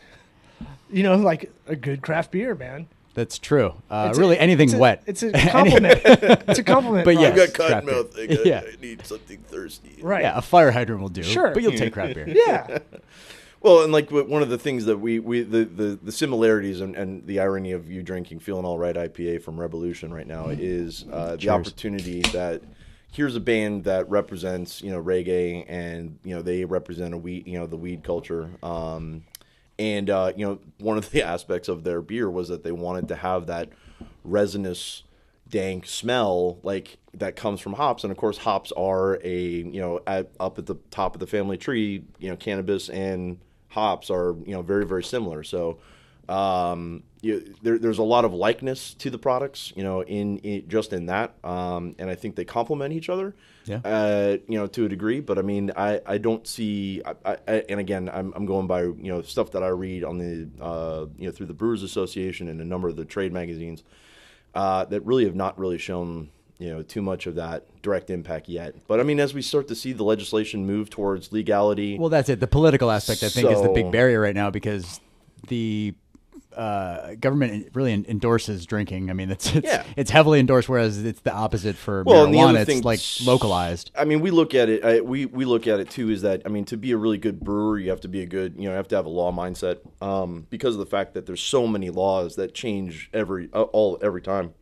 You 0.92 1.02
know, 1.02 1.16
like 1.16 1.50
a 1.66 1.76
good 1.76 2.02
craft 2.02 2.32
beer, 2.32 2.54
man. 2.54 2.88
That's 3.14 3.38
true. 3.38 3.74
Uh, 3.90 4.06
It's 4.08 4.18
a- 4.18 4.20
really, 4.20 4.38
anything 4.38 4.68
it's 4.68 4.74
a- 4.74 4.78
wet. 4.78 5.02
It's 5.06 5.22
a 5.22 5.32
compliment. 5.50 6.00
it's 6.04 6.58
a 6.58 6.62
compliment. 6.64 7.04
But 7.04 7.16
Rob. 7.16 7.24
I've 7.24 7.36
yes, 7.36 7.50
got 7.52 7.54
cotton 7.56 7.72
craft 7.72 7.86
beer. 7.86 7.96
mouth. 7.96 8.18
I, 8.18 8.26
got, 8.36 8.46
Yeah. 8.46 8.62
I 8.72 8.80
need 8.80 9.04
something 9.06 9.38
thirsty. 9.48 9.98
right. 10.02 10.22
yeah, 10.22 10.38
a 10.38 10.42
fire 10.42 10.70
hydrant 10.70 11.02
will 11.02 11.08
do. 11.08 11.22
Sure. 11.22 11.52
but 11.52 11.62
you'll 11.62 11.72
take 11.72 11.92
craft 11.92 12.14
beer. 12.14 12.28
Yeah. 12.46 12.78
Well, 13.62 13.82
and 13.82 13.92
like 13.92 14.10
one 14.10 14.40
of 14.42 14.48
the 14.48 14.56
things 14.56 14.86
that 14.86 14.96
we, 14.98 15.18
we 15.18 15.42
the, 15.42 15.64
the, 15.66 15.98
the 16.02 16.12
similarities 16.12 16.80
and, 16.80 16.96
and 16.96 17.26
the 17.26 17.40
irony 17.40 17.72
of 17.72 17.90
you 17.90 18.02
drinking 18.02 18.38
Feeling 18.40 18.64
All 18.64 18.78
Right 18.78 18.94
IPA 18.96 19.42
from 19.42 19.56
Rebelution 19.58 20.10
right 20.12 20.26
now 20.26 20.48
is 20.48 21.04
uh, 21.12 21.36
the 21.36 21.50
opportunity 21.50 22.22
that 22.32 22.62
here's 23.12 23.36
a 23.36 23.40
band 23.40 23.84
that 23.84 24.08
represents 24.08 24.80
you 24.82 24.90
know 24.90 25.02
reggae 25.02 25.66
and 25.68 26.18
you 26.24 26.34
know 26.34 26.40
they 26.40 26.64
represent 26.64 27.12
a 27.12 27.18
weed 27.18 27.46
you 27.46 27.58
know 27.58 27.66
the 27.66 27.76
weed 27.76 28.02
culture. 28.02 28.48
Um, 28.62 29.24
and 29.80 30.10
uh, 30.10 30.32
you 30.36 30.46
know 30.46 30.58
one 30.78 30.98
of 30.98 31.10
the 31.10 31.22
aspects 31.26 31.68
of 31.68 31.82
their 31.82 32.02
beer 32.02 32.30
was 32.30 32.48
that 32.48 32.62
they 32.62 32.70
wanted 32.70 33.08
to 33.08 33.16
have 33.16 33.46
that 33.46 33.70
resinous 34.22 35.02
dank 35.48 35.86
smell 35.86 36.58
like 36.62 36.98
that 37.14 37.34
comes 37.34 37.60
from 37.60 37.72
hops. 37.72 38.04
And 38.04 38.12
of 38.12 38.16
course 38.16 38.38
hops 38.38 38.70
are 38.72 39.18
a 39.24 39.38
you 39.38 39.80
know 39.80 40.00
at, 40.06 40.30
up 40.38 40.58
at 40.58 40.66
the 40.66 40.76
top 40.90 41.16
of 41.16 41.20
the 41.20 41.26
family 41.26 41.56
tree 41.56 42.04
you 42.18 42.28
know 42.28 42.36
cannabis 42.36 42.88
and 42.88 43.38
hops 43.68 44.10
are 44.10 44.36
you 44.44 44.52
know 44.52 44.62
very 44.62 44.86
very 44.86 45.02
similar. 45.02 45.42
So 45.42 45.78
um 46.30 47.02
you, 47.22 47.54
there, 47.62 47.78
there's 47.78 47.98
a 47.98 48.02
lot 48.02 48.24
of 48.24 48.32
likeness 48.32 48.94
to 48.94 49.10
the 49.10 49.18
products 49.18 49.72
you 49.76 49.82
know 49.82 50.02
in, 50.02 50.38
in 50.38 50.66
just 50.68 50.92
in 50.92 51.06
that 51.06 51.34
um 51.44 51.94
and 51.98 52.08
i 52.08 52.14
think 52.14 52.36
they 52.36 52.44
complement 52.44 52.94
each 52.94 53.08
other 53.10 53.34
Yeah. 53.66 53.80
uh 53.84 54.36
you 54.48 54.56
know 54.58 54.66
to 54.68 54.86
a 54.86 54.88
degree 54.88 55.20
but 55.20 55.36
i 55.38 55.42
mean 55.42 55.70
i 55.76 56.00
i 56.06 56.18
don't 56.18 56.46
see 56.46 57.02
I, 57.04 57.14
I, 57.32 57.36
I- 57.48 57.64
and 57.68 57.80
again 57.80 58.08
i'm 58.12 58.32
i'm 58.36 58.46
going 58.46 58.66
by 58.66 58.82
you 58.84 58.96
know 59.12 59.22
stuff 59.22 59.50
that 59.52 59.62
i 59.62 59.68
read 59.68 60.04
on 60.04 60.18
the 60.18 60.48
uh 60.64 61.06
you 61.18 61.26
know 61.26 61.32
through 61.32 61.46
the 61.46 61.54
brewers 61.54 61.82
association 61.82 62.48
and 62.48 62.60
a 62.60 62.64
number 62.64 62.88
of 62.88 62.96
the 62.96 63.04
trade 63.04 63.32
magazines 63.32 63.82
uh, 64.54 64.84
that 64.86 65.04
really 65.06 65.24
have 65.26 65.36
not 65.36 65.58
really 65.58 65.78
shown 65.78 66.28
you 66.58 66.68
know 66.70 66.82
too 66.82 67.00
much 67.02 67.26
of 67.26 67.36
that 67.36 67.64
direct 67.82 68.10
impact 68.10 68.48
yet. 68.48 68.74
But 68.88 68.98
I 68.98 69.04
mean, 69.04 69.20
as 69.20 69.32
we 69.32 69.42
start 69.42 69.68
to 69.68 69.74
see 69.76 69.92
the 69.92 70.02
legislation 70.02 70.66
move 70.66 70.90
towards 70.90 71.30
legality, 71.32 71.96
Well, 71.98 72.08
that's 72.08 72.28
it. 72.28 72.40
The 72.40 72.48
political 72.48 72.90
aspect, 72.90 73.22
I 73.22 73.28
think, 73.28 73.48
is 73.48 73.62
the 73.62 73.68
big 73.68 73.90
barrier 73.92 74.20
right 74.20 74.34
now 74.34 74.50
because 74.50 75.00
the 75.48 75.94
uh, 76.56 77.14
government 77.20 77.68
really 77.74 77.92
en- 77.92 78.04
endorses 78.08 78.66
drinking. 78.66 79.10
I 79.10 79.12
mean, 79.12 79.30
it's 79.30 79.54
it's, 79.54 79.66
Yeah. 79.66 79.84
it's 79.96 80.10
heavily 80.10 80.40
endorsed, 80.40 80.68
whereas 80.68 81.04
it's 81.04 81.20
the 81.20 81.32
opposite 81.32 81.76
for 81.76 82.02
Well, 82.04 82.26
marijuana. 82.26 82.66
thing- 82.66 82.78
It's 82.78 82.84
like 82.84 83.00
localized. 83.26 83.90
I 83.96 84.04
mean, 84.04 84.20
we 84.20 84.30
look 84.30 84.54
at 84.54 84.68
it. 84.68 84.84
I, 84.84 85.00
we 85.00 85.26
we 85.26 85.44
look 85.44 85.66
at 85.66 85.80
it 85.80 85.90
too. 85.90 86.10
Is 86.10 86.22
that 86.22 86.42
I 86.44 86.48
mean, 86.48 86.64
to 86.66 86.76
be 86.76 86.92
a 86.92 86.96
really 86.96 87.18
good 87.18 87.40
brewer, 87.40 87.78
you 87.78 87.90
have 87.90 88.00
to 88.02 88.08
be 88.08 88.22
a 88.22 88.26
good. 88.26 88.54
You 88.56 88.64
know, 88.64 88.70
you 88.70 88.76
have 88.76 88.88
to 88.88 88.96
have 88.96 89.06
a 89.06 89.10
law 89.10 89.32
mindset. 89.32 89.78
Um, 90.02 90.46
because 90.50 90.74
of 90.74 90.80
the 90.80 90.86
fact 90.86 91.14
that 91.14 91.26
there's 91.26 91.40
so 91.42 91.66
many 91.66 91.90
laws 91.90 92.36
that 92.36 92.54
change 92.54 93.10
every 93.12 93.48
uh, 93.52 93.62
all 93.62 93.98
every 94.02 94.22
time. 94.22 94.54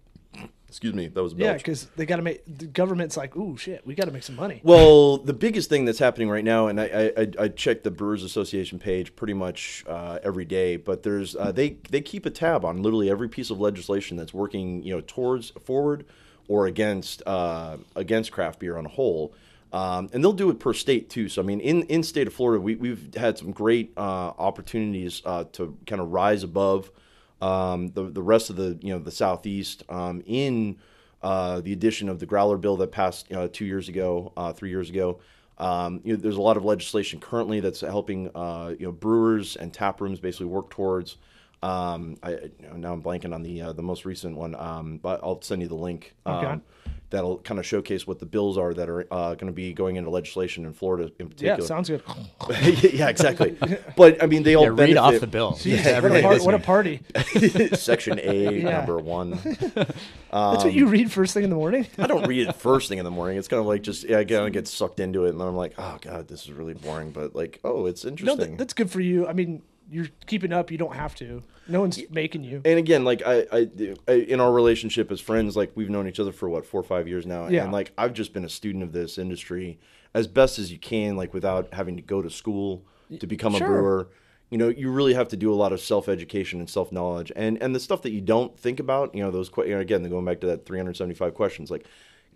Excuse 0.69 0.93
me, 0.93 1.09
that 1.09 1.23
was 1.23 1.33
a 1.33 1.37
Yeah, 1.37 1.55
because 1.55 1.87
they 1.97 2.05
got 2.05 2.17
to 2.17 2.23
make 2.23 2.43
the 2.47 2.67
government's 2.67 3.17
like, 3.17 3.35
ooh, 3.37 3.57
shit, 3.57 3.87
we 3.87 3.95
got 3.95 4.05
to 4.05 4.11
make 4.13 4.23
some 4.23 4.37
money. 4.37 4.61
Well, 4.63 5.17
the 5.17 5.33
biggest 5.33 5.71
thing 5.71 5.87
that's 5.87 5.99
happening 5.99 6.29
right 6.29 6.45
now, 6.45 6.67
and 6.69 6.79
I, 6.79 6.85
I, 6.85 7.23
I- 7.23 7.45
I 7.45 7.49
check 7.49 7.83
the 7.85 7.91
Brewers 7.91 8.23
Association 8.23 8.79
page 8.79 9.17
pretty 9.17 9.33
much 9.33 9.83
uh, 9.89 10.19
every 10.23 10.45
day, 10.45 10.77
but 10.77 11.03
there's 11.03 11.35
uh, 11.37 11.53
they 11.53 11.79
they 11.91 12.03
keep 12.03 12.27
a 12.27 12.31
tab 12.31 12.67
on 12.67 12.83
literally 12.83 13.11
every 13.11 13.29
piece 13.31 13.49
of 13.49 13.59
legislation 13.61 14.17
that's 14.19 14.35
working 14.35 14.83
you 14.83 14.95
know 14.95 15.03
towards 15.07 15.51
forward 15.65 16.05
or 16.49 16.67
against 16.67 17.23
uh, 17.27 17.79
against 17.97 18.31
craft 18.33 18.59
beer 18.61 18.77
on 18.77 18.85
a 18.85 18.91
whole. 18.91 19.33
Um, 19.73 20.09
and 20.13 20.23
they'll 20.25 20.33
do 20.33 20.49
it 20.51 20.59
per 20.61 20.73
state 20.75 21.09
too. 21.11 21.29
So 21.31 21.41
I 21.43 21.45
mean, 21.47 21.61
in 21.61 21.83
in 21.85 22.03
state 22.03 22.27
of 22.27 22.35
Florida, 22.35 22.61
we, 22.61 22.75
we've 22.77 23.15
had 23.15 23.39
some 23.39 23.53
great 23.53 23.93
uh, 23.97 24.33
opportunities 24.39 25.23
uh, 25.25 25.45
to 25.53 25.77
kind 25.87 26.01
of 26.03 26.11
rise 26.13 26.43
above 26.43 26.91
um, 27.41 27.89
the 27.89 28.05
the 28.05 28.23
rest 28.23 28.51
of 28.51 28.57
the 28.57 28.79
you 28.81 28.93
know 28.93 28.99
the 28.99 29.11
southeast 29.11 29.83
um, 29.89 30.23
in 30.27 30.77
uh, 31.23 31.61
the 31.61 31.73
addition 31.73 32.09
of 32.09 32.19
the 32.21 32.27
growler 32.27 32.57
bill 32.57 32.77
that 32.77 32.93
passed 32.93 33.31
uh, 33.33 33.49
two 33.53 33.65
years 33.65 33.89
ago, 33.89 34.33
uh, 34.37 34.53
three 34.53 34.71
years 34.71 34.91
ago. 34.91 35.21
Um, 35.59 36.01
you 36.05 36.13
know, 36.13 36.21
there's 36.23 36.37
a 36.37 36.41
lot 36.41 36.57
of 36.57 36.65
legislation 36.65 37.19
currently 37.19 37.59
that's 37.61 37.81
helping 37.81 38.31
uh, 38.35 38.75
you 38.79 38.87
know 38.87 38.93
brewers 38.93 39.57
and 39.57 39.73
tap 39.73 40.01
rooms 40.01 40.21
basically 40.21 40.47
work 40.47 40.71
towards. 40.71 41.17
Um, 41.63 42.17
I, 42.23 42.51
now 42.75 42.93
I'm 42.93 43.03
blanking 43.03 43.35
on 43.35 43.43
the 43.43 43.63
uh, 43.63 43.73
the 43.73 43.83
most 43.83 44.05
recent 44.05 44.37
one, 44.37 44.55
um, 44.55 44.99
but 44.99 45.21
I'll 45.23 45.43
send 45.43 45.63
you 45.63 45.69
the 45.69 45.75
link. 45.75 46.15
Um, 46.25 46.45
Okay. 46.45 46.61
That'll 47.11 47.39
kind 47.39 47.59
of 47.59 47.65
showcase 47.65 48.07
what 48.07 48.19
the 48.19 48.27
bills 48.27 48.59
are 48.59 48.75
that 48.75 48.89
are 48.91 49.07
uh, 49.11 49.35
going 49.35 49.47
to 49.47 49.53
be 49.53 49.73
going 49.73 49.97
into 49.97 50.11
legislation 50.11 50.67
in 50.67 50.75
Florida 50.75 51.11
in 51.19 51.29
particular. 51.31 51.53
Yeah, 51.53 51.57
particular. 51.57 51.67
sounds 51.67 51.89
good. 51.89 52.93
yeah, 52.95 53.09
exactly. 53.09 53.57
But 53.97 54.23
I 54.23 54.27
mean, 54.27 54.43
they 54.43 54.57
all 54.57 54.65
Yeah, 54.65 54.85
read 54.85 54.97
off 54.99 55.19
the 55.19 55.27
bill. 55.27 55.53
Jeez, 55.53 55.85
Yeah, 55.85 56.01
what, 56.01 56.13
a 56.17 56.21
par- 56.23 56.39
what 56.41 56.55
a 56.55 56.59
party. 56.59 57.01
Section 57.75 58.21
A, 58.23 58.59
Yeah. 58.59 58.71
number 58.79 58.99
one. 58.99 59.31
That's 60.31 60.65
what 60.65 60.75
you 60.75 60.87
read 60.87 61.11
first 61.11 61.33
thing 61.35 61.45
in 61.45 61.51
the 61.51 61.57
morning? 61.57 61.87
I 61.99 62.07
don't 62.07 62.27
read 62.27 62.47
it 62.49 62.55
first 62.57 62.89
thing 62.91 62.99
in 62.99 63.05
the 63.05 63.11
morning. 63.11 63.39
It's 63.39 63.49
kind 63.49 63.61
of 63.61 63.67
like 63.67 63.83
just 63.83 64.05
yeah, 64.05 64.19
I 64.19 64.25
kind 64.25 64.47
of 64.47 64.53
get 64.53 64.69
sucked 64.69 65.01
into 65.01 65.25
it, 65.25 65.31
and 65.31 65.41
then 65.41 65.49
I'm 65.49 65.57
like, 65.57 65.75
oh 65.79 65.99
god, 66.03 66.29
this 66.29 66.43
is 66.45 66.53
really 66.53 66.75
boring. 66.75 67.11
But 67.13 67.35
like, 67.35 67.61
oh, 67.65 67.87
it's 67.87 68.05
No, 68.05 68.11
interesting. 68.11 68.51
that, 68.51 68.59
that's 68.59 68.75
good 68.75 68.91
for 68.91 69.01
you. 69.01 69.27
I 69.27 69.33
mean, 69.33 69.63
you're 69.91 70.09
keeping 70.27 70.53
up. 70.53 70.71
You 70.71 70.79
don't 70.79 70.95
have 70.95 71.15
to. 71.17 71.43
No 71.67 71.81
one's 71.81 72.01
making 72.11 72.45
you. 72.45 72.63
and 72.65 72.79
again, 72.79 73.05
like 73.05 73.23
I, 73.27 73.47
I, 73.53 73.69
I, 74.09 74.13
in 74.13 74.41
our 74.41 74.53
relationship 74.53 75.11
as 75.13 75.21
friends, 75.21 75.57
like 75.57 75.73
we've 75.75 75.91
known 75.91 76.09
each 76.09 76.19
other 76.21 76.33
for 76.33 76.49
what 76.49 76.65
four 76.67 76.81
or 76.81 76.85
five 76.85 77.07
years 77.09 77.27
now, 77.27 77.49
Yeah. 77.49 77.65
and 77.65 77.73
like 77.73 77.93
I've 77.99 78.15
just 78.15 78.33
been 78.33 78.45
a 78.45 78.49
student 78.49 78.83
of 78.85 78.93
this 78.93 79.19
industry 79.19 79.79
as 80.15 80.27
best 80.27 80.59
as 80.59 80.73
you 80.73 80.79
can, 80.79 81.17
like 81.17 81.35
without 81.35 81.73
having 81.75 81.97
to 81.97 82.03
go 82.03 82.23
to 82.23 82.31
school 82.31 82.85
to 83.19 83.27
become 83.27 83.55
Sure. 83.55 83.67
a 83.67 83.71
brewer. 83.71 84.09
You 84.51 84.57
know, 84.57 84.69
you 84.69 84.91
really 84.91 85.13
have 85.13 85.29
to 85.29 85.37
do 85.37 85.53
a 85.53 85.55
lot 85.57 85.75
of 85.75 85.81
self 85.81 86.09
education 86.09 86.59
and 86.61 86.71
self 86.71 86.91
knowledge, 86.91 87.31
and 87.37 87.63
and 87.63 87.75
the 87.75 87.81
stuff 87.81 88.01
that 88.03 88.13
you 88.13 88.23
don't 88.23 88.59
think 88.59 88.81
about. 88.81 89.15
You 89.15 89.23
know, 89.23 89.31
those 89.31 89.51
you 89.59 89.75
know, 89.75 89.81
again, 89.81 90.03
going 90.09 90.25
back 90.25 90.41
to 90.41 90.47
that 90.49 90.65
375 90.67 91.35
questions, 91.35 91.71
like. 91.71 91.87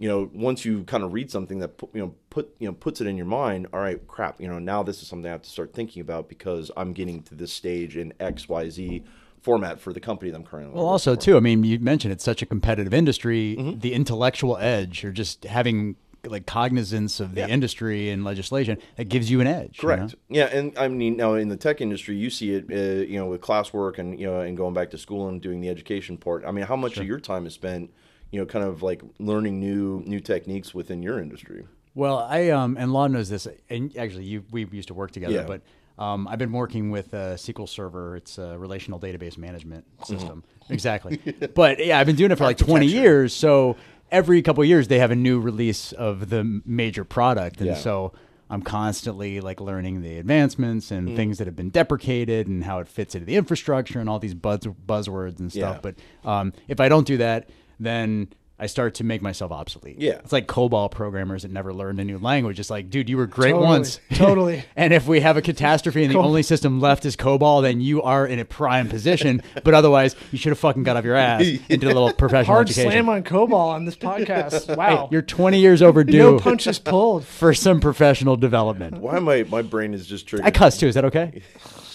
You 0.02 0.08
know, 0.08 0.28
once 0.34 0.64
you 0.64 0.82
kind 0.82 1.04
of 1.04 1.12
read 1.12 1.30
something 1.30 1.60
that 1.60 1.74
you 1.94 2.00
know 2.00 2.12
put 2.28 2.52
you 2.58 2.66
know 2.66 2.72
puts 2.74 3.00
it 3.00 3.06
in 3.06 3.16
your 3.16 3.24
mind. 3.24 3.68
All 3.72 3.78
right, 3.78 4.04
crap. 4.08 4.40
You 4.40 4.48
know, 4.48 4.58
now 4.58 4.82
this 4.82 5.00
is 5.00 5.06
something 5.06 5.28
I 5.28 5.30
have 5.30 5.42
to 5.42 5.48
start 5.48 5.72
thinking 5.72 6.02
about 6.02 6.28
because 6.28 6.72
I'm 6.76 6.92
getting 6.92 7.22
to 7.22 7.36
this 7.36 7.52
stage 7.52 7.96
in 7.96 8.12
X, 8.18 8.48
Y, 8.48 8.68
Z 8.68 9.04
format 9.42 9.78
for 9.78 9.92
the 9.92 10.00
company 10.00 10.32
that 10.32 10.36
I'm 10.38 10.42
currently. 10.44 10.74
Well, 10.74 10.88
also 10.88 11.14
for. 11.14 11.20
too. 11.20 11.36
I 11.36 11.40
mean, 11.40 11.62
you 11.62 11.78
mentioned 11.78 12.10
it's 12.10 12.24
such 12.24 12.42
a 12.42 12.46
competitive 12.46 12.92
industry. 12.92 13.54
Mm-hmm. 13.56 13.78
The 13.78 13.94
intellectual 13.94 14.56
edge, 14.56 15.04
or 15.04 15.12
just 15.12 15.44
having 15.44 15.94
like 16.24 16.46
cognizance 16.46 17.20
of 17.20 17.36
the 17.36 17.42
Yeah. 17.42 17.46
industry 17.46 18.10
and 18.10 18.24
legislation, 18.24 18.78
that 18.96 19.04
gives 19.08 19.30
you 19.30 19.40
an 19.40 19.46
edge. 19.46 19.78
you 19.80 19.88
know? 19.88 19.96
Correct. 19.98 20.14
Yeah, 20.28 20.46
and 20.46 20.76
I 20.76 20.88
mean 20.88 21.16
now 21.16 21.34
in 21.34 21.46
the 21.46 21.56
tech 21.56 21.80
industry, 21.80 22.16
you 22.16 22.28
see 22.28 22.54
it, 22.56 22.64
uh, 22.72 23.04
you 23.08 23.20
know, 23.20 23.26
with 23.26 23.40
classwork 23.40 23.98
and 24.00 24.18
you 24.18 24.26
know, 24.26 24.40
and 24.40 24.56
going 24.56 24.74
back 24.74 24.90
to 24.90 24.98
school 24.98 25.28
and 25.28 25.40
doing 25.40 25.60
the 25.60 25.68
education 25.68 26.16
part. 26.16 26.44
I 26.44 26.50
mean, 26.50 26.64
how 26.64 26.74
much 26.74 26.96
of 26.98 27.06
your 27.06 27.20
time 27.20 27.46
is 27.46 27.54
spent, 27.54 27.92
you 28.32 28.40
know, 28.40 28.46
kind 28.46 28.64
of 28.64 28.82
like 28.82 29.02
learning 29.20 29.60
new 29.60 30.02
new 30.04 30.18
techniques 30.20 30.74
within 30.74 31.02
your 31.02 31.20
industry? 31.20 31.64
Well, 31.94 32.18
I 32.18 32.48
um 32.50 32.76
and 32.78 32.92
Law 32.92 33.06
knows 33.06 33.28
this, 33.28 33.46
and 33.70 33.96
actually, 33.96 34.24
you 34.24 34.44
we 34.50 34.66
used 34.72 34.88
to 34.88 34.94
work 34.94 35.10
together, 35.12 35.34
Yeah. 35.34 35.44
but 35.46 35.60
um, 35.98 36.26
I've 36.26 36.38
been 36.38 36.52
working 36.52 36.90
with 36.90 37.12
uh, 37.12 37.34
SQL 37.36 37.68
Server. 37.68 38.16
It's 38.16 38.38
a 38.38 38.58
relational 38.58 38.98
database 38.98 39.36
management 39.36 39.84
Mm-hmm. 40.00 40.12
system. 40.14 40.44
Exactly. 40.70 41.18
but 41.54 41.84
yeah, 41.84 41.98
I've 42.00 42.06
been 42.06 42.16
doing 42.16 42.30
it 42.32 42.38
for 42.38 42.44
like 42.44 42.56
20 42.56 42.86
years. 42.86 43.34
So 43.34 43.76
every 44.10 44.40
couple 44.40 44.62
of 44.62 44.68
years, 44.68 44.88
they 44.88 44.98
have 45.00 45.10
a 45.10 45.16
new 45.16 45.38
release 45.38 45.92
of 45.92 46.30
the 46.30 46.62
major 46.64 47.04
product, 47.04 47.58
and 47.58 47.66
Yeah. 47.68 47.74
so 47.74 48.14
I'm 48.48 48.62
constantly 48.62 49.40
like 49.40 49.60
learning 49.60 50.00
the 50.02 50.16
advancements 50.18 50.90
and 50.90 51.08
Mm. 51.10 51.16
things 51.16 51.38
that 51.38 51.46
have 51.46 51.56
been 51.56 51.70
deprecated 51.70 52.46
and 52.48 52.64
how 52.64 52.78
it 52.80 52.88
fits 52.88 53.14
into 53.14 53.26
the 53.26 53.36
infrastructure 53.36 54.00
and 54.00 54.08
all 54.08 54.18
these 54.18 54.34
buzz 54.34 54.60
buzzwords 54.60 55.40
and 55.40 55.52
stuff. 55.52 55.76
Yeah. 55.84 55.92
But 56.22 56.28
um, 56.28 56.52
if 56.68 56.80
I 56.80 56.88
don't 56.88 57.06
do 57.06 57.18
that, 57.18 57.48
then 57.84 58.28
I 58.58 58.66
start 58.66 58.94
to 58.96 59.04
make 59.04 59.22
myself 59.22 59.50
obsolete. 59.50 59.96
Yeah. 59.98 60.20
It's 60.22 60.30
like 60.32 60.46
COBOL 60.46 60.92
programmers 60.92 61.42
that 61.42 61.50
never 61.50 61.74
learned 61.74 61.98
a 61.98 62.04
new 62.04 62.18
language. 62.18 62.60
It's 62.60 62.70
like, 62.70 62.90
dude, 62.90 63.08
you 63.08 63.16
were 63.16 63.26
great 63.26 63.50
Totally. 63.52 63.66
once. 63.66 63.98
Totally. 64.14 64.62
and 64.76 64.92
if 64.92 65.08
we 65.08 65.18
have 65.18 65.36
a 65.36 65.42
catastrophe 65.42 66.04
and 66.04 66.10
the 66.12 66.14
Cool. 66.16 66.24
only 66.26 66.44
system 66.44 66.78
left 66.78 67.04
is 67.04 67.16
COBOL, 67.16 67.62
then 67.62 67.80
you 67.80 68.02
are 68.02 68.24
in 68.24 68.38
a 68.38 68.44
prime 68.44 68.88
position. 68.88 69.42
but 69.64 69.74
otherwise, 69.74 70.14
you 70.30 70.38
should 70.38 70.50
have 70.50 70.60
fucking 70.60 70.84
got 70.84 70.96
off 70.96 71.04
your 71.04 71.16
ass 71.16 71.40
and 71.44 71.58
did 71.80 71.82
a 71.84 71.86
little 71.88 72.12
professional 72.12 72.54
Hard 72.54 72.68
education. 72.68 72.92
slam 72.92 73.08
on 73.08 73.24
COBOL 73.24 73.52
on 73.52 73.84
this 73.84 73.96
podcast. 73.96 74.76
Wow. 74.76 75.08
You're 75.10 75.22
20 75.22 75.58
years 75.58 75.82
overdue 75.82 76.18
no 76.18 76.38
punches 76.38 76.78
pulled. 76.78 77.24
for 77.24 77.52
some 77.54 77.80
professional 77.80 78.36
development. 78.36 78.98
Why 78.98 79.16
am 79.16 79.28
I? 79.28 79.42
My 79.42 79.62
brain 79.62 79.92
is 79.92 80.06
just 80.06 80.28
triggered. 80.28 80.46
I 80.46 80.52
cuss 80.52 80.78
too. 80.78 80.86
Is 80.86 80.94
that 80.94 81.06
okay? 81.06 81.42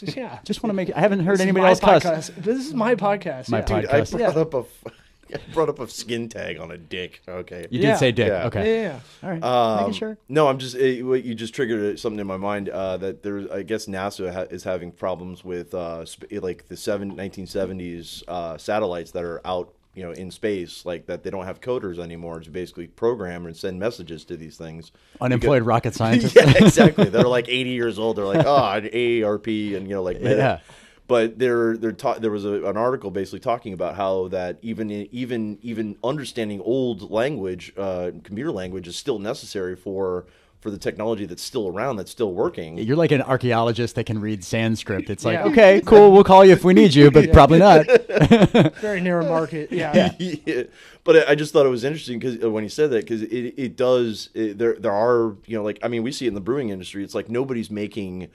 Yeah. 0.02 0.40
Just 0.44 0.62
want 0.64 0.72
to 0.72 0.76
make. 0.76 0.92
I 0.94 1.00
haven't 1.00 1.22
heard 1.22 1.36
This 1.36 1.42
anybody 1.44 1.64
my 1.64 1.70
else 1.70 1.80
cuss. 1.80 2.04
podcast. 2.04 2.36
This 2.36 2.58
is 2.68 2.74
my 2.74 2.96
podcast. 2.96 3.48
My 3.50 3.60
yeah. 3.60 3.64
pod- 3.66 3.82
Dude, 3.84 3.90
I 3.92 4.02
podcast. 4.02 4.18
brought 4.18 4.38
up 4.38 4.54
a, 4.54 4.58
f- 4.60 4.84
I 4.86 4.92
brought 5.54 5.70
up 5.70 5.80
a 5.80 5.88
skin 5.88 6.30
tag 6.30 6.58
on 6.60 6.72
a 6.72 6.78
dick. 6.78 7.22
Okay. 7.28 7.68
You 7.70 7.82
Yeah. 7.82 7.92
did 7.92 8.00
say 8.00 8.12
dick. 8.12 8.28
Yeah. 8.28 8.46
Okay. 8.48 8.82
Yeah, 8.84 8.88
yeah, 8.88 9.00
All 9.24 9.30
right. 9.32 9.44
Um, 9.44 9.78
Making 9.82 9.94
sure. 9.94 10.18
No, 10.30 10.48
I'm 10.48 10.58
just 10.58 10.76
it, 10.76 11.04
what 11.04 11.24
you 11.24 11.36
just 11.36 11.54
triggered 11.56 12.00
something 12.00 12.20
in 12.20 12.28
my 12.28 12.38
mind 12.38 12.70
uh, 12.70 12.98
that 12.98 13.24
there's 13.24 13.50
I 13.50 13.64
guess 13.64 13.86
NASA 13.88 14.32
ha- 14.34 14.42
is 14.50 14.64
having 14.64 14.92
problems 14.92 15.44
with 15.44 15.74
uh, 15.74 16.06
sp- 16.06 16.30
like 16.42 16.68
the 16.68 16.78
seven 16.78 17.16
1970s 17.16 18.24
uh, 18.28 18.58
satellites 18.58 19.12
that 19.12 19.24
are 19.24 19.42
out 19.46 19.74
you 19.96 20.04
know 20.04 20.12
in 20.12 20.30
space 20.30 20.86
like 20.86 21.08
that 21.08 21.24
they 21.24 21.32
don't 21.32 21.46
have 21.46 21.60
coders 21.60 21.98
anymore 21.98 22.40
to 22.40 22.52
basically 22.52 22.86
program 22.86 23.48
and 23.48 23.58
send 23.58 23.80
messages 23.80 24.26
to 24.26 24.38
these 24.38 24.56
things. 24.56 24.92
Unemployed 25.20 25.64
rocket 25.64 25.94
scientists. 25.96 26.36
yeah, 26.36 26.54
exactly. 26.56 27.06
They're 27.06 27.24
like 27.28 27.50
80 27.50 27.70
years 27.72 27.98
old. 27.98 28.18
They're 28.18 28.26
like, 28.26 28.46
oh, 28.46 28.70
an 28.74 28.84
AARP 28.90 29.76
and 29.76 29.88
you 29.88 29.96
know 29.96 30.04
like. 30.04 30.20
Yeah. 30.22 30.60
But 31.08 31.40
there, 31.40 31.78
there, 31.78 31.94
ta- 31.94 32.20
there 32.20 32.32
was 32.32 32.44
a, 32.44 32.66
an 32.66 32.76
article 32.76 33.12
basically 33.12 33.40
talking 33.40 33.72
about 33.72 33.96
how 33.96 34.28
that 34.28 34.60
even 34.62 34.92
even 34.92 35.58
even 35.62 35.98
understanding 36.04 36.60
old 36.62 37.10
language, 37.10 37.72
uh, 37.78 38.12
computer 38.24 38.52
language, 38.52 38.88
is 38.90 38.98
still 38.98 39.18
necessary 39.18 39.76
for 39.76 40.26
for 40.60 40.72
the 40.72 40.78
technology 40.78 41.26
that's 41.26 41.44
still 41.44 41.68
around, 41.68 41.98
that's 41.98 42.12
still 42.12 42.34
working. 42.34 42.78
You're 42.80 42.98
like 42.98 43.12
an 43.12 43.22
archaeologist 43.22 43.96
that 43.96 44.06
can 44.06 44.20
read 44.20 44.44
Sanskrit. 44.44 45.08
It's 45.10 45.24
like, 45.24 45.36
Yeah. 45.36 45.46
okay, 45.46 45.82
cool, 45.86 46.12
we'll 46.12 46.24
call 46.24 46.44
you 46.44 46.52
if 46.52 46.64
we 46.66 46.74
need 46.74 46.96
you, 46.96 47.12
but 47.12 47.32
probably 47.32 47.60
not. 47.60 47.86
Very 48.82 49.00
narrow 49.00 49.24
market. 49.26 49.72
Yeah. 49.72 50.14
yeah. 50.20 50.64
But 51.04 51.30
I 51.30 51.32
I 51.32 51.36
just 51.36 51.54
thought 51.54 51.66
it 51.66 51.70
was 51.70 51.84
interesting 51.86 52.20
because 52.20 52.38
when 52.40 52.64
he 52.64 52.70
said 52.70 52.90
that, 52.90 53.06
because 53.06 53.22
it, 53.22 53.54
it 53.56 53.76
does 53.78 54.30
it, 54.34 54.58
there 54.58 54.76
there 54.76 54.92
are 54.92 55.36
you 55.46 55.56
know 55.58 55.64
like 55.64 55.80
I 55.84 55.88
mean 55.88 56.04
we 56.04 56.12
see 56.12 56.26
it 56.26 56.30
in 56.30 56.34
the 56.36 56.42
brewing 56.42 56.70
industry. 56.70 57.02
It's 57.04 57.16
like 57.16 57.30
nobody's 57.30 57.72
making. 57.72 58.28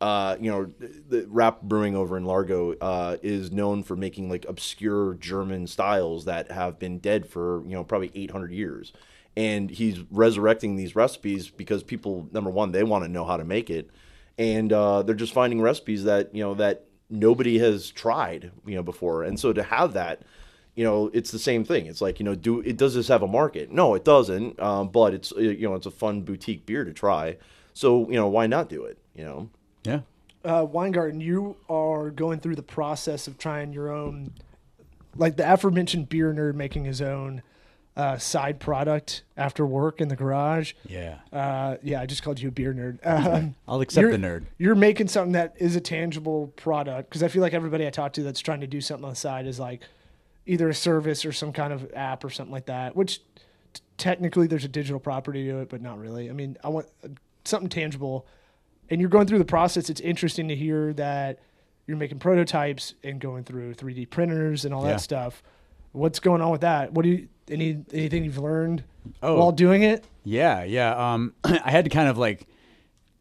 Uh, 0.00 0.36
you 0.40 0.50
know, 0.50 0.64
the 1.08 1.26
Rapp 1.28 1.60
brewing 1.60 1.94
over 1.94 2.16
in 2.16 2.24
Largo 2.24 2.72
uh, 2.74 3.18
is 3.22 3.52
known 3.52 3.82
for 3.82 3.96
making 3.96 4.30
like 4.30 4.46
obscure 4.48 5.14
German 5.14 5.66
styles 5.66 6.24
that 6.24 6.50
have 6.50 6.78
been 6.78 6.98
dead 6.98 7.28
for 7.28 7.62
you 7.66 7.72
know 7.72 7.84
probably 7.84 8.10
800 8.14 8.50
years, 8.50 8.94
and 9.36 9.70
he's 9.70 10.00
resurrecting 10.10 10.76
these 10.76 10.96
recipes 10.96 11.50
because 11.50 11.82
people 11.82 12.28
number 12.32 12.48
one 12.48 12.72
they 12.72 12.82
want 12.82 13.04
to 13.04 13.10
know 13.10 13.26
how 13.26 13.36
to 13.36 13.44
make 13.44 13.68
it, 13.68 13.90
and 14.38 14.72
uh, 14.72 15.02
they're 15.02 15.14
just 15.14 15.34
finding 15.34 15.60
recipes 15.60 16.04
that 16.04 16.34
you 16.34 16.42
know 16.42 16.54
that 16.54 16.86
nobody 17.10 17.58
has 17.58 17.90
tried 17.90 18.52
you 18.64 18.76
know 18.76 18.82
before, 18.82 19.22
and 19.22 19.38
so 19.38 19.52
to 19.52 19.62
have 19.62 19.92
that 19.92 20.22
you 20.74 20.84
know 20.84 21.10
it's 21.12 21.30
the 21.30 21.38
same 21.38 21.62
thing. 21.62 21.84
It's 21.84 22.00
like 22.00 22.18
you 22.18 22.24
know 22.24 22.34
do 22.34 22.60
it 22.60 22.78
does 22.78 22.94
this 22.94 23.08
have 23.08 23.22
a 23.22 23.28
market? 23.28 23.70
No 23.70 23.94
it 23.94 24.04
doesn't 24.06 24.58
um, 24.60 24.88
but 24.88 25.12
it's 25.12 25.30
you 25.32 25.68
know 25.68 25.74
it's 25.74 25.84
a 25.84 25.90
fun 25.90 26.22
boutique 26.22 26.64
beer 26.64 26.84
to 26.84 26.92
try. 26.94 27.36
So 27.74 28.08
you 28.08 28.16
know 28.16 28.28
why 28.28 28.46
not 28.46 28.70
do 28.70 28.84
it 28.84 28.96
you 29.14 29.24
know 29.24 29.50
Yeah. 29.84 30.00
uh, 30.44 30.66
Weingarten, 30.70 31.20
you 31.20 31.56
are 31.68 32.10
going 32.10 32.40
through 32.40 32.56
the 32.56 32.62
process 32.62 33.26
of 33.26 33.38
trying 33.38 33.72
your 33.72 33.90
own, 33.90 34.32
like 35.16 35.36
the 35.36 35.50
aforementioned 35.52 36.08
beer 36.08 36.32
nerd 36.32 36.54
making 36.54 36.84
his 36.84 37.00
own 37.02 37.42
uh, 37.96 38.16
side 38.16 38.60
product 38.60 39.22
after 39.36 39.66
work 39.66 40.00
in 40.00 40.08
the 40.08 40.16
garage. 40.16 40.72
Yeah. 40.88 41.18
Uh, 41.32 41.76
yeah, 41.82 42.00
I 42.00 42.06
just 42.06 42.22
called 42.22 42.40
you 42.40 42.48
a 42.48 42.52
beer 42.52 42.72
nerd. 42.72 42.98
Um, 43.06 43.54
I'll 43.68 43.80
accept 43.80 44.10
the 44.10 44.16
nerd. 44.16 44.44
You're 44.58 44.74
making 44.74 45.08
something 45.08 45.32
that 45.32 45.54
is 45.58 45.76
a 45.76 45.80
tangible 45.80 46.48
product 46.56 47.10
because 47.10 47.22
I 47.22 47.28
feel 47.28 47.42
like 47.42 47.52
everybody 47.52 47.86
I 47.86 47.90
talk 47.90 48.12
to 48.14 48.22
that's 48.22 48.40
trying 48.40 48.60
to 48.60 48.66
do 48.66 48.80
something 48.80 49.04
on 49.04 49.10
the 49.10 49.16
side 49.16 49.46
is 49.46 49.58
like 49.58 49.82
either 50.46 50.68
a 50.68 50.74
service 50.74 51.24
or 51.24 51.32
some 51.32 51.52
kind 51.52 51.72
of 51.72 51.90
app 51.94 52.24
or 52.24 52.30
something 52.30 52.52
like 52.52 52.66
that. 52.66 52.96
Which 52.96 53.20
t- 53.72 53.82
technically 53.98 54.46
there's 54.46 54.64
a 54.64 54.68
digital 54.68 55.00
property 55.00 55.44
to 55.48 55.58
it, 55.58 55.68
but 55.68 55.82
not 55.82 55.98
really. 55.98 56.30
I 56.30 56.32
mean, 56.32 56.56
I 56.64 56.68
want 56.68 56.86
uh, 57.04 57.08
something 57.44 57.68
tangible, 57.68 58.26
and 58.90 59.00
you're 59.00 59.10
going 59.10 59.26
through 59.26 59.38
the 59.38 59.44
process. 59.44 59.88
It's 59.88 60.00
interesting 60.00 60.48
to 60.48 60.56
hear 60.56 60.92
that 60.94 61.38
you're 61.86 61.96
making 61.96 62.18
prototypes 62.18 62.94
and 63.02 63.20
going 63.20 63.44
through 63.44 63.74
3D 63.74 64.10
printers 64.10 64.64
and 64.64 64.74
all 64.74 64.84
Yeah. 64.84 64.92
that 64.92 65.00
stuff. 65.00 65.42
What's 65.92 66.20
going 66.20 66.40
on 66.40 66.50
with 66.50 66.60
that? 66.60 66.92
What 66.92 67.02
do 67.02 67.08
you 67.08 67.28
any 67.50 67.84
anything 67.92 68.24
you've 68.24 68.38
learned 68.38 68.84
Oh. 69.22 69.38
while 69.38 69.50
doing 69.52 69.82
it? 69.82 70.04
Yeah, 70.24 70.62
yeah. 70.62 70.94
Um, 71.14 71.34
I 71.44 71.70
had 71.70 71.84
to 71.84 71.90
kind 71.90 72.08
of 72.08 72.16
like 72.18 72.46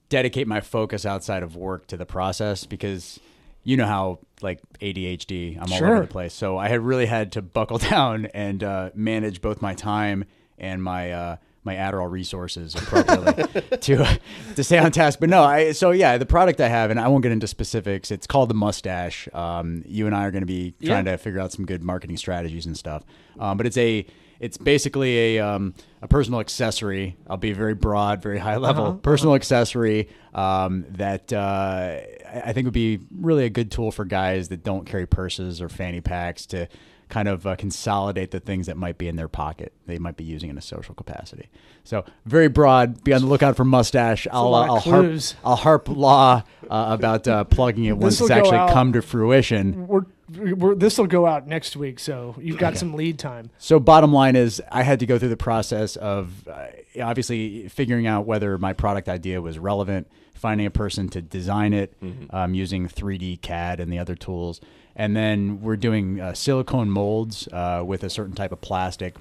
dedicate 0.09 0.47
my 0.47 0.61
focus 0.61 1.05
outside 1.05 1.43
of 1.43 1.55
work 1.55 1.87
to 1.87 1.97
the 1.97 2.05
process 2.05 2.65
because 2.65 3.19
you 3.63 3.75
know 3.77 3.85
how 3.85 4.19
like 4.41 4.59
ADHD, 4.81 5.57
I'm 5.59 5.71
all 5.71 5.83
over 5.83 6.01
the 6.01 6.07
place. 6.07 6.33
So 6.33 6.57
I 6.57 6.67
had 6.69 6.81
really 6.81 7.05
had 7.05 7.31
to 7.33 7.41
buckle 7.41 7.77
down 7.89 8.25
and 8.27 8.63
uh, 8.63 8.89
manage 8.93 9.41
both 9.41 9.61
my 9.61 9.73
time 9.73 10.25
and 10.57 10.81
my 10.83 11.11
uh, 11.11 11.35
my 11.69 11.75
Adderall 11.75 12.09
resources 12.11 12.75
appropriately 12.75 13.77
to 13.77 14.19
to 14.55 14.63
stay 14.63 14.77
on 14.79 14.91
task. 14.91 15.19
But 15.19 15.29
no, 15.29 15.43
I 15.43 15.71
so 15.73 15.91
yeah, 15.91 16.17
the 16.17 16.25
product 16.25 16.59
I 16.61 16.67
have, 16.67 16.89
and 16.91 16.99
I 16.99 17.07
won't 17.07 17.23
get 17.23 17.31
into 17.31 17.47
specifics. 17.47 18.11
It's 18.11 18.27
called 18.27 18.49
the 18.49 18.53
Mustache. 18.55 19.27
Um, 19.33 19.83
you 19.87 20.05
and 20.07 20.15
I 20.15 20.25
are 20.25 20.31
going 20.31 20.41
to 20.41 20.47
be 20.47 20.73
trying 20.83 21.05
Yeah. 21.05 21.11
to 21.13 21.17
figure 21.17 21.39
out 21.39 21.51
some 21.51 21.65
good 21.65 21.83
marketing 21.83 22.17
strategies 22.17 22.65
and 22.65 22.75
stuff. 22.77 23.03
Um, 23.39 23.57
but 23.57 23.65
it's 23.65 23.77
a 23.77 24.05
it's 24.39 24.57
basically 24.57 25.37
a 25.37 25.45
um, 25.45 25.73
a 26.01 26.07
personal 26.07 26.39
accessory. 26.39 27.17
I'll 27.29 27.35
be 27.37 27.51
very 27.51 27.73
broad, 27.75 28.21
very 28.23 28.39
high 28.39 28.55
level. 28.57 28.93
Personal 28.95 29.35
accessory 29.35 30.07
um, 30.33 30.85
that 30.91 31.31
uh, 31.33 31.97
I 32.45 32.53
think 32.53 32.65
would 32.65 32.73
be 32.73 32.99
really 33.19 33.43
a 33.45 33.49
good 33.49 33.69
tool 33.69 33.91
for 33.91 34.05
guys 34.05 34.47
that 34.49 34.63
don't 34.63 34.85
carry 34.85 35.05
purses 35.05 35.61
or 35.61 35.67
fanny 35.69 35.99
packs 36.01 36.45
to 36.47 36.67
kind 37.09 37.27
of 37.27 37.45
uh, 37.45 37.55
consolidate 37.55 38.31
the 38.31 38.39
things 38.39 38.67
that 38.67 38.77
might 38.77 38.97
be 38.97 39.07
in 39.07 39.15
their 39.15 39.27
pocket 39.27 39.73
they 39.87 39.97
might 39.97 40.15
be 40.15 40.23
using 40.23 40.49
in 40.49 40.57
a 40.57 40.61
social 40.61 40.93
capacity. 40.93 41.49
So 41.83 42.05
very 42.25 42.47
broad. 42.47 43.03
Be 43.03 43.13
on 43.13 43.21
the 43.21 43.27
lookout 43.27 43.55
for 43.55 43.65
mustache. 43.65 44.27
I'll, 44.31 44.51
lot 44.51 44.69
I'll 44.69 44.79
harp 44.79 45.05
clues. 45.05 45.35
I'll 45.43 45.55
harp 45.55 45.89
law 45.89 46.43
uh, 46.69 46.85
about 46.89 47.27
uh, 47.27 47.43
plugging 47.45 47.85
it 47.85 47.97
once 47.97 48.15
This'll 48.15 48.27
it's 48.27 48.31
actually 48.31 48.57
out- 48.57 48.71
come 48.73 48.93
to 48.93 49.01
fruition. 49.01 49.87
We're, 49.87 50.01
we're 50.37 50.75
this 50.75 50.99
will 50.99 51.07
go 51.07 51.25
out 51.25 51.47
next 51.47 51.75
week, 51.75 51.99
so 51.99 52.35
you've 52.39 52.59
got 52.59 52.77
some 52.77 52.93
lead 52.93 53.17
time. 53.17 53.49
So 53.57 53.79
bottom 53.79 54.13
line 54.13 54.35
is, 54.35 54.61
I 54.71 54.83
had 54.83 54.99
to 54.99 55.07
go 55.07 55.17
through 55.17 55.29
the 55.29 55.37
process 55.37 55.95
of 55.95 56.47
uh, 56.47 56.67
obviously 57.01 57.67
figuring 57.69 58.05
out 58.05 58.27
whether 58.27 58.57
my 58.59 58.73
product 58.73 59.09
idea 59.09 59.41
was 59.41 59.57
relevant, 59.57 60.07
finding 60.35 60.67
a 60.67 60.71
person 60.71 61.09
to 61.09 61.21
design 61.23 61.73
it 61.73 61.95
um, 62.29 62.53
using 62.53 62.87
3D 62.87 63.41
CAD 63.41 63.79
and 63.79 63.91
the 63.91 63.97
other 63.97 64.13
tools, 64.13 64.61
and 64.99 65.15
then 65.15 65.61
we're 65.61 65.77
doing 65.77 66.19
uh, 66.19 66.33
silicone 66.33 66.89
molds 66.91 67.47
uh, 67.51 67.81
with 67.85 68.03
a 68.03 68.09
certain 68.09 68.35
type 68.35 68.51
of 68.51 68.59
plastic, 68.61 69.15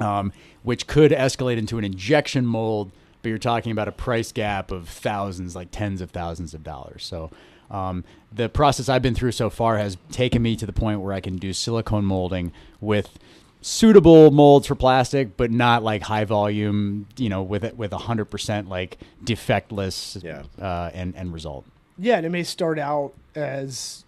um, 0.00 0.32
which 0.64 0.86
could 0.86 1.12
escalate 1.12 1.56
into 1.56 1.78
an 1.78 1.84
injection 1.84 2.44
mold. 2.44 2.90
But 3.22 3.30
you're 3.30 3.38
talking 3.38 3.72
about 3.72 3.88
a 3.88 3.92
price 3.92 4.32
gap 4.32 4.70
of 4.70 4.88
thousands, 4.88 5.56
like 5.56 5.68
tens 5.70 6.00
of 6.00 6.10
thousands 6.10 6.54
of 6.54 6.62
dollars. 6.62 7.04
So 7.04 7.30
um, 7.70 8.04
the 8.32 8.48
process 8.48 8.88
I've 8.88 9.02
been 9.02 9.14
through 9.14 9.32
so 9.32 9.48
far 9.48 9.78
has 9.78 9.96
taken 10.12 10.42
me 10.42 10.56
to 10.56 10.66
the 10.66 10.72
point 10.72 11.00
where 11.00 11.12
I 11.12 11.20
can 11.20 11.36
do 11.36 11.52
silicone 11.52 12.04
molding 12.04 12.52
with 12.80 13.18
suitable 13.62 14.30
molds 14.30 14.66
for 14.66 14.74
plastic, 14.76 15.36
but 15.36 15.50
not 15.50 15.82
like 15.82 16.02
high 16.02 16.24
volume. 16.24 17.06
You 17.16 17.28
know, 17.28 17.42
with 17.42 17.64
it 17.64 17.76
with 17.76 17.92
hundred 17.92 18.26
percent 18.26 18.68
like 18.68 18.98
defectless 19.24 20.22
Yeah. 20.22 20.42
uh, 20.60 20.90
end 20.92 21.14
end 21.16 21.32
result. 21.32 21.64
Yeah, 21.98 22.16
and 22.16 22.26
it 22.26 22.30
may 22.30 22.42
start 22.42 22.78
out 22.78 23.12
as 23.34 24.04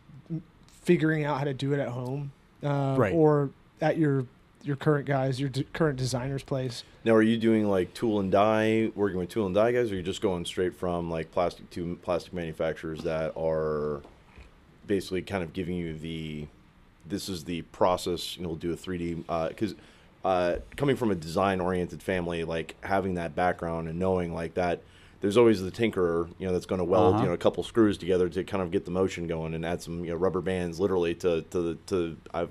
figuring 0.89 1.23
out 1.27 1.37
how 1.39 1.45
to 1.45 1.53
do 1.53 1.75
it 1.75 1.79
at 1.79 1.89
home, 1.89 2.33
uh, 2.65 2.95
Right. 2.99 3.13
or 3.13 3.51
at 3.83 3.99
your 3.99 4.25
your 4.65 4.75
current 4.75 5.07
guys, 5.07 5.39
your 5.39 5.49
d- 5.51 5.67
current 5.75 5.97
designer's 5.99 6.43
place. 6.43 6.83
now 7.05 7.13
are 7.15 7.23
you 7.23 7.37
doing 7.39 7.69
like 7.69 7.93
tool 7.95 8.19
and 8.21 8.33
die 8.33 8.91
working 8.97 9.19
with 9.19 9.29
tool 9.29 9.45
and 9.47 9.55
die 9.55 9.71
guys 9.71 9.91
or 9.91 9.95
are 9.95 9.97
you 9.99 10.03
just 10.03 10.21
going 10.21 10.45
straight 10.45 10.75
from 10.75 11.09
like 11.11 11.31
plastic 11.31 11.69
to 11.71 11.97
plastic 12.03 12.33
manufacturers 12.33 13.03
that 13.03 13.33
are 13.37 14.01
basically 14.87 15.23
kind 15.23 15.45
of 15.45 15.53
giving 15.53 15.77
you 15.77 15.95
the 15.95 16.47
this 17.07 17.29
is 17.29 17.45
the 17.45 17.63
process 17.81 18.37
you 18.37 18.43
know 18.43 18.57
do 18.57 18.73
a 18.73 18.77
3d 18.77 19.49
because 19.49 19.75
uh, 20.25 20.57
coming 20.77 20.97
from 20.97 21.11
a 21.13 21.15
design 21.15 21.61
oriented 21.61 22.03
family 22.03 22.43
like 22.45 22.75
having 22.83 23.15
that 23.15 23.35
background 23.37 23.89
and 23.89 23.99
knowing 23.99 24.35
like 24.35 24.55
that 24.55 24.81
there's 25.21 25.37
always 25.37 25.61
the 25.63 25.71
tinkerer 25.71 26.29
you 26.39 26.47
know 26.47 26.53
that's 26.53 26.67
going 26.67 26.79
to 26.79 26.85
weld 26.85 27.15
Uh-huh. 27.15 27.23
you 27.23 27.29
know 27.29 27.35
a 27.35 27.39
couple 27.39 27.63
screws 27.65 27.99
together 27.99 28.29
to 28.29 28.45
kind 28.45 28.63
of 28.63 28.71
get 28.71 28.85
the 28.85 28.91
motion 28.91 29.27
going 29.27 29.55
and 29.55 29.65
add 29.67 29.83
some 29.83 30.05
you 30.05 30.11
know 30.11 30.17
rubber 30.17 30.41
bands 30.41 30.79
literally 30.79 31.15
to 31.17 31.43
to 31.51 31.77
to 31.87 32.17
i've 32.35 32.51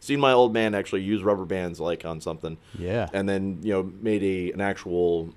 seen 0.00 0.20
my 0.20 0.32
old 0.32 0.52
man 0.52 0.74
actually 0.74 1.02
use 1.02 1.22
rubber 1.22 1.44
bands 1.44 1.78
like 1.80 2.04
on 2.04 2.20
something 2.20 2.56
Yeah. 2.78 3.08
and 3.12 3.28
then 3.28 3.58
you 3.62 3.72
know 3.72 3.90
made 4.00 4.22
a 4.22 4.52
an 4.52 4.60
actual 4.60 5.30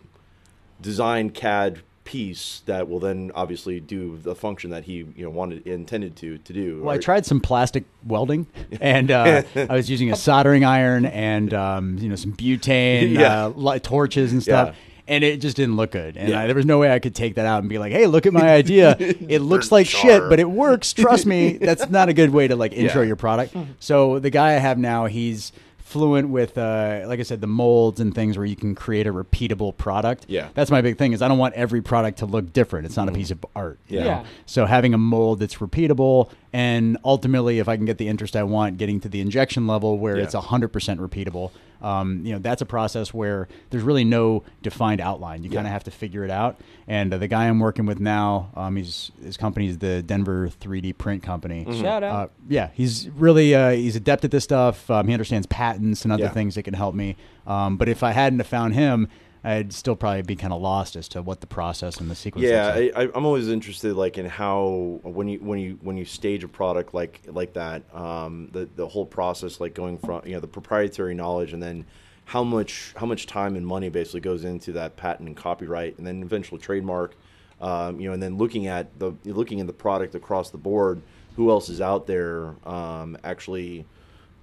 design 0.82 1.30
CAD 1.32 1.80
piece 2.06 2.64
that 2.66 2.90
will 2.90 3.00
then 3.00 3.32
obviously 3.36 3.80
do 3.80 4.18
the 4.24 4.34
function 4.34 4.72
that 4.72 4.84
he 4.86 4.94
you 5.16 5.24
know 5.24 5.30
wanted 5.30 5.66
intended 5.68 6.16
to 6.16 6.38
to 6.40 6.54
do. 6.54 6.82
Well, 6.82 6.96
I 6.96 6.98
tried 6.98 7.26
some 7.26 7.40
plastic 7.40 7.84
welding, 8.06 8.48
and 8.82 9.12
uh, 9.12 9.44
I 9.56 9.76
was 9.76 9.90
using 9.92 10.12
a 10.12 10.16
soldering 10.28 10.64
iron 10.66 11.06
and 11.06 11.54
um, 11.54 11.98
you 12.00 12.10
know 12.10 12.16
some 12.16 12.34
butane 12.34 13.12
Yeah. 13.12 13.46
uh, 13.46 13.50
light 13.50 13.84
torches 13.84 14.32
and 14.32 14.42
stuff. 14.42 14.70
Yeah. 14.70 14.74
And 15.10 15.24
it 15.24 15.42
just 15.42 15.58
didn't 15.58 15.76
look 15.76 15.92
good, 15.92 16.16
and 16.18 16.30
Yeah. 16.30 16.42
I, 16.42 16.46
there 16.46 16.56
was 16.56 16.66
no 16.68 16.78
way 16.78 16.92
I 16.94 17.00
could 17.00 17.16
take 17.16 17.36
that 17.36 17.46
out 17.48 17.60
and 17.60 17.68
be 17.68 17.80
like, 17.80 17.92
"Hey, 17.92 18.06
look 18.06 18.26
at 18.28 18.32
my 18.34 18.48
idea! 18.62 18.96
It 19.00 19.40
looks 19.42 19.66
Burnt 19.70 19.72
like 19.72 19.88
shit, 19.88 20.22
but 20.30 20.40
it 20.40 20.50
works. 20.50 20.94
Trust 20.94 21.26
me." 21.26 21.54
That's 21.62 21.90
not 21.90 22.10
a 22.10 22.14
good 22.14 22.30
way 22.30 22.48
to 22.48 22.56
like 22.56 22.74
intro 22.74 23.02
Yeah. 23.02 23.08
your 23.08 23.16
product. 23.16 23.56
So 23.80 24.20
the 24.20 24.30
guy 24.30 24.50
I 24.50 24.60
have 24.60 24.78
now, 24.78 25.08
he's 25.08 25.52
fluent 25.80 26.30
with, 26.30 26.56
uh, 26.56 27.02
like 27.08 27.20
I 27.20 27.24
said, 27.24 27.42
the 27.42 27.48
molds 27.48 28.00
and 28.00 28.14
things 28.14 28.38
where 28.38 28.46
you 28.46 28.56
can 28.56 28.76
create 28.76 29.08
a 29.08 29.12
repeatable 29.12 29.76
product. 29.76 30.28
Yeah. 30.30 30.50
that's 30.54 30.70
my 30.70 30.82
big 30.82 31.00
thing. 31.00 31.14
Is 31.14 31.24
I 31.24 31.28
don't 31.28 31.40
want 31.40 31.56
every 31.56 31.82
product 31.82 32.20
to 32.20 32.28
look 32.28 32.54
different. 32.54 32.86
It's 32.86 32.96
not 32.96 33.10
a 33.10 33.12
piece 33.12 33.32
of 33.32 33.44
art. 33.56 33.80
you 33.88 33.98
Yeah. 33.98 34.04
know? 34.04 34.10
Yeah. 34.12 34.26
So 34.46 34.66
having 34.68 34.94
a 34.94 35.00
mold 35.00 35.40
that's 35.40 35.56
repeatable, 35.56 36.30
and 36.54 37.00
ultimately, 37.04 37.58
if 37.58 37.68
I 37.68 37.76
can 37.76 37.86
get 37.86 37.98
the 37.98 38.08
interest 38.08 38.36
I 38.36 38.44
want, 38.44 38.78
getting 38.78 39.00
to 39.00 39.10
the 39.10 39.20
injection 39.20 39.66
level 39.66 39.98
where 39.98 40.18
Yeah. 40.18 40.26
it's 40.26 40.36
hundred 40.36 40.68
percent 40.68 41.00
repeatable, 41.00 41.50
um, 41.82 42.22
you 42.26 42.34
know, 42.34 42.40
that's 42.40 42.62
a 42.62 42.66
process 42.66 43.14
where 43.14 43.48
there's 43.70 43.84
really 43.84 44.04
no 44.04 44.44
defined 44.62 45.02
outline. 45.02 45.44
You 45.44 45.50
kind 45.50 45.66
of 45.68 45.74
have 45.74 45.84
to 45.86 45.92
figure 45.92 46.24
it 46.24 46.32
out. 46.32 46.60
And 46.88 47.14
uh, 47.14 47.18
the 47.18 47.28
guy 47.28 47.48
I'm 47.48 47.60
working 47.60 47.86
with 47.86 48.00
now, 48.00 48.50
um, 48.56 48.76
he's 48.76 49.12
his 49.24 49.38
company 49.38 49.68
is 49.68 49.78
the 49.78 50.02
Denver 50.02 50.50
3D 50.62 50.98
Print 50.98 51.22
Company. 51.24 51.66
Shout 51.80 52.04
out. 52.04 52.16
Uh, 52.16 52.28
yeah, 52.48 52.70
he's 52.74 53.10
really 53.10 53.54
uh, 53.56 53.72
he's 53.72 53.96
adept 53.96 54.26
at 54.26 54.32
this 54.32 54.44
stuff. 54.44 54.90
Um, 54.90 55.08
he 55.08 55.14
understands 55.14 55.46
patents 55.48 56.04
and 56.04 56.12
other 56.12 56.24
Yeah. 56.24 56.30
things 56.30 56.56
that 56.56 56.64
can 56.64 56.74
help 56.74 56.96
me. 56.96 57.16
Um, 57.48 57.78
but 57.78 57.88
if 57.90 58.04
I 58.04 58.12
hadn't 58.12 58.40
have 58.40 58.48
found 58.48 58.74
him, 58.74 59.08
I'd 59.44 59.72
still 59.72 59.96
probably 59.96 60.22
be 60.22 60.36
kind 60.36 60.52
of 60.52 60.62
lost 60.62 60.96
as 60.96 61.08
to 61.10 61.22
what 61.22 61.40
the 61.40 61.48
process 61.48 62.00
and 62.00 62.12
the 62.12 62.16
sequence. 62.16 62.46
Yeah, 62.46 62.74
like. 62.74 62.94
I, 62.96 63.04
I, 63.04 63.10
I'm 63.16 63.26
always 63.26 63.48
interested, 63.48 63.94
like 63.96 64.18
in 64.18 64.26
how 64.26 65.00
when 65.04 65.30
you 65.30 65.40
when 65.40 65.60
you 65.60 65.80
when 65.82 65.96
you 65.96 66.04
stage 66.04 66.44
a 66.44 66.48
product 66.48 66.94
like 66.94 67.22
like 67.26 67.54
that, 67.54 67.84
um, 67.96 68.50
the 68.52 68.68
the 68.76 68.88
whole 68.88 69.06
process, 69.06 69.62
like 69.62 69.74
going 69.74 69.98
from 69.98 70.22
you 70.26 70.34
know 70.34 70.42
the 70.42 70.48
proprietary 70.48 71.16
knowledge, 71.16 71.54
and 71.54 71.64
then 71.64 71.86
how 72.26 72.44
much 72.44 72.94
how 72.98 73.06
much 73.06 73.28
time 73.28 73.56
and 73.56 73.66
money 73.66 73.88
basically 73.88 74.20
goes 74.20 74.44
into 74.44 74.74
that 74.74 74.98
patent 74.98 75.28
and 75.28 75.38
copyright, 75.38 75.98
and 75.98 76.06
then 76.06 76.22
eventual 76.22 76.58
trademark, 76.58 77.16
um, 77.62 78.00
you 78.00 78.10
know, 78.10 78.14
and 78.14 78.22
then 78.22 78.38
looking 78.38 78.68
at 78.68 79.00
the 79.00 79.14
looking 79.24 79.62
at 79.62 79.68
the 79.68 79.74
product 79.74 80.16
across 80.16 80.50
the 80.50 80.58
board, 80.58 81.02
who 81.38 81.50
else 81.50 81.70
is 81.70 81.80
out 81.80 82.08
there 82.08 82.56
um, 82.66 83.18
actually. 83.24 83.86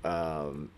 Um, 0.04 0.70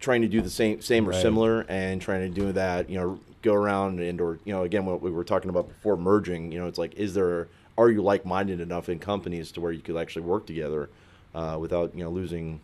trying 0.00 0.22
to 0.22 0.28
do 0.28 0.40
the 0.40 0.50
same 0.50 0.80
same 0.80 1.06
or 1.06 1.12
Right. 1.12 1.22
similar 1.22 1.66
and 1.68 2.00
trying 2.00 2.32
to 2.32 2.40
do 2.40 2.52
that 2.52 2.88
you 2.90 2.98
know 2.98 3.18
go 3.42 3.54
around 3.54 4.00
and 4.00 4.20
or 4.20 4.38
you 4.44 4.52
know 4.52 4.62
again 4.64 4.84
what 4.86 5.00
we 5.02 5.10
were 5.10 5.24
talking 5.24 5.50
about 5.50 5.68
before 5.68 5.96
merging 5.96 6.52
you 6.52 6.58
know 6.58 6.66
it's 6.66 6.78
like 6.78 6.94
is 6.94 7.14
there 7.14 7.48
are 7.76 7.90
you 7.90 8.02
like-minded 8.02 8.60
enough 8.60 8.88
in 8.88 8.98
companies 8.98 9.52
to 9.52 9.60
where 9.60 9.70
you 9.72 9.80
could 9.80 9.96
actually 9.96 10.22
work 10.22 10.46
together 10.46 10.88
uh, 11.34 11.56
without 11.60 11.94
you 11.94 12.02
know 12.04 12.10
losing 12.10 12.60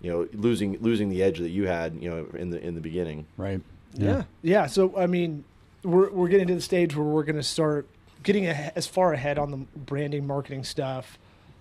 you 0.00 0.10
know 0.10 0.28
losing 0.32 0.78
losing 0.80 1.08
the 1.08 1.22
edge 1.22 1.38
that 1.38 1.50
you 1.50 1.66
had 1.66 1.94
you 2.00 2.10
know 2.10 2.26
in 2.38 2.50
the 2.50 2.60
in 2.64 2.74
the 2.74 2.80
beginning 2.80 3.26
right. 3.36 3.60
Yeah. 3.98 4.24
Yeah. 4.42 4.66
So, 4.66 4.94
I 4.94 5.06
mean, 5.06 5.44
we're, 5.82 6.10
we're 6.10 6.28
getting 6.28 6.48
to 6.48 6.54
the 6.54 6.60
stage 6.60 6.94
where 6.94 7.06
we're 7.06 7.22
going 7.24 7.36
to 7.36 7.42
start 7.42 7.86
getting 8.22 8.44
a, 8.46 8.70
as 8.76 8.86
far 8.86 9.14
ahead 9.14 9.38
on 9.38 9.50
the 9.50 9.56
branding, 9.78 10.26
marketing 10.26 10.64
stuff. 10.64 11.16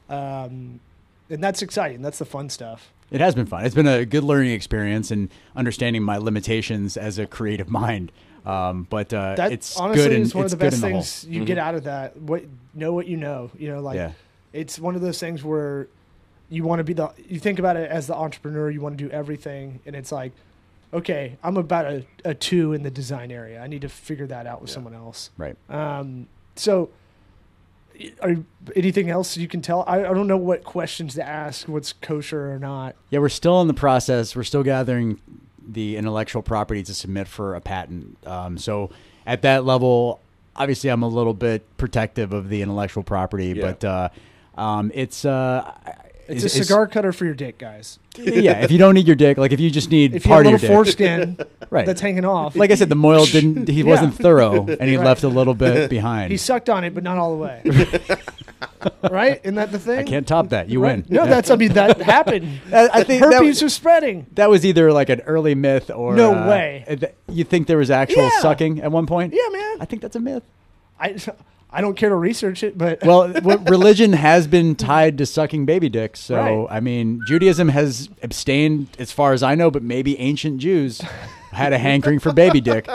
Um, 0.10 0.82
and 1.30 1.42
that's 1.42 1.62
exciting. 1.62 2.02
That's 2.02 2.18
the 2.20 2.26
fun 2.26 2.50
stuff. 2.50 2.92
It 3.12 3.22
has 3.22 3.36
been 3.36 3.46
fun. 3.46 3.66
It's 3.66 3.76
been 3.76 3.88
a 3.88 4.06
good 4.06 4.24
learning 4.24 4.52
experience 4.54 5.12
and 5.12 5.30
understanding 5.56 6.04
my 6.04 6.18
limitations 6.18 6.98
as 6.98 7.20
a 7.20 7.26
creative 7.28 7.70
mind. 7.70 8.12
Um, 8.46 8.88
but 8.90 9.14
uh, 9.14 9.36
That 9.36 9.52
it's 9.52 9.78
honestly 9.78 10.04
good 10.04 10.14
and 10.14 10.22
is 10.24 10.36
one 10.36 10.46
it's 10.46 10.54
of 10.54 10.60
the 10.60 10.66
best 10.66 10.76
in 10.76 10.82
the 10.82 10.88
things 10.88 11.26
you 11.28 11.46
get 11.46 11.58
out 11.58 11.76
of 11.76 11.86
that. 11.86 12.16
What 12.18 12.44
know 12.74 12.94
what 12.94 13.08
you 13.08 13.18
know. 13.18 13.52
You 13.58 13.70
know, 13.70 13.80
like 13.82 13.96
Yeah. 13.96 14.12
it's 14.54 14.78
one 14.80 14.96
of 14.96 15.02
those 15.02 15.20
things 15.20 15.44
where 15.44 15.88
you 16.50 16.64
want 16.64 16.80
to 16.80 16.84
be 16.84 16.94
the. 16.94 17.12
You 17.28 17.40
think 17.40 17.58
about 17.60 17.76
it 17.78 17.90
as 17.90 18.06
the 18.08 18.16
entrepreneur. 18.16 18.70
You 18.70 18.82
want 18.82 18.98
to 18.98 19.04
do 19.04 19.10
everything, 19.10 19.80
and 19.88 19.96
it's 19.96 20.12
like, 20.12 20.32
okay, 20.94 21.38
I'm 21.44 21.58
about 21.58 21.86
a, 21.86 22.06
a 22.24 22.34
two 22.36 22.74
in 22.74 22.84
the 22.84 22.92
design 22.92 23.32
area. 23.32 23.62
I 23.62 23.68
need 23.68 23.82
to 23.82 23.90
figure 23.90 24.28
that 24.28 24.46
out 24.46 24.62
with 24.62 24.70
Yeah. 24.70 24.74
someone 24.76 24.94
else. 24.94 25.32
Right. 25.38 25.56
Um, 25.70 26.28
so, 26.56 26.90
are 28.22 28.36
anything 28.76 29.10
else 29.10 29.38
you 29.38 29.48
can 29.48 29.62
tell? 29.62 29.84
I, 29.88 30.00
I 30.00 30.14
don't 30.14 30.28
know 30.28 30.38
what 30.38 30.64
questions 30.64 31.16
to 31.16 31.28
ask. 31.28 31.68
What's 31.68 31.94
kosher 31.94 32.52
or 32.52 32.60
not? 32.60 32.96
Yeah, 33.10 33.20
we're 33.20 33.30
still 33.30 33.62
in 33.62 33.68
the 33.68 33.74
process. 33.74 34.36
We're 34.36 34.44
still 34.44 34.64
gathering 34.64 35.20
the 35.68 35.98
intellectual 35.98 36.42
property 36.42 36.84
to 36.84 36.94
submit 36.94 37.28
for 37.28 37.56
a 37.56 37.62
patent. 37.62 38.18
Um, 38.28 38.58
so 38.58 38.90
at 39.26 39.42
that 39.44 39.66
level, 39.66 40.20
obviously, 40.56 40.90
I'm 40.90 41.04
a 41.04 41.08
little 41.08 41.34
bit 41.34 41.66
protective 41.78 42.34
of 42.34 42.50
the 42.50 42.62
intellectual 42.62 43.04
property, 43.04 43.48
Yeah. 43.48 43.62
but 43.62 43.84
uh, 43.84 44.10
um, 44.62 44.92
it's. 44.94 45.26
Uh, 45.26 45.72
It's 46.28 46.44
is- 46.44 46.56
a 46.56 46.60
is- 46.60 46.68
cigar 46.68 46.88
cutter 46.88 47.12
for 47.14 47.26
your 47.26 47.34
dick, 47.36 47.58
guys. 47.58 48.00
yeah, 48.18 48.64
if 48.64 48.72
you 48.72 48.78
don't 48.78 48.94
need 48.94 49.08
your 49.08 49.16
dick, 49.16 49.38
like 49.38 49.52
if 49.52 49.60
you 49.60 49.70
just 49.70 49.92
need 49.92 50.16
If 50.16 50.26
you 50.26 50.32
have 50.32 50.36
part 50.44 50.46
a 50.46 50.56
of 50.56 50.62
little 50.62 50.76
your 50.76 50.84
foreskin 50.86 51.38
right? 51.70 51.86
that's 51.86 52.02
hanging 52.02 52.26
off, 52.26 52.56
like 52.56 52.72
I 52.72 52.76
said, 52.76 52.90
the 52.90 52.96
mohel 52.96 53.30
didn't. 53.32 53.68
He 53.76 53.80
Yeah. 53.82 53.86
wasn't 53.86 54.16
thorough, 54.16 54.66
and 54.66 54.90
he 54.90 54.96
Right. 54.98 55.06
left 55.06 55.24
a 55.24 55.28
little 55.28 55.54
bit 55.54 55.90
behind. 55.90 56.32
he 56.32 56.38
sucked 56.38 56.70
on 56.70 56.84
it, 56.84 56.94
but 56.96 57.04
not 57.04 57.18
all 57.18 57.36
the 57.36 57.42
way. 57.44 57.62
right? 59.12 59.40
Isn't 59.44 59.56
that 59.56 59.72
the 59.72 59.80
thing? 59.80 60.00
I 60.00 60.04
can't 60.04 60.28
top 60.28 60.50
that. 60.50 60.70
You 60.70 60.80
Right? 60.82 60.98
win. 60.98 61.06
No, 61.10 61.26
that's. 61.26 61.50
I 61.52 61.56
mean, 61.56 61.74
that 61.74 62.02
happened. 62.02 62.60
I 62.72 62.90
I 62.94 63.04
think 63.04 63.22
that 63.22 63.34
herpes 63.34 63.48
was, 63.58 63.64
was 63.64 63.74
spreading. 63.74 64.26
that 64.34 64.50
was 64.50 64.66
either 64.66 64.92
like 64.94 65.10
an 65.10 65.22
early 65.22 65.56
myth 65.56 65.92
or 65.94 66.16
No 66.16 66.34
uh, 66.34 66.48
way. 66.50 67.12
You 67.30 67.44
think 67.44 67.68
there 67.68 67.78
was 67.78 67.92
actual 67.92 68.24
Yeah. 68.24 68.40
sucking 68.42 68.82
at 68.82 68.92
one 68.92 69.06
point? 69.06 69.34
Yeah, 69.34 69.50
man. 69.52 69.78
I 69.82 69.86
think 69.86 70.02
that's 70.02 70.16
a 70.16 70.20
myth. 70.20 70.44
I, 71.00 71.16
I 71.78 71.82
don't 71.82 71.96
care 71.98 72.08
to 72.08 72.16
research 72.16 72.64
it, 72.64 72.78
but 72.78 73.04
Well, 73.04 73.28
religion 73.68 74.14
has 74.14 74.48
been 74.48 74.76
tied 74.76 75.18
to 75.18 75.26
sucking 75.26 75.66
baby 75.66 75.90
dicks. 75.90 76.22
So, 76.22 76.36
Right. 76.38 76.68
I 76.70 76.80
mean, 76.80 77.20
Judaism 77.28 77.68
has 77.68 78.08
abstained, 78.24 78.88
as 78.98 79.12
far 79.12 79.34
as 79.34 79.44
I 79.44 79.56
know, 79.56 79.70
but 79.70 79.84
maybe 79.84 80.18
ancient 80.18 80.60
Jews 80.60 81.02
had 81.52 81.74
a 81.74 81.78
hankering 81.78 82.20
for 82.20 82.32
baby 82.32 82.62
dick. 82.62 82.88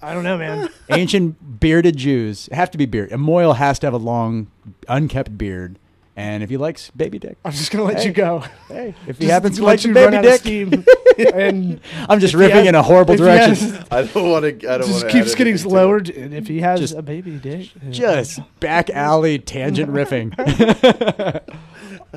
I 0.00 0.14
don't 0.14 0.24
know, 0.24 0.38
man. 0.38 0.70
Ancient 0.88 1.60
bearded 1.60 1.98
Jews 1.98 2.48
have 2.52 2.70
to 2.70 2.78
be 2.78 2.86
bearded. 2.86 3.12
A 3.12 3.18
mohel 3.18 3.56
has 3.56 3.78
to 3.80 3.86
have 3.86 3.94
a 3.94 3.98
long, 3.98 4.46
unkept 4.88 5.36
beard. 5.36 5.78
And 6.18 6.42
if 6.42 6.48
he 6.48 6.56
likes 6.56 6.90
baby 6.92 7.18
dick, 7.18 7.36
I'm 7.44 7.52
just 7.52 7.70
gonna 7.70 7.84
let 7.84 7.98
Hey. 8.00 8.06
you 8.06 8.12
go. 8.14 8.42
hey, 8.68 8.94
if 9.06 9.18
he 9.18 9.24
Just 9.24 9.32
happens 9.32 9.56
to 9.58 9.64
let 9.64 9.72
like 9.72 9.80
the 9.82 9.88
you 9.88 9.94
run 9.94 10.04
baby 10.12 10.16
out 10.16 10.24
of 10.24 10.30
dick, 10.32 10.40
steam, 10.40 10.84
and 11.34 11.80
I'm 12.08 12.20
just 12.20 12.32
if 12.32 12.40
he 12.40 12.46
riffing 12.46 12.52
has- 12.52 12.66
in 12.68 12.74
a 12.74 12.82
horrible 12.82 13.16
direction. 13.16 13.54
has- 13.70 13.86
i 13.90 14.02
don't 14.02 14.30
want 14.30 14.44
to 14.44 14.66
i 14.72 14.78
don't 14.78 14.86
just 14.86 15.02
want 15.02 15.12
keeps 15.12 15.34
getting 15.34 15.62
lowered, 15.64 16.08
and 16.08 16.32
if 16.32 16.46
he 16.46 16.60
has 16.62 16.80
Just- 16.80 16.94
a 16.94 17.02
baby 17.02 17.32
dick, 17.32 17.68
just 17.90 18.40
back 18.60 18.88
alley 18.88 19.38
tangent 19.38 19.92
riffing. 19.92 20.32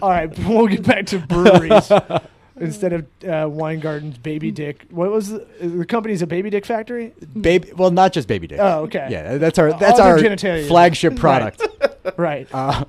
all 0.02 0.10
right. 0.10 0.40
We'll 0.40 0.68
get 0.68 0.84
back 0.84 1.06
to 1.08 1.20
breweries 1.20 1.92
instead 2.60 2.94
of 2.94 3.06
uh, 3.28 3.48
wine 3.50 3.80
gardens. 3.80 4.18
Baby 4.18 4.52
dick. 4.52 4.86
What 4.90 5.12
was 5.12 5.30
the, 5.30 5.46
the 5.62 5.86
company's 5.86 6.22
a 6.22 6.28
baby 6.28 6.50
dick 6.50 6.66
factory? 6.66 7.14
baby, 7.40 7.72
well, 7.76 7.92
not 7.92 8.14
just 8.14 8.28
baby 8.28 8.48
dick. 8.48 8.60
Oh, 8.62 8.82
okay. 8.84 9.08
Yeah, 9.10 9.38
that's 9.38 9.58
our 9.60 9.72
that's 9.74 10.00
Other 10.00 10.12
our 10.12 10.18
genitalia. 10.18 10.68
flagship 10.68 11.16
product. 11.16 11.66
Right. 12.18 12.48
Uh, 12.52 12.86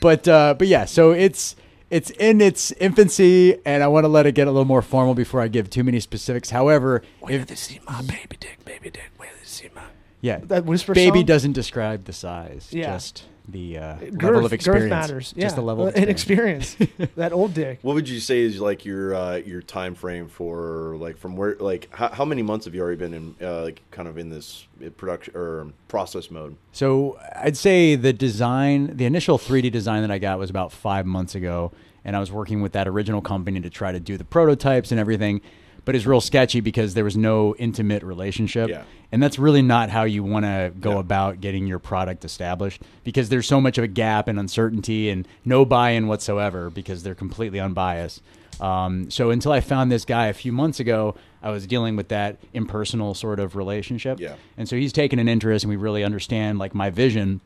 but 0.00 0.26
uh, 0.26 0.54
but 0.58 0.66
yeah, 0.66 0.86
so 0.86 1.10
it's 1.10 1.56
it's 1.90 2.10
in 2.10 2.40
its 2.40 2.72
infancy, 2.72 3.58
and 3.66 3.82
I 3.82 3.88
want 3.88 4.04
to 4.04 4.08
let 4.08 4.24
it 4.24 4.34
get 4.34 4.46
a 4.46 4.50
little 4.50 4.64
more 4.64 4.80
formal 4.82 5.14
before 5.14 5.40
I 5.42 5.48
give 5.48 5.68
too 5.68 5.84
many 5.84 6.00
specifics. 6.00 6.50
However, 6.50 7.02
if 7.28 7.46
they 7.46 7.54
see 7.54 7.80
my 7.86 8.00
baby 8.00 8.36
dick? 8.40 8.64
Baby 8.64 8.90
dick. 8.90 9.10
Where 9.18 9.28
they 9.38 9.44
see 9.46 9.68
my 9.74 9.82
yeah, 10.22 10.38
that 10.44 10.64
whisper 10.64 10.94
baby 10.94 11.18
song? 11.18 11.26
doesn't 11.26 11.52
describe 11.52 12.04
the 12.04 12.12
size, 12.14 12.68
Yeah. 12.70 12.92
just 12.94 13.24
the 13.48 13.78
uh, 13.78 13.94
Girth, 13.96 14.22
level 14.22 14.46
of 14.46 14.52
experience. 14.52 14.84
Girth 14.84 14.90
matters. 14.90 15.34
Yeah. 15.36 15.42
Just 15.44 15.56
the 15.56 15.62
level 15.62 15.88
of 15.88 15.96
and 15.96 16.08
experience. 16.08 16.74
experience. 16.74 17.12
that 17.16 17.32
old 17.32 17.54
dick. 17.54 17.80
what 17.82 17.94
would 17.94 18.08
you 18.08 18.20
say 18.20 18.40
is 18.40 18.60
like 18.60 18.84
your 18.84 19.14
uh, 19.14 19.36
your 19.36 19.62
time 19.62 19.94
frame 19.94 20.28
for 20.28 20.96
like 20.98 21.16
from 21.16 21.36
where 21.36 21.56
like 21.56 21.88
how, 21.92 22.08
how 22.08 22.24
many 22.24 22.42
months 22.42 22.64
have 22.66 22.74
you 22.74 22.80
already 22.80 22.96
been 22.96 23.14
in 23.14 23.34
uh, 23.42 23.62
like 23.62 23.82
kind 23.90 24.08
of 24.08 24.18
in 24.18 24.28
this 24.30 24.66
uh, 24.84 24.90
production 24.90 25.36
or 25.36 25.72
process 25.88 26.30
mode 26.30 26.56
So 26.72 27.18
I'd 27.36 27.56
say 27.56 27.96
the 27.96 28.12
design, 28.12 28.96
the 28.96 29.04
initial 29.04 29.38
3D 29.38 29.70
design 29.72 30.02
that 30.02 30.10
I 30.10 30.18
got 30.18 30.38
was 30.38 30.50
about 30.50 30.72
five 30.72 31.06
months 31.06 31.34
ago, 31.34 31.72
and 32.04 32.16
I 32.16 32.20
was 32.20 32.30
working 32.30 32.62
with 32.62 32.72
that 32.72 32.86
original 32.88 33.20
company 33.20 33.60
to 33.60 33.70
try 33.70 33.92
to 33.92 34.00
do 34.00 34.16
the 34.16 34.24
prototypes 34.24 34.90
and 34.90 35.00
everything. 35.00 35.40
But 35.84 35.96
it's 35.96 36.06
real 36.06 36.20
sketchy 36.20 36.60
because 36.60 36.94
there 36.94 37.02
was 37.04 37.16
no 37.16 37.56
intimate 37.56 38.02
relationship, 38.04 38.68
Yeah. 38.70 38.82
and 39.10 39.20
that's 39.20 39.36
really 39.38 39.62
not 39.62 39.90
how 39.90 40.04
you 40.04 40.22
want 40.22 40.44
to 40.44 40.72
go 40.80 40.92
Yeah. 40.92 41.00
about 41.00 41.40
getting 41.40 41.66
your 41.66 41.80
product 41.80 42.24
established 42.24 42.82
because 43.02 43.30
there's 43.30 43.48
so 43.48 43.60
much 43.60 43.78
of 43.78 43.84
a 43.84 43.88
gap 43.88 44.28
and 44.28 44.38
uncertainty 44.38 45.10
and 45.10 45.26
no 45.44 45.64
buy-in 45.64 46.06
whatsoever 46.06 46.70
because 46.70 47.02
they're 47.02 47.16
completely 47.16 47.58
unbiased. 47.58 48.22
Um, 48.60 49.10
so 49.10 49.30
until 49.30 49.50
I 49.50 49.60
found 49.60 49.90
this 49.90 50.04
guy 50.04 50.26
a 50.26 50.32
few 50.32 50.52
months 50.52 50.78
ago, 50.78 51.16
I 51.42 51.50
was 51.50 51.66
dealing 51.66 51.96
with 51.96 52.08
that 52.08 52.36
impersonal 52.54 53.14
sort 53.14 53.40
of 53.40 53.56
relationship. 53.56 54.20
Yeah. 54.20 54.34
And 54.56 54.68
so 54.68 54.76
he's 54.76 54.92
taken 54.92 55.18
an 55.18 55.26
interest, 55.28 55.64
and 55.64 55.70
we 55.70 55.76
really 55.76 56.04
understand 56.04 56.60
like 56.60 56.74
my 56.74 56.90
vision. 56.90 57.40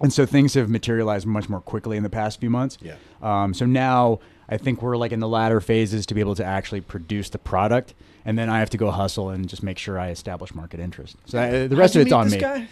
And 0.00 0.10
so 0.12 0.24
things 0.24 0.54
have 0.54 0.70
materialized 0.70 1.26
much 1.26 1.48
more 1.50 1.60
quickly 1.60 1.98
in 1.98 2.02
the 2.02 2.08
past 2.10 2.40
few 2.40 2.48
months. 2.50 2.78
Yeah. 2.80 2.94
Um, 3.22 3.52
so 3.52 3.66
now 3.66 4.20
I 4.48 4.56
think 4.56 4.82
we're 4.82 4.96
like 4.96 5.12
in 5.12 5.20
the 5.20 5.28
latter 5.28 5.60
phases 5.60 6.06
to 6.06 6.14
be 6.14 6.20
able 6.20 6.34
to 6.36 6.44
actually 6.44 6.80
produce 6.80 7.30
the 7.30 7.38
product, 7.38 7.94
and 8.24 8.38
then 8.38 8.48
I 8.48 8.58
have 8.58 8.70
to 8.70 8.76
go 8.76 8.90
hustle 8.90 9.30
and 9.30 9.48
just 9.48 9.62
make 9.62 9.78
sure 9.78 9.98
I 9.98 10.10
establish 10.10 10.54
market 10.54 10.80
interest. 10.80 11.16
So 11.26 11.38
uh, 11.38 11.66
the 11.68 11.76
rest 11.76 11.96
of 11.96 12.02
it's 12.02 12.12
on 12.12 12.30
me. 12.30 12.38
Guy? 12.38 12.68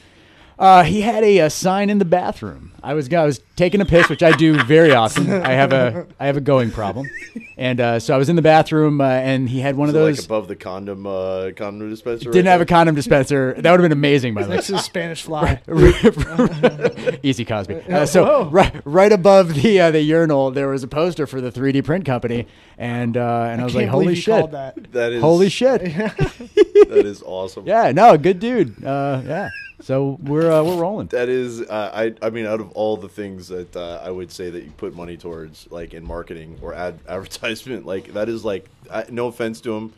Uh, 0.59 0.83
he 0.85 1.01
had 1.01 1.25
a, 1.25 1.39
a 1.39 1.51
sign 1.51 1.91
in 1.91 1.99
the 1.99 2.05
bathroom. 2.05 2.73
I 2.83 2.95
was 2.95 3.13
I 3.13 3.25
was 3.25 3.41
taking 3.55 3.81
a 3.81 3.85
piss, 3.85 4.09
which 4.09 4.23
I 4.23 4.33
do 4.33 4.63
very 4.65 4.93
often. 4.93 5.31
I 5.31 5.53
have 5.53 5.73
a 5.73 6.07
I 6.19 6.27
have 6.27 6.37
a 6.37 6.41
going 6.41 6.71
problem, 6.71 7.09
and 7.57 7.81
uh, 7.81 8.01
so 8.01 8.15
I 8.15 8.19
was 8.19 8.29
in 8.29 8.35
the 8.37 8.43
bathroom, 8.43 9.01
uh, 9.01 9.05
and 9.05 9.49
he 9.49 9.61
had 9.61 9.77
one 9.77 9.89
of 9.89 9.95
those. 9.95 10.19
like 10.19 10.27
above 10.27 10.49
the 10.49 10.57
condom 10.57 11.07
uh, 11.07 11.51
condom 11.57 11.89
dispenser. 11.89 12.31
didn't 12.31 12.47
right 12.47 12.53
have 12.53 12.61
a 12.61 12.67
condom 12.67 12.95
dispenser. 12.95 13.55
That 13.55 13.71
would 13.71 13.81
have 13.81 13.85
been 13.85 13.93
amazing, 13.93 14.35
by 14.35 14.43
the 14.43 14.51
way. 14.51 14.55
Next 14.57 14.67
to 14.67 14.73
the 14.73 14.79
Spanish 14.79 15.23
fly. 15.23 15.61
Easy 17.23 17.45
Cosby. 17.45 17.83
Uh, 17.83 18.05
so 18.07 18.47
right, 18.47 18.75
right 18.85 19.13
above 19.13 19.55
the 19.55 19.81
uh, 19.81 19.91
the 19.93 20.01
urinal, 20.01 20.51
there 20.51 20.69
was 20.69 20.83
a 20.83 20.89
poster 20.89 21.27
for 21.27 21.41
the 21.41 21.53
3D 21.53 21.85
print 21.85 22.05
company, 22.05 22.49
and 22.79 23.17
uh, 23.17 23.49
and 23.51 23.61
I, 23.61 23.65
was 23.65 23.77
like, 23.77 23.89
"Holy 23.89 24.17
shit! 24.17 24.51
that. 24.51 24.93
That 24.93 25.13
is 25.13 25.21
Holy 25.23 25.49
shit! 25.49 25.83
That 26.93 27.07
is 27.07 27.23
awesome. 27.23 27.67
yeah, 27.67 27.93
no, 27.93 28.19
good 28.19 28.39
dude. 28.39 28.85
Uh, 28.85 29.23
yeah, 29.25 29.51
so 29.83 30.19
we're 30.23 30.51
uh, 30.51 30.63
we're 30.63 30.77
rolling. 30.77 31.09
That 31.09 31.29
is, 31.29 31.61
uh, 31.61 31.91
I, 31.93 32.15
I 32.25 32.31
mean, 32.31 32.47
out 32.47 32.61
of 32.61 32.71
all 32.73 32.97
the 32.97 33.09
things 33.09 33.49
that 33.49 33.75
uh, 33.77 34.01
I 34.03 34.11
would 34.11 34.31
say 34.33 34.49
that 34.51 34.63
you 34.65 34.71
put 34.77 34.95
money 34.95 35.17
towards, 35.17 35.69
like 35.71 35.93
in 35.93 36.05
marketing 36.05 36.59
or 36.63 36.73
ad 36.75 36.99
advertisement, 37.09 37.85
like 37.85 38.13
that 38.15 38.29
is 38.29 38.45
like, 38.45 38.69
I, 38.91 39.05
no 39.11 39.27
offense 39.27 39.61
to 39.63 39.75
him, 39.77 39.93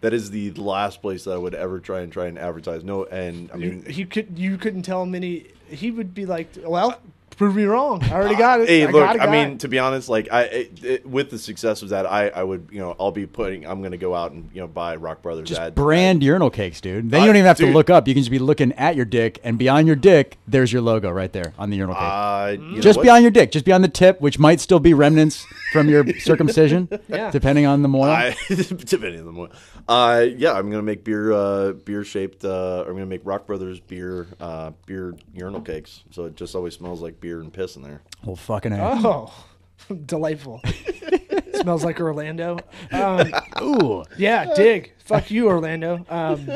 that 0.00 0.12
is 0.14 0.30
the 0.30 0.50
last 0.52 1.00
place 1.02 1.24
that 1.24 1.32
I 1.32 1.38
would 1.38 1.54
ever 1.54 1.80
try 1.80 2.00
and 2.00 2.12
try 2.12 2.26
and 2.26 2.38
advertise. 2.38 2.84
No, 2.84 3.04
and 3.04 3.50
I 3.52 3.56
You, 3.56 3.70
mean, 3.72 3.84
he 3.86 4.04
could. 4.04 4.38
You 4.38 4.56
couldn't 4.58 4.82
tell 4.82 5.02
him 5.02 5.14
any. 5.14 5.46
He 5.68 5.90
would 5.90 6.14
be 6.14 6.26
like, 6.26 6.48
"Well, 6.64 7.00
prove 7.40 7.56
me 7.56 7.64
wrong. 7.64 8.02
I 8.04 8.12
already 8.12 8.36
got 8.36 8.60
it. 8.60 8.68
Hey, 8.68 8.82
I 8.82 8.90
look. 8.90 9.02
got 9.02 9.16
a 9.16 9.22
I 9.22 9.24
guy." 9.24 9.32
mean, 9.48 9.56
to 9.58 9.68
be 9.68 9.78
honest, 9.78 10.10
like 10.10 10.30
I, 10.30 10.42
it, 10.42 10.84
it, 10.84 11.06
with 11.06 11.30
the 11.30 11.38
success 11.38 11.80
of 11.80 11.88
that, 11.88 12.04
I, 12.04 12.28
I 12.28 12.42
would, 12.42 12.68
you 12.70 12.80
know, 12.80 12.94
I'll 13.00 13.12
be 13.12 13.24
putting. 13.26 13.66
I'm 13.66 13.80
going 13.80 13.92
to 13.92 13.96
go 13.96 14.14
out 14.14 14.32
and 14.32 14.50
you 14.52 14.60
know 14.60 14.66
buy 14.68 14.96
Rock 14.96 15.22
Brothers 15.22 15.48
Just 15.48 15.58
ad. 15.58 15.74
brand 15.74 16.22
urinal 16.22 16.50
cakes, 16.50 16.82
dude. 16.82 17.10
Then 17.10 17.20
Uh, 17.20 17.24
you 17.24 17.28
don't 17.30 17.36
even 17.36 17.46
have 17.46 17.56
to 17.56 17.72
look 17.72 17.88
up. 17.88 18.06
You 18.06 18.12
can 18.12 18.20
just 18.22 18.30
be 18.30 18.38
looking 18.38 18.72
at 18.74 18.94
your 18.94 19.06
dick, 19.06 19.40
and 19.42 19.58
beyond 19.58 19.86
your 19.86 19.96
dick, 19.96 20.36
there's 20.46 20.70
your 20.70 20.82
logo 20.82 21.10
right 21.10 21.32
there 21.32 21.54
on 21.58 21.70
the 21.70 21.78
urinal 21.78 21.94
cake. 21.96 22.04
Uh, 22.04 22.56
you 22.74 22.82
just 22.82 23.00
beyond 23.00 23.22
your 23.22 23.30
dick, 23.30 23.52
just 23.52 23.64
beyond 23.64 23.82
the 23.82 23.88
tip, 23.88 24.20
which 24.20 24.38
might 24.38 24.60
still 24.60 24.78
be 24.80 24.92
remnants 24.92 25.46
from 25.72 25.88
your 25.88 26.06
circumcision, 26.20 26.88
Yeah. 27.08 27.30
depending 27.30 27.64
on 27.64 27.80
the 27.80 27.88
mohel. 27.88 28.10
I, 28.10 28.36
depending 28.84 29.20
on 29.20 29.26
the 29.34 29.40
one. 29.40 29.50
Uh, 29.88 30.26
yeah, 30.36 30.52
I'm 30.52 30.70
gonna 30.70 30.82
make 30.82 31.04
beer, 31.04 31.32
uh, 31.32 31.72
beer 31.72 32.04
shaped. 32.04 32.44
Uh, 32.44 32.82
I'm 32.86 32.92
gonna 32.92 33.06
make 33.06 33.22
Rock 33.24 33.46
Brothers 33.46 33.80
beer, 33.80 34.26
uh, 34.40 34.72
beer 34.86 35.14
urinal 35.34 35.62
cakes. 35.62 36.02
So 36.10 36.26
it 36.26 36.36
just 36.36 36.54
always 36.54 36.74
smells 36.74 37.00
like 37.00 37.20
beer 37.20 37.29
and 37.38 37.52
piss 37.52 37.76
in 37.76 37.82
there. 37.82 38.02
well, 38.24 38.34
fucking 38.34 38.72
A. 38.72 38.78
oh, 38.80 39.32
delightful. 40.06 40.60
Smells 41.54 41.84
like 41.84 42.00
Orlando. 42.00 42.58
Um, 42.90 43.32
Ooh. 43.60 44.02
yeah, 44.16 44.54
dig. 44.54 44.94
Fuck 45.04 45.30
you, 45.30 45.46
Orlando. 45.48 46.04
Um, 46.08 46.48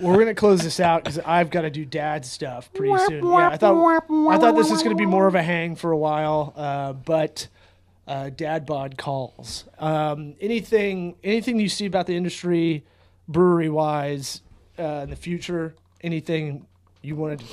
we're 0.00 0.18
gonna 0.18 0.34
close 0.34 0.62
this 0.62 0.78
out 0.78 1.02
because 1.02 1.18
I've 1.18 1.50
got 1.50 1.62
to 1.62 1.70
do 1.70 1.84
dad 1.84 2.24
stuff 2.24 2.72
pretty 2.72 2.96
soon. 3.06 3.24
Yeah, 3.24 3.48
I 3.48 3.56
thought 3.56 4.04
I 4.08 4.38
thought 4.38 4.54
this 4.54 4.70
was 4.70 4.82
gonna 4.82 4.94
be 4.94 5.06
more 5.06 5.26
of 5.26 5.34
a 5.34 5.42
hang 5.42 5.74
for 5.74 5.90
a 5.90 5.96
while, 5.98 6.52
uh, 6.56 6.92
but 6.92 7.48
uh, 8.06 8.30
dad 8.30 8.64
bod 8.66 8.96
calls. 8.96 9.64
Um, 9.78 10.34
anything 10.40 11.16
anything 11.24 11.58
you 11.58 11.68
see 11.68 11.86
about 11.86 12.06
the 12.06 12.16
industry, 12.16 12.84
brewery 13.26 13.68
wise, 13.70 14.42
uh, 14.78 15.00
in 15.04 15.10
the 15.10 15.16
future? 15.16 15.74
Anything 16.02 16.66
you 17.02 17.16
wanted 17.16 17.40
to 17.40 17.46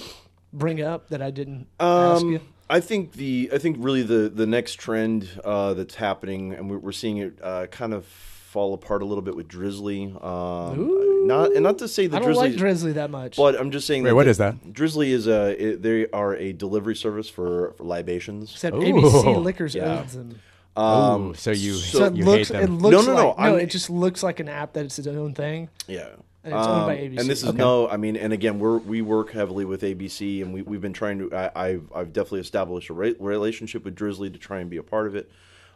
bring 0.53 0.81
up 0.81 1.09
that 1.09 1.21
I 1.21 1.31
didn't 1.31 1.67
ask 1.79 2.23
you? 2.23 2.35
Um, 2.37 2.41
I 2.69 2.79
think 2.79 3.13
the 3.13 3.49
I 3.53 3.57
think 3.57 3.77
really 3.79 4.03
the 4.03 4.29
the 4.33 4.47
next 4.47 4.75
trend 4.75 5.27
uh, 5.43 5.73
that's 5.73 5.95
happening, 5.95 6.53
and 6.53 6.69
we're, 6.69 6.77
we're 6.79 6.91
seeing 6.91 7.17
it 7.17 7.37
uh, 7.43 7.67
kind 7.67 7.93
of 7.93 8.05
fall 8.05 8.73
apart 8.73 9.01
a 9.01 9.05
little 9.05 9.21
bit 9.23 9.35
with 9.35 9.47
Drizly. 9.47 10.13
Um, 10.23 11.27
not 11.27 11.51
and 11.53 11.63
not 11.63 11.77
to 11.79 11.87
say 11.87 12.07
that 12.07 12.17
I 12.17 12.19
that 12.19 12.25
don't 12.25 12.35
Drizly, 12.35 12.37
like 12.37 12.53
Drizly 12.53 12.93
that 12.93 13.09
much. 13.09 13.35
but 13.35 13.59
I'm 13.59 13.71
just 13.71 13.85
saying. 13.87 14.03
Wait, 14.03 14.11
that 14.11 14.15
what 14.15 14.23
the- 14.25 14.29
is 14.31 14.37
that? 14.37 14.55
Drizly 14.71 15.07
is 15.09 15.27
a 15.27 15.61
it, 15.73 15.81
they 15.81 16.07
are 16.11 16.35
a 16.35 16.53
delivery 16.53 16.95
service 16.95 17.29
for, 17.29 17.73
for 17.77 17.83
libations. 17.83 18.51
Except 18.53 18.75
Ooh. 18.75 18.79
ABC 18.79 19.43
Liquors 19.43 19.75
Yeah. 19.75 19.99
owns 19.99 20.13
them. 20.13 20.39
Um, 20.75 21.29
Ooh, 21.29 21.33
so 21.35 21.51
you 21.51 21.73
So 21.73 22.05
it 22.05 22.15
you 22.15 22.25
looks, 22.25 22.47
hate 22.49 22.57
it 22.57 22.61
them. 22.65 22.79
looks 22.79 23.05
No, 23.05 23.13
no, 23.13 23.17
no, 23.21 23.27
like 23.29 23.39
no, 23.51 23.55
it 23.57 23.67
just 23.67 23.89
looks 23.91 24.23
like 24.23 24.39
an 24.39 24.49
app 24.49 24.73
that 24.73 24.85
it's 24.85 24.97
its 24.97 25.07
own 25.07 25.33
thing. 25.35 25.69
Yeah. 25.87 26.07
And 26.43 26.53
it's 26.53 26.67
owned 26.67 26.85
by 26.85 26.93
Um, 26.93 26.99
ABC. 26.99 27.19
And 27.19 27.29
this 27.29 27.43
is 27.43 27.49
Okay. 27.49 27.57
no, 27.57 27.87
I 27.87 27.97
mean, 27.97 28.15
and 28.17 28.33
again, 28.33 28.59
we're 28.59 28.77
we 28.77 29.01
work 29.01 29.31
heavily 29.31 29.63
with 29.65 29.81
ABC, 29.81 30.41
and 30.41 30.53
we 30.53 30.61
we've 30.61 30.81
been 30.81 30.93
trying 30.93 31.19
to. 31.19 31.33
I, 31.33 31.51
I've 31.67 31.91
I've 31.95 32.13
definitely 32.13 32.41
established 32.41 32.89
a 32.89 32.93
re- 32.93 33.15
relationship 33.19 33.85
with 33.85 33.95
Drizly 33.95 34.31
to 34.31 34.39
try 34.39 34.59
and 34.59 34.69
be 34.69 34.77
a 34.77 34.83
part 34.83 35.07
of 35.07 35.15
it. 35.15 35.31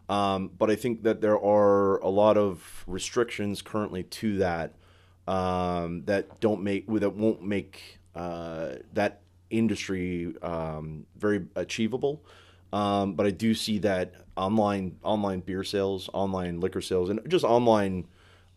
Um, 0.10 0.50
but 0.58 0.70
I 0.70 0.76
think 0.76 1.04
that 1.04 1.22
there 1.22 1.40
are 1.42 1.98
a 2.00 2.10
lot 2.10 2.38
of 2.38 2.84
restrictions 2.88 3.62
currently 3.62 4.04
to 4.04 4.38
that 4.38 4.74
um, 5.28 6.04
that 6.06 6.40
don't 6.40 6.64
make 6.64 6.88
that 6.88 7.14
won't 7.16 7.42
make 7.44 8.00
uh, 8.16 8.76
that 8.94 9.22
industry 9.50 10.34
um, 10.42 11.06
very 11.18 11.46
achievable. 11.56 12.24
Um, 12.74 13.14
but 13.14 13.26
I 13.26 13.32
do 13.32 13.54
see 13.54 13.80
that 13.80 14.14
online 14.36 14.98
online 15.04 15.40
beer 15.40 15.64
sales, 15.64 16.10
online 16.14 16.60
liquor 16.60 16.82
sales, 16.82 17.10
and 17.10 17.22
just 17.30 17.46
online 17.46 18.06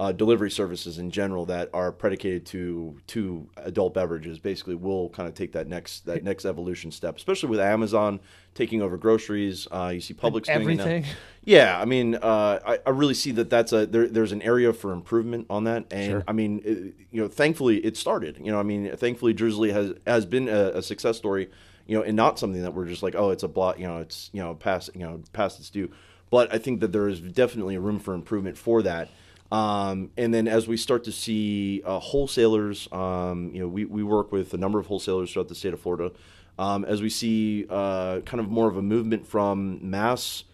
uh, 0.01 0.12
delivery 0.12 0.51
services 0.51 0.98
in 0.98 1.11
general 1.11 1.44
that 1.44 1.68
are 1.74 1.92
predicated 1.92 2.46
to 2.46 2.98
to 3.07 3.46
adult 3.59 3.92
beverages 3.92 4.38
basically 4.38 4.74
will 4.74 5.11
kind 5.11 5.28
of 5.28 5.34
take 5.34 5.53
that 5.53 5.68
next 5.68 6.07
that 6.07 6.24
next 6.24 6.46
evolution 6.46 6.90
step, 6.90 7.18
especially 7.18 7.51
with 7.51 7.61
Amazon 7.61 8.18
taking 8.55 8.80
over 8.80 8.96
groceries. 8.96 9.68
Uh, 9.70 9.90
you 9.92 10.01
see 10.01 10.14
Publix 10.14 10.48
now. 10.48 10.55
everything. 10.55 11.05
Yeah, 11.44 11.78
I 11.78 11.84
mean, 11.84 12.14
uh, 12.14 12.61
I, 12.66 12.78
I 12.86 12.90
really 12.90 13.12
see 13.12 13.32
that 13.32 13.51
that's 13.51 13.74
a 13.74 13.84
there, 13.84 14.09
there's 14.09 14.32
an 14.32 14.40
area 14.40 14.72
for 14.72 14.92
improvement 14.92 15.46
on 15.51 15.64
that, 15.64 15.84
and 15.90 16.24
I 16.26 16.32
mean, 16.32 16.62
it, 16.64 16.94
you 17.11 17.20
know, 17.20 17.28
thankfully 17.28 17.84
it 17.84 17.98
started. 17.98 18.38
You 18.42 18.53
know, 18.53 18.59
I 18.59 18.62
mean, 18.62 18.96
thankfully 18.96 19.34
Drizly 19.34 19.70
has 19.70 19.92
has 20.07 20.24
been 20.24 20.48
a, 20.48 20.78
a 20.78 20.82
success 20.82 21.18
story. 21.18 21.51
You 21.86 21.98
know, 21.98 22.05
and 22.05 22.14
not 22.14 22.38
something 22.38 22.62
that 22.62 22.72
we're 22.72 22.86
just 22.86 23.03
like, 23.03 23.16
oh, 23.16 23.30
it's 23.30 23.42
a 23.42 23.48
blot. 23.48 23.80
You 23.80 23.86
know, 23.86 23.98
it's 23.98 24.30
you 24.32 24.40
know 24.40 24.55
past 24.55 24.88
you 24.94 25.01
know 25.01 25.22
past 25.34 25.59
its 25.59 25.68
due. 25.68 25.90
But 26.30 26.55
I 26.55 26.59
think 26.59 26.80
that 26.80 26.92
there 26.92 27.09
is 27.09 27.20
definitely 27.20 27.74
a 27.74 27.80
room 27.80 27.98
for 27.98 28.14
improvement 28.14 28.57
for 28.57 28.80
that. 28.82 29.11
Um, 29.53 30.11
and 30.16 30.32
then 30.32 30.46
as 30.46 30.68
we 30.68 30.76
start 30.76 31.05
to 31.05 31.12
see 31.12 31.82
uh, 31.84 31.98
wholesalers, 31.98 32.88
um, 32.92 33.51
you 33.53 33.61
know, 33.61 33.68
we, 33.68 33.84
we 33.84 34.03
work 34.03 34.30
with 34.30 34.55
a 34.55 34.57
number 34.59 34.78
of 34.78 34.86
wholesalers 34.86 35.32
throughout 35.32 35.48
the 35.48 35.55
state 35.55 35.72
of 35.74 35.80
Florida. 35.80 36.12
Um, 36.59 36.84
as 36.84 37.01
we 37.03 37.09
see 37.09 37.66
uh, 37.70 38.20
kind 38.20 38.38
of 38.40 38.48
more 38.51 38.68
of 38.68 38.76
a 38.76 38.82
movement 38.82 39.26
from 39.26 39.78
mass 39.90 40.44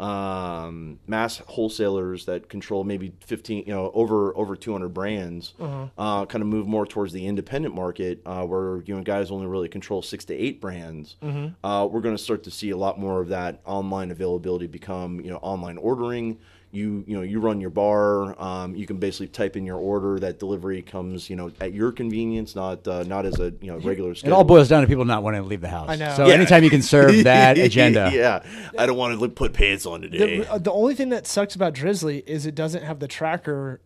um, 0.00 0.98
mass 1.06 1.38
wholesalers 1.38 2.26
that 2.26 2.48
control 2.48 2.82
maybe 2.82 3.12
15, 3.20 3.64
you 3.66 3.72
know, 3.72 3.90
over 3.94 4.36
over 4.36 4.56
200 4.56 4.88
brands, 4.88 5.54
uh, 5.96 6.26
kind 6.26 6.42
of 6.42 6.48
move 6.48 6.66
more 6.66 6.84
towards 6.84 7.12
the 7.12 7.26
independent 7.26 7.74
market 7.74 8.20
uh, 8.26 8.42
where 8.44 8.82
you 8.86 8.94
know 8.94 9.02
guys 9.02 9.30
only 9.30 9.46
really 9.46 9.68
control 9.68 10.02
six 10.02 10.24
to 10.26 10.34
eight 10.34 10.60
brands. 10.60 11.14
Uh, 11.62 11.86
we're 11.90 12.00
going 12.00 12.16
to 12.16 12.22
start 12.22 12.42
to 12.42 12.50
see 12.50 12.70
a 12.70 12.76
lot 12.76 12.98
more 12.98 13.20
of 13.20 13.28
that 13.28 13.60
online 13.64 14.10
availability 14.10 14.66
become 14.66 15.20
you 15.20 15.30
know 15.30 15.38
online 15.38 15.78
ordering. 15.78 16.38
You 16.74 17.04
you 17.06 17.14
know 17.16 17.22
you 17.22 17.38
run 17.40 17.60
your 17.60 17.70
bar. 17.70 18.34
Um, 18.42 18.74
you 18.74 18.84
can 18.86 18.96
basically 18.96 19.28
type 19.28 19.56
in 19.56 19.64
your 19.64 19.76
order. 19.78 20.18
That 20.18 20.38
delivery 20.40 20.82
comes 20.82 21.30
you 21.30 21.36
know 21.36 21.52
at 21.60 21.72
your 21.72 21.92
convenience, 21.92 22.56
not 22.56 22.86
uh, 22.88 23.04
not 23.04 23.26
as 23.26 23.38
a 23.38 23.52
you 23.60 23.68
know 23.70 23.78
regular. 23.78 24.10
It 24.12 24.28
all 24.32 24.42
boils 24.44 24.68
down 24.68 24.82
to 24.82 24.88
people 24.88 25.04
not 25.04 25.22
wanting 25.22 25.42
to 25.42 25.48
leave 25.48 25.60
the 25.60 25.68
house. 25.68 25.88
I 25.88 25.96
know. 25.96 26.12
So 26.16 26.26
Yeah. 26.26 26.34
anytime 26.34 26.64
you 26.64 26.70
can 26.70 26.82
serve 26.82 27.24
that 27.24 27.56
agenda, 27.68 28.10
yeah, 28.12 28.42
I 28.76 28.86
don't 28.86 28.96
want 28.96 29.18
to 29.20 29.28
put 29.28 29.52
pants 29.52 29.86
on 29.86 30.00
today. 30.02 30.38
The, 30.40 30.52
uh, 30.52 30.58
the 30.58 30.72
only 30.72 30.94
thing 30.96 31.10
that 31.10 31.26
sucks 31.28 31.54
about 31.54 31.74
Drizly 31.74 32.24
is 32.26 32.44
it 32.44 32.56
doesn't 32.56 32.82
have 32.82 32.98
the 32.98 33.06
tracker, 33.08 33.80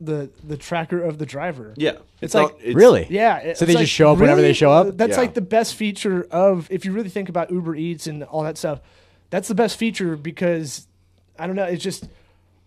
the 0.00 0.28
the 0.42 0.56
tracker 0.56 1.00
of 1.00 1.18
the 1.18 1.26
driver. 1.26 1.74
yeah, 1.76 1.92
It's 2.20 2.34
not- 2.34 2.54
like- 2.64 2.74
really. 2.74 3.06
Yeah. 3.08 3.38
it- 3.38 3.56
So 3.58 3.64
they 3.66 3.72
it's 3.74 3.82
just 3.82 3.92
show 3.92 4.10
up 4.12 4.18
whenever 4.18 4.40
they 4.42 4.52
show 4.52 4.72
up? 4.72 4.96
That's 4.96 5.12
Yeah. 5.12 5.20
like 5.20 5.34
the 5.34 5.40
best 5.42 5.76
feature 5.76 6.26
of 6.32 6.66
if 6.72 6.84
you 6.84 6.90
really 6.92 7.08
think 7.08 7.28
about 7.28 7.52
Uber 7.52 7.76
Eats 7.76 8.08
and 8.08 8.24
all 8.24 8.42
that 8.42 8.58
stuff. 8.58 8.80
That's 9.30 9.46
the 9.46 9.54
best 9.54 9.76
feature 9.78 10.16
because 10.16 10.88
I 11.38 11.46
don't 11.46 11.54
know. 11.56 11.64
It's 11.64 11.82
just 11.84 12.08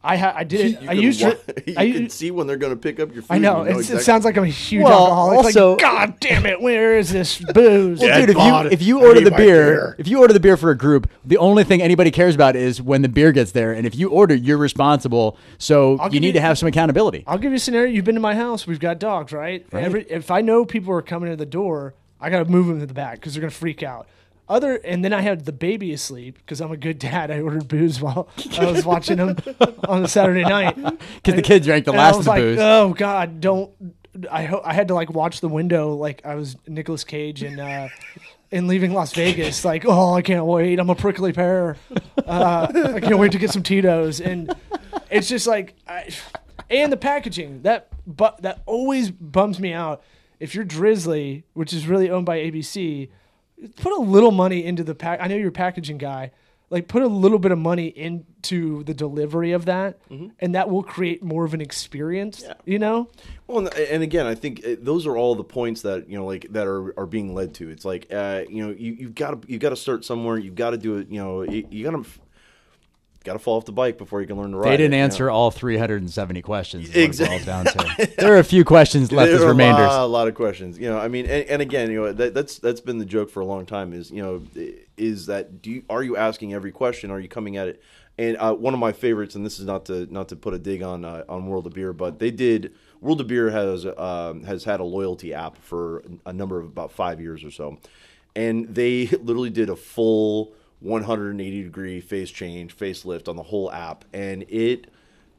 I 0.06 0.18
ha- 0.18 0.34
I 0.36 0.44
did 0.44 0.60
it. 0.62 0.82
You 0.82 0.90
I 0.90 0.94
can 0.94 1.04
used 1.04 1.22
wa- 1.24 1.30
it. 1.30 1.64
You 1.68 1.74
I 1.78 1.92
can 1.92 2.10
see 2.10 2.30
when 2.32 2.46
they're 2.48 2.58
going 2.58 2.74
to 2.74 2.80
pick 2.80 3.00
up 3.00 3.12
your 3.14 3.24
food. 3.24 3.34
I 3.34 3.38
know, 3.40 3.64
You 3.64 3.70
it's, 3.72 3.80
exactly- 3.80 3.98
it 4.02 4.04
sounds 4.04 4.26
like 4.26 4.38
I'm 4.38 4.44
a 4.44 4.48
huge 4.48 4.84
Well, 4.84 4.94
alcoholic. 5.04 5.38
also- 5.46 5.72
like, 5.72 5.80
God 5.82 6.20
damn 6.20 6.46
it, 6.46 6.62
where 6.62 6.98
is 6.98 7.12
this 7.12 7.40
booze? 7.40 8.00
Well, 8.00 8.20
dude, 8.20 8.30
if 8.30 8.38
you 8.38 8.56
if 8.72 8.82
you 8.82 9.06
order 9.06 9.22
the 9.22 9.32
beer, 9.32 9.38
beer. 9.66 9.96
if 9.98 10.08
you 10.08 10.20
order 10.20 10.34
the 10.34 10.40
beer 10.40 10.58
for 10.58 10.70
a 10.70 10.78
group, 10.78 11.10
the 11.26 11.38
only 11.38 11.64
thing 11.64 11.82
anybody 11.82 12.12
cares 12.12 12.36
about 12.36 12.56
is 12.56 12.82
when 12.82 13.02
the 13.02 13.10
beer 13.10 13.32
gets 13.32 13.52
there. 13.52 13.74
And 13.74 13.88
if 13.88 13.96
you 13.96 14.10
order, 14.10 14.36
you're 14.36 14.58
responsible. 14.58 15.38
So 15.58 15.98
I'll 16.00 16.14
you 16.14 16.20
need 16.20 16.28
you- 16.28 16.34
to 16.34 16.42
have 16.42 16.58
some 16.58 16.68
accountability. 16.68 17.24
I'll 17.26 17.38
give 17.40 17.52
you 17.52 17.58
a 17.58 17.60
scenario. 17.60 17.92
You've 17.92 18.06
been 18.06 18.16
to 18.16 18.22
my 18.22 18.36
house. 18.36 18.68
We've 18.68 18.80
got 18.80 19.00
dogs, 19.00 19.34
right? 19.34 19.66
Every, 19.74 20.04
if 20.10 20.30
I 20.32 20.42
know 20.42 20.66
people 20.66 20.94
are 20.94 21.02
coming 21.02 21.30
to 21.32 21.36
the 21.36 21.46
door, 21.46 21.94
I 22.22 22.30
got 22.30 22.40
to 22.44 22.46
move 22.50 22.68
them 22.68 22.80
to 22.80 22.86
the 22.86 22.94
back 22.94 23.16
because 23.16 23.34
they're 23.34 23.42
going 23.42 23.52
to 23.52 23.58
freak 23.58 23.82
out. 23.84 24.08
Other 24.48 24.76
and 24.76 25.04
then 25.04 25.12
I 25.14 25.22
had 25.22 25.46
the 25.46 25.52
baby 25.52 25.92
asleep 25.92 26.36
because 26.38 26.62
I'm 26.62 26.72
a 26.72 26.78
good 26.78 27.00
dad. 27.00 27.32
I 27.32 27.40
ordered 27.42 27.68
booze 27.68 28.00
while 28.00 28.30
I 28.60 28.66
was 28.66 28.86
watching 28.86 29.18
him 29.18 29.36
on 29.88 30.04
the 30.04 30.08
Saturday 30.08 30.44
night 30.44 30.76
Because 31.16 31.34
the 31.36 31.42
kid 31.42 31.64
drank 31.64 31.86
the 31.86 31.92
And 31.92 31.98
last 31.98 32.20
of 32.20 32.24
the 32.26 32.30
like, 32.30 32.42
booze. 32.42 32.60
oh 32.62 32.94
God, 32.96 33.42
don't. 33.42 33.72
I 34.32 34.44
ho- 34.46 34.62
I 34.64 34.74
had 34.74 34.88
to 34.90 34.94
like 34.94 35.10
watch 35.10 35.42
the 35.42 35.50
window 35.50 35.94
like 35.96 36.26
I 36.26 36.36
was 36.36 36.56
Nicolas 36.68 37.04
Cage 37.04 37.42
and 37.44 37.60
uh, 37.60 37.88
in 38.52 38.68
leaving 38.68 38.94
Las 38.94 39.14
Vegas. 39.14 39.66
Like, 39.66 39.84
oh, 39.86 40.14
I 40.14 40.22
can't 40.22 40.46
wait. 40.46 40.80
I'm 40.80 40.90
a 40.90 40.96
prickly 40.96 41.34
pear. 41.34 41.76
Uh, 42.26 42.68
I 42.96 43.00
can't 43.02 43.18
wait 43.18 43.32
to 43.34 43.38
get 43.40 43.50
some 43.52 43.64
Tito's. 43.64 44.22
And 44.22 44.56
it's 45.10 45.28
just 45.28 45.48
like, 45.48 45.74
I, 45.88 46.10
and 46.70 46.94
the 46.94 46.98
packaging 46.98 47.64
that 47.64 47.88
but 48.08 48.42
that 48.44 48.62
always 48.68 49.10
bums 49.12 49.60
me 49.60 49.74
out 49.74 50.02
if 50.40 50.54
you're 50.56 50.64
Drizly, 50.66 51.44
which 51.54 51.74
is 51.74 51.88
really 51.88 52.10
owned 52.10 52.26
by 52.26 52.38
ABC, 52.38 53.10
put 53.76 53.92
a 53.94 54.02
little 54.02 54.32
money 54.32 54.64
into 54.64 54.84
the 54.84 54.96
pack. 54.96 55.20
I 55.22 55.28
know 55.28 55.36
you're 55.36 55.50
a 55.50 55.52
packaging 55.52 55.98
guy. 55.98 56.32
Like 56.72 56.88
put 56.88 57.04
a 57.04 57.08
little 57.08 57.38
bit 57.38 57.52
of 57.52 57.60
money 57.60 57.86
into 57.88 58.84
the 58.86 58.94
delivery 58.96 59.52
of 59.52 59.66
that, 59.66 60.00
and 60.40 60.56
that 60.56 60.68
will 60.68 60.82
create 60.82 61.22
more 61.22 61.46
of 61.46 61.54
an 61.54 61.62
experience. 61.62 62.42
Yeah. 62.44 62.56
You 62.66 62.80
know, 62.80 63.08
Well, 63.46 63.60
and, 63.60 63.74
and 63.76 64.02
again, 64.02 64.26
I 64.26 64.34
think 64.34 64.66
uh, 64.66 64.76
those 64.80 65.06
are 65.06 65.16
all 65.16 65.36
the 65.36 65.44
points 65.44 65.84
that 65.84 66.10
you 66.10 66.18
know, 66.18 66.26
like 66.26 66.48
that 66.54 66.66
are, 66.66 67.00
are 67.00 67.06
being 67.06 67.36
led 67.36 67.54
to. 67.56 67.70
It's 67.70 67.86
like, 67.86 68.08
uh, 68.12 68.46
you 68.50 68.66
know, 68.66 68.74
you 68.76 68.94
you've 68.94 69.14
got 69.14 69.40
to 69.40 69.52
you've 69.52 69.62
got 69.62 69.70
to 69.70 69.76
start 69.76 70.06
somewhere. 70.06 70.40
You've 70.40 70.56
got 70.56 70.72
to 70.72 70.78
do 70.78 70.98
it. 70.98 71.08
You 71.10 71.20
know, 71.20 71.44
you, 71.44 71.68
you 71.70 71.84
got 71.84 72.04
to 72.04 72.10
got 73.26 73.34
to 73.34 73.40
fall 73.40 73.58
off 73.58 73.66
the 73.66 73.72
bike 73.72 73.98
before 73.98 74.22
you 74.22 74.28
can 74.28 74.38
learn 74.38 74.52
to 74.52 74.58
ride. 74.58 74.72
They 74.72 74.78
didn't 74.78 74.94
it, 74.94 74.98
you 74.98 75.02
know? 75.02 75.06
answer 75.06 75.30
all 75.30 75.52
370 75.52 76.42
questions. 76.44 76.90
is 76.90 77.20
what 77.20 77.32
it 77.32 77.48
Exactly. 77.68 78.06
there 78.18 78.34
are 78.34 78.40
a 78.40 78.44
few 78.44 78.64
questions 78.64 79.12
left 79.12 79.32
There 79.32 79.40
as 79.40 79.46
remainders. 79.46 79.88
A 79.88 79.90
lot, 79.90 80.04
a 80.04 80.06
lot 80.06 80.28
of 80.28 80.36
questions. 80.36 80.78
You 80.78 80.90
know, 80.90 80.98
I 80.98 81.08
mean, 81.08 81.26
and, 81.26 81.50
and 81.50 81.62
again, 81.62 81.92
you 81.92 82.02
know, 82.02 82.14
that, 82.14 82.34
that's 82.34 82.60
that's 82.60 82.80
been 82.80 83.00
the 83.00 83.06
joke 83.06 83.30
for 83.30 83.42
a 83.42 83.46
long 83.46 83.66
time. 83.66 83.92
Is 83.92 84.12
you 84.12 84.22
know, 84.22 84.44
is 84.96 85.26
that 85.26 85.62
do 85.62 85.72
you, 85.72 85.84
are 85.90 86.04
you 86.04 86.16
asking 86.16 86.54
every 86.54 86.72
question? 86.72 87.12
Are 87.12 87.20
you 87.20 87.28
coming 87.28 87.58
at 87.58 87.68
it? 87.68 87.84
And 88.18 88.38
uh, 88.38 88.54
one 88.54 88.74
of 88.74 88.80
my 88.80 88.94
favorites, 88.94 89.36
and 89.36 89.46
this 89.46 89.60
is 89.60 89.66
not 89.66 89.86
to 89.86 90.12
not 90.14 90.30
to 90.30 90.36
put 90.36 90.54
a 90.54 90.60
dig 90.60 90.84
on 90.84 91.04
uh, 91.04 91.26
on 91.28 91.48
World 91.48 91.68
of 91.68 91.74
Beer, 91.74 91.92
but 91.92 92.20
they 92.20 92.32
did. 92.32 92.74
World 93.02 93.20
of 93.20 93.28
Beer 93.28 93.50
has 93.50 93.86
um, 93.86 94.44
has 94.44 94.64
had 94.64 94.80
a 94.80 94.86
loyalty 94.86 95.34
app 95.34 95.58
for 95.58 96.04
a 96.26 96.32
number 96.32 96.60
of 96.60 96.66
about 96.66 96.92
five 96.92 97.20
years 97.20 97.44
or 97.44 97.52
so, 97.52 97.78
and 98.36 98.74
they 98.74 99.08
literally 99.22 99.50
did 99.50 99.70
a 99.70 99.76
full 99.76 100.54
180 100.86 101.64
degree 101.64 102.00
face 102.00 102.30
change, 102.30 102.78
facelift 102.78 103.28
on 103.28 103.36
the 103.36 103.44
whole 103.44 103.72
app, 103.72 104.06
and 104.14 104.44
it 104.48 104.88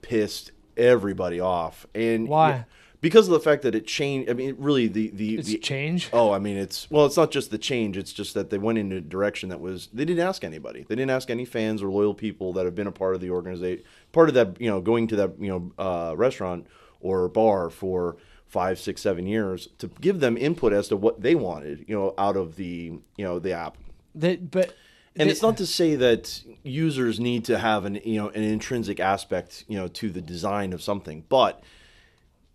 pissed 0.03 0.53
everybody 0.77 1.41
off. 1.41 1.87
And 1.95 2.29
Why? 2.29 2.67
because 3.01 3.29
of 3.29 3.33
the 3.33 3.41
fact 3.41 3.63
that 3.63 3.75
it 3.75 3.87
changed. 3.87 4.29
I 4.29 4.35
mean, 4.35 4.57
really 4.59 4.89
the 4.89 5.11
the, 5.11 5.39
it's 5.39 5.49
the 5.49 5.59
change. 5.59 6.11
Oh, 6.13 6.33
I 6.33 6.39
mean, 6.39 6.57
it's 6.57 6.91
well, 6.91 7.07
it's 7.07 7.17
not 7.17 7.31
just 7.31 7.51
the 7.51 7.59
change. 7.59 7.97
It's 7.97 8.13
just 8.13 8.35
that 8.35 8.51
they 8.51 8.59
went 8.59 8.79
in 8.79 8.91
a 8.93 9.01
direction 9.01 9.49
that 9.51 9.61
was 9.61 9.89
they 9.93 10.05
didn't 10.05 10.27
ask 10.27 10.45
anybody. 10.45 10.85
They 10.89 10.95
didn't 10.95 11.11
ask 11.11 11.31
any 11.31 11.45
fans 11.45 11.83
or 11.83 11.89
loyal 11.89 12.15
people 12.15 12.53
that 12.55 12.65
have 12.65 12.75
been 12.75 12.87
a 12.87 12.93
part 12.93 13.15
of 13.15 13.21
the 13.21 13.31
organization, 13.31 13.85
part 14.13 14.29
of 14.29 14.35
that 14.35 14.61
you 14.61 14.69
know 14.69 14.81
going 14.81 15.07
to 15.09 15.17
that 15.17 15.41
you 15.41 15.49
know 15.49 15.73
uh, 15.79 16.17
restaurant 16.17 16.67
or 17.01 17.29
bar 17.29 17.71
for 17.71 18.17
five, 18.47 18.79
six, 18.79 19.03
seven 19.03 19.27
years 19.27 19.69
to 19.79 19.89
give 20.01 20.21
them 20.21 20.37
input 20.37 20.73
as 20.73 20.89
to 20.89 20.97
what 20.97 21.21
they 21.21 21.35
wanted, 21.35 21.85
you 21.89 21.95
know, 21.95 22.15
out 22.17 22.37
of 22.37 22.57
the 22.57 22.99
you 23.17 23.25
know 23.25 23.39
the 23.39 23.53
app. 23.53 23.77
That, 24.15 24.51
but 24.51 24.75
And 25.19 25.31
it's 25.31 25.43
not 25.43 25.57
to 25.63 25.67
say 25.67 25.95
that 25.97 26.43
users 26.63 27.19
need 27.21 27.45
to 27.47 27.59
have 27.59 27.85
an 27.85 28.01
you 28.05 28.17
know 28.21 28.29
an 28.29 28.43
intrinsic 28.43 29.01
aspect 29.01 29.65
you 29.69 29.77
know 29.77 29.89
to 29.89 30.11
the 30.11 30.21
design 30.21 30.73
of 30.73 30.83
something, 30.83 31.25
but 31.29 31.63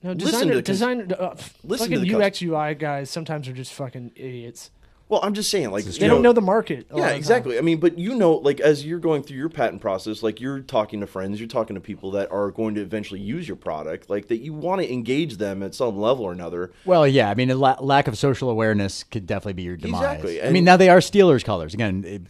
no 0.03 0.11
listen 0.13 0.25
designer. 0.47 0.51
to 0.51 0.55
the 0.57 0.61
designer. 0.61 1.07
Uh, 1.19 1.35
listen 1.63 1.89
to 1.91 1.97
fucking 1.97 2.17
the 2.19 2.25
UX 2.25 2.41
UI 2.41 2.73
guys 2.75 3.09
sometimes 3.09 3.47
are 3.47 3.53
just 3.53 3.71
fucking 3.73 4.11
idiots. 4.15 4.71
well, 5.09 5.19
I'm 5.23 5.33
just 5.33 5.49
saying 5.51 5.69
like 5.71 5.83
They 5.85 6.05
you 6.05 6.09
don't 6.09 6.21
know 6.23 6.33
the 6.33 6.41
market. 6.41 6.87
a 6.89 6.95
lot 6.95 6.97
Yeah, 6.97 7.03
of 7.03 7.07
the 7.07 7.09
time. 7.11 7.17
exactly. 7.17 7.57
I 7.57 7.61
mean, 7.61 7.79
but 7.79 7.97
you 7.99 8.15
know, 8.15 8.33
like 8.33 8.59
as 8.59 8.85
you're 8.85 8.97
going 8.99 9.21
through 9.23 9.37
your 9.37 9.49
patent 9.49 9.79
process, 9.81 10.23
like 10.23 10.39
you're 10.41 10.61
talking 10.61 11.01
to 11.01 11.07
friends, 11.07 11.39
you're 11.39 11.47
talking 11.49 11.75
to 11.75 11.81
people 11.81 12.11
that 12.11 12.31
are 12.31 12.49
going 12.49 12.73
to 12.75 12.81
eventually 12.81 13.19
use 13.19 13.47
your 13.47 13.57
product, 13.57 14.09
like 14.09 14.27
that 14.29 14.37
you 14.37 14.53
want 14.53 14.81
to 14.81 14.91
engage 14.91 15.37
them 15.37 15.61
at 15.61 15.75
some 15.75 15.97
level 15.99 16.25
or 16.25 16.31
another. 16.31 16.71
Well, 16.85 17.05
yeah. 17.07 17.29
I 17.29 17.35
mean, 17.35 17.51
a 17.51 17.55
la- 17.55 17.77
lack 17.79 18.07
of 18.07 18.17
social 18.17 18.49
awareness 18.49 19.03
could 19.03 19.27
definitely 19.27 19.53
be 19.53 19.63
your 19.63 19.77
demise. 19.77 20.01
Exactly, 20.01 20.41
I 20.43 20.49
mean, 20.49 20.63
now 20.63 20.77
they 20.77 20.89
are 20.89 20.99
Steelers 20.99 21.43
colors 21.43 21.73
again. 21.73 22.03
it- 22.07 22.21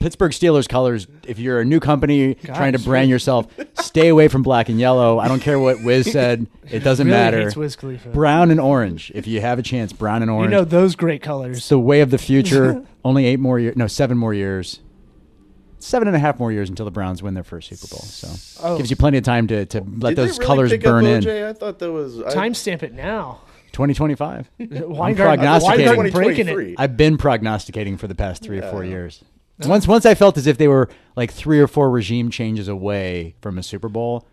Pittsburgh 0.00 0.32
Steelers 0.32 0.66
colors. 0.66 1.06
If 1.26 1.38
you're 1.38 1.60
a 1.60 1.64
new 1.64 1.78
company 1.78 2.34
trying 2.34 2.72
to 2.72 2.78
brand 2.78 3.10
yourself, 3.10 3.46
stay 3.74 4.08
away 4.08 4.28
from 4.28 4.42
black 4.42 4.70
and 4.70 4.80
yellow. 4.80 5.18
I 5.18 5.28
don't 5.28 5.40
care 5.40 5.58
what 5.58 5.82
Wiz 5.82 6.10
said. 6.10 6.46
It 6.70 6.84
doesn't 6.84 7.08
Really 7.08 7.18
matter. 7.18 7.40
hates 7.42 7.56
Wiz 7.56 7.74
Khalifa. 7.74 8.10
Brown 8.10 8.52
and 8.52 8.60
orange. 8.60 9.10
If 9.12 9.26
you 9.26 9.40
have 9.40 9.58
a 9.58 9.62
chance, 9.62 9.92
brown 9.92 10.22
and 10.22 10.30
orange. 10.30 10.52
You 10.52 10.58
know 10.58 10.64
those 10.64 10.94
great 10.94 11.20
colors. 11.20 11.56
it's 11.58 11.68
the 11.68 11.80
way 11.80 12.00
of 12.00 12.10
the 12.10 12.16
future. 12.18 12.84
Only 13.04 13.26
eight 13.26 13.40
more 13.40 13.58
years. 13.58 13.74
No, 13.76 13.88
seven 13.88 14.16
more 14.16 14.32
years. 14.32 14.78
Seven 15.80 16.06
and 16.06 16.16
a 16.16 16.20
half 16.20 16.38
more 16.38 16.52
years 16.52 16.68
until 16.68 16.84
the 16.84 16.92
Browns 16.92 17.24
win 17.24 17.34
their 17.34 17.42
first 17.42 17.68
Super 17.68 17.88
Bowl. 17.92 18.02
So 18.04 18.28
Oh. 18.64 18.76
gives 18.76 18.88
you 18.88 18.94
plenty 18.94 19.18
of 19.18 19.24
time 19.24 19.48
to, 19.48 19.66
to 19.66 19.80
let 19.80 20.10
Did 20.10 20.16
those 20.18 20.38
really 20.38 20.46
colors 20.46 20.70
pick 20.70 20.82
up 20.82 20.92
burn 20.92 21.06
in. 21.06 21.28
I 21.28 21.52
thought 21.52 21.80
that 21.80 21.90
was 21.90 22.20
I, 22.22 22.32
Timestamp 22.32 22.84
it 22.84 22.92
now. 22.94 23.40
2025. 23.72 24.48
Weingarten, 24.58 25.16
prognosticating. 25.16 25.86
Weingarten 25.96 26.12
breaking 26.12 26.48
it. 26.48 26.74
I've 26.78 26.96
been 26.96 27.18
prognosticating 27.18 27.96
for 27.96 28.06
the 28.06 28.14
past 28.14 28.42
three 28.44 28.58
or 28.60 28.70
four 28.70 28.84
Yeah. 28.84 29.08
Years. 29.64 29.68
Once, 29.70 29.86
once 29.88 30.06
I 30.06 30.14
felt 30.14 30.36
as 30.36 30.46
if 30.46 30.58
they 30.58 30.68
were 30.68 30.88
like 31.16 31.32
three 31.32 31.60
or 31.60 31.66
four 31.66 31.90
regime 31.90 32.30
changes 32.30 32.68
away 32.68 33.34
from 33.40 33.58
a 33.58 33.62
Super 33.62 33.88
Bowl, 33.88 34.26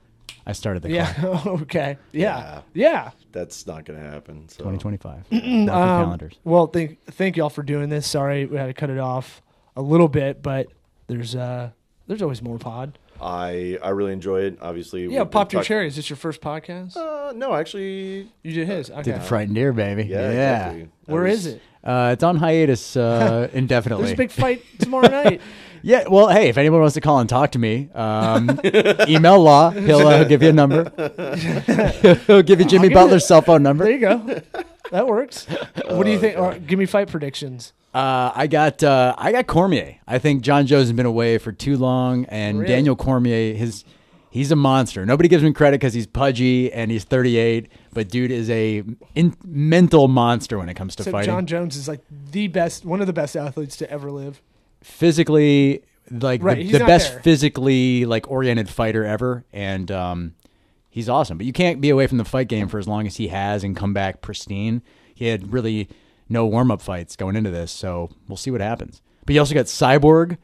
I 0.46 0.54
started 0.54 0.84
the 0.84 0.90
clock. 0.90 1.18
Yeah. 1.46 1.52
okay. 1.62 1.98
Yeah. 2.12 2.62
Yeah. 2.74 3.12
That's 3.32 3.68
not 3.68 3.86
going 3.86 4.02
to 4.02 4.10
happen. 4.10 4.48
So 4.50 4.64
2025. 4.64 5.26
Um, 5.32 5.68
calendars. 5.68 6.40
well, 6.44 6.68
thank 6.68 7.04
thank 7.06 7.36
y'all 7.38 7.50
for 7.50 7.64
doing 7.64 7.90
this. 7.90 8.08
Sorry 8.08 8.46
we 8.46 8.58
had 8.58 8.68
to 8.68 8.74
cut 8.74 8.90
it 8.90 8.98
off 9.00 9.42
a 9.76 9.82
little 9.82 10.08
bit, 10.08 10.42
but 10.42 10.68
there's 11.08 11.36
uh 11.36 11.70
there's 12.08 12.22
always 12.22 12.42
more 12.42 12.58
pod. 12.58 12.98
I 13.22 13.78
I 13.84 13.90
really 13.90 14.14
enjoy 14.14 14.42
it. 14.42 14.58
Obviously, 14.62 15.06
Yeah, 15.08 15.24
we- 15.24 15.30
popped 15.30 15.52
your 15.54 15.64
cherry. 15.64 15.88
Is 15.88 15.96
this 15.98 16.10
your 16.10 16.18
first 16.18 16.40
podcast? 16.40 16.96
Uh, 16.96 17.34
no, 17.34 17.54
actually, 17.54 18.32
You 18.44 18.54
did 18.54 18.68
his. 18.68 18.90
Okay. 18.90 19.02
Did 19.04 19.16
the 19.16 19.20
frightened 19.22 19.56
deer, 19.56 19.74
baby. 19.74 20.04
yeah, 20.04 20.32
Yeah. 20.32 20.66
exactly. 20.70 20.90
Where 21.06 21.24
was- 21.24 21.46
is 21.46 21.54
it? 21.56 21.62
Uh, 21.88 22.12
it's 22.12 22.24
on 22.24 22.36
hiatus 22.36 22.98
uh, 22.98 23.48
indefinitely. 23.54 24.04
There's 24.06 24.14
a 24.14 24.18
big 24.18 24.32
fight 24.32 24.64
tomorrow 24.80 25.08
night. 25.08 25.42
Yeah, 25.84 26.06
well, 26.10 26.28
hey, 26.28 26.50
if 26.50 26.58
anyone 26.58 26.82
wants 26.82 26.96
to 26.96 27.02
call 27.02 27.20
and 27.20 27.30
talk 27.30 27.52
to 27.52 27.60
me, 27.60 27.88
um, 27.94 28.60
email 29.08 29.40
Law. 29.40 29.70
He'll, 29.70 30.06
uh, 30.08 30.18
he'll 30.18 30.28
give 30.28 30.42
you 30.42 30.50
a 30.50 30.52
number. 30.52 30.92
he'll 32.26 32.42
give 32.42 32.60
you 32.60 32.66
Jimmy 32.66 32.90
Butler's 32.90 33.26
cell 33.26 33.44
phone 33.44 33.62
number. 33.62 33.84
There 33.86 33.94
you 33.94 34.00
go. 34.00 34.42
That 34.92 35.08
works. 35.08 35.46
What 35.86 36.04
do 36.06 36.12
you 36.12 36.20
think? 36.20 36.38
Or 36.38 36.58
give 36.58 36.80
me 36.80 36.88
fight 36.88 37.10
predictions. 37.10 37.74
Uh, 37.94 38.32
I 38.36 38.48
got 38.48 38.84
uh, 38.84 39.14
I 39.18 39.32
got 39.32 39.48
Cormier. 39.48 39.98
I 40.08 40.18
think 40.18 40.42
Jon 40.42 40.66
Jones 40.66 40.88
has 40.88 40.94
been 40.94 41.06
away 41.06 41.38
for 41.38 41.52
too 41.52 41.78
long, 41.78 42.26
and 42.26 42.60
Really? 42.60 42.74
Daniel 42.74 42.96
Cormier, 42.96 43.54
his 43.54 43.86
he's 44.38 44.52
a 44.52 44.56
monster. 44.56 45.06
Nobody 45.06 45.28
gives 45.28 45.44
him 45.44 45.54
credit 45.54 45.80
because 45.82 45.94
he's 45.94 46.08
pudgy 46.08 46.72
and 46.72 46.90
he's 46.92 47.04
38, 47.04 47.70
but 47.94 48.08
dude 48.10 48.32
is 48.32 48.50
a 48.50 48.84
in, 49.16 49.36
mental 49.46 50.08
monster 50.08 50.58
when 50.58 50.70
it 50.70 50.76
comes 50.76 50.96
to 50.96 51.04
Except 51.04 51.12
fighting. 51.12 51.32
Jon 51.34 51.46
Jones 51.46 51.76
is 51.76 51.88
like 51.88 52.02
the 52.32 52.48
best, 52.48 52.86
one 52.86 53.02
of 53.02 53.08
the 53.08 53.14
best 53.14 53.36
athletes 53.36 53.76
to 53.78 53.90
ever 53.92 54.12
live. 54.12 54.42
physically 54.82 55.84
like 56.10 56.42
Right, 56.44 56.66
the, 56.66 56.80
the 56.80 56.86
best 56.86 57.12
there. 57.14 57.22
physically 57.22 58.06
like 58.06 58.30
oriented 58.32 58.70
fighter 58.70 59.04
ever 59.04 59.44
and 59.52 59.92
um, 59.92 60.36
he's 60.90 61.10
awesome 61.10 61.38
but 61.38 61.46
you 61.46 61.52
can't 61.54 61.82
be 61.82 61.90
away 61.90 62.08
from 62.08 62.18
the 62.18 62.24
fight 62.26 62.48
game 62.48 62.68
for 62.70 62.80
as 62.80 62.88
long 62.88 63.06
as 63.06 63.18
he 63.18 63.28
has 63.28 63.64
and 63.64 63.76
come 63.76 63.94
back 63.94 64.22
pristine 64.22 64.82
he 65.14 65.26
had 65.26 65.52
really 65.52 65.90
no 66.30 66.46
warm-up 66.46 66.82
fights 66.82 67.16
going 67.18 67.36
into 67.36 67.52
this 67.52 67.72
so 67.72 68.10
we'll 68.28 68.38
see 68.38 68.52
what 68.52 68.62
happens 68.62 69.02
but 69.26 69.34
you 69.36 69.42
also 69.42 69.54
got 69.54 69.66
cyborg 69.66 70.38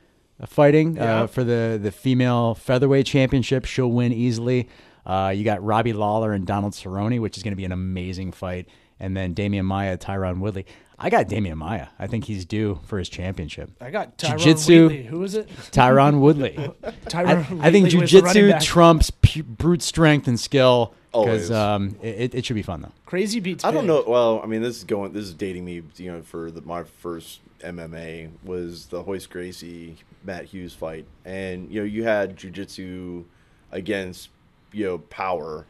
fighting 0.48 0.96
Yeah. 0.96 1.24
uh, 1.24 1.28
for 1.28 1.44
the 1.44 1.80
the 1.82 1.92
female 1.92 2.56
featherweight 2.56 3.06
championship 3.06 3.66
she'll 3.66 3.92
win 3.92 4.12
easily 4.14 4.68
uh, 5.06 5.34
you 5.36 5.44
got 5.44 5.62
Robbie 5.64 5.94
Lawler 5.94 6.32
and 6.34 6.46
Donald 6.48 6.74
Cerrone 6.74 7.20
which 7.22 7.38
is 7.38 7.44
going 7.44 7.52
to 7.52 7.58
be 7.58 7.66
an 7.66 7.72
amazing 7.72 8.32
fight 8.32 8.68
and 9.00 9.16
then 9.18 9.34
Demian 9.36 9.66
Maia 9.66 9.98
Tyron 9.98 10.40
Woodley 10.40 10.66
I 11.00 11.10
got 11.10 11.28
Demian 11.28 11.56
Maia 11.58 11.88
I 12.00 12.08
think 12.08 12.26
he's 12.26 12.46
due 12.46 12.80
for 12.86 12.98
his 13.00 13.10
championship 13.10 13.72
I 13.82 13.90
got 13.92 14.18
Tyron 14.18 14.38
Jiu-jitsu. 14.38 14.88
Wheatley. 14.90 15.04
Who 15.06 15.24
is 15.24 15.36
it? 15.36 15.50
Tyron 15.72 16.20
Woodley. 16.20 16.58
I, 16.84 16.92
Tyron 17.10 17.60
I 17.62 17.72
think 17.72 17.90
the 17.90 17.98
running 17.98 18.08
jujitsu 18.08 18.62
trumps 18.62 19.10
pu- 19.10 19.44
brute 19.44 19.82
strength 19.82 20.28
and 20.28 20.40
skill 20.40 20.94
Always. 21.14 21.52
um, 21.52 21.96
it, 22.02 22.34
it 22.34 22.46
should 22.46 22.56
be 22.56 22.64
fun 22.64 22.82
though. 22.82 22.92
Crazy 23.06 23.40
beats. 23.40 23.64
I 23.64 23.72
don't 23.72 23.86
know. 23.86 24.04
Well, 24.06 24.42
I 24.44 24.48
mean, 24.48 24.62
this 24.62 24.78
is 24.78 24.84
going. 24.84 25.14
This 25.14 25.26
is 25.26 25.34
dating 25.34 25.64
me. 25.66 25.84
You 25.98 26.12
know, 26.12 26.22
for 26.22 26.52
the, 26.52 26.62
my 26.62 26.84
first 26.84 27.40
MMA 27.62 28.32
was 28.44 28.88
the 28.88 29.02
Royce 29.02 29.28
Gracie 29.28 29.98
Matt 30.24 30.46
Hughes 30.46 30.74
fight, 30.74 31.06
and 31.24 31.72
you 31.72 31.82
know, 31.82 31.86
you 31.86 32.04
had 32.04 32.36
jujitsu 32.36 33.24
against 33.72 34.30
you 34.72 34.86
know 34.86 34.98
power. 34.98 35.66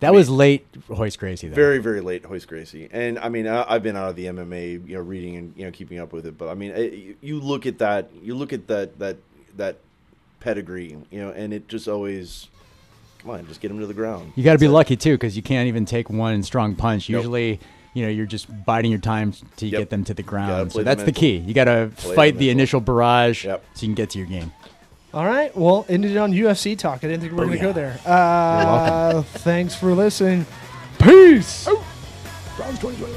That 0.00 0.12
was 0.12 0.30
late 0.30 0.64
Royce 0.86 1.16
Gracie 1.16 1.48
though. 1.48 1.56
Very, 1.56 1.78
very 1.78 2.00
late 2.00 2.28
Royce 2.28 2.44
Gracie, 2.44 2.88
and 2.92 3.18
I 3.18 3.28
mean, 3.28 3.48
I, 3.48 3.64
I've 3.68 3.82
been 3.82 3.96
out 3.96 4.10
of 4.10 4.16
the 4.16 4.26
MMA, 4.26 4.86
you 4.86 4.94
know, 4.94 5.02
reading 5.02 5.36
and 5.36 5.54
you 5.56 5.64
know 5.64 5.72
keeping 5.72 5.98
up 5.98 6.12
with 6.12 6.26
it. 6.26 6.38
But 6.38 6.48
I 6.48 6.54
mean, 6.54 6.72
it, 6.72 7.16
you 7.20 7.40
look 7.40 7.66
at 7.66 7.78
that, 7.78 8.10
you 8.22 8.34
look 8.34 8.52
at 8.52 8.68
that 8.68 8.98
that 9.00 9.16
that 9.56 9.78
pedigree, 10.40 10.96
you 11.10 11.20
know, 11.20 11.30
and 11.30 11.52
it 11.52 11.68
just 11.68 11.88
always, 11.88 12.48
come 13.18 13.30
on, 13.32 13.46
just 13.46 13.60
get 13.60 13.70
him 13.70 13.78
to 13.80 13.86
the 13.86 13.94
ground. 13.94 14.32
you 14.36 14.42
got 14.44 14.52
to 14.54 14.58
be 14.58 14.66
it. 14.66 14.70
lucky 14.70 14.96
too 14.96 15.14
because 15.14 15.36
you 15.36 15.42
can't 15.42 15.68
even 15.68 15.84
take 15.84 16.08
one 16.10 16.42
strong 16.42 16.74
punch. 16.74 17.08
Nope. 17.10 17.18
Usually, 17.20 17.60
you 17.94 18.02
know, 18.04 18.08
you're 18.10 18.26
just 18.26 18.46
biding 18.64 18.90
your 18.90 19.00
time 19.00 19.32
to 19.56 19.66
Yep. 19.66 19.78
get 19.80 19.90
them 19.90 20.04
to 20.04 20.14
the 20.14 20.22
ground. 20.22 20.70
So 20.72 20.76
play 20.76 20.82
the 20.84 20.84
that's 20.84 21.02
the 21.04 21.12
key. 21.12 21.36
You 21.38 21.54
got 21.54 21.64
to 21.64 21.90
Play 21.96 22.10
the 22.10 22.14
fight 22.16 22.36
the, 22.38 22.50
initial 22.50 22.80
barrage 22.80 23.44
Yep. 23.44 23.64
so 23.74 23.82
you 23.82 23.88
can 23.88 23.94
get 23.94 24.10
to 24.10 24.18
your 24.18 24.28
game. 24.28 24.52
All 25.14 25.24
right. 25.26 25.56
Well, 25.56 25.86
ended 25.88 26.10
it 26.12 26.16
on 26.18 26.32
UFC 26.32 26.76
talk. 26.78 26.98
I 27.02 27.08
didn't 27.08 27.20
think 27.22 27.32
we 27.32 27.38
were 27.38 27.46
going 27.46 27.58
to 27.58 27.62
go 27.64 27.72
there. 27.72 27.98
Uh, 28.04 29.12
welcome. 29.14 29.22
Thanks 29.40 29.74
for 29.74 29.94
listening. 29.94 30.44
Peace. 30.98 31.64
Browns 32.56 32.78
2020. 32.78 33.14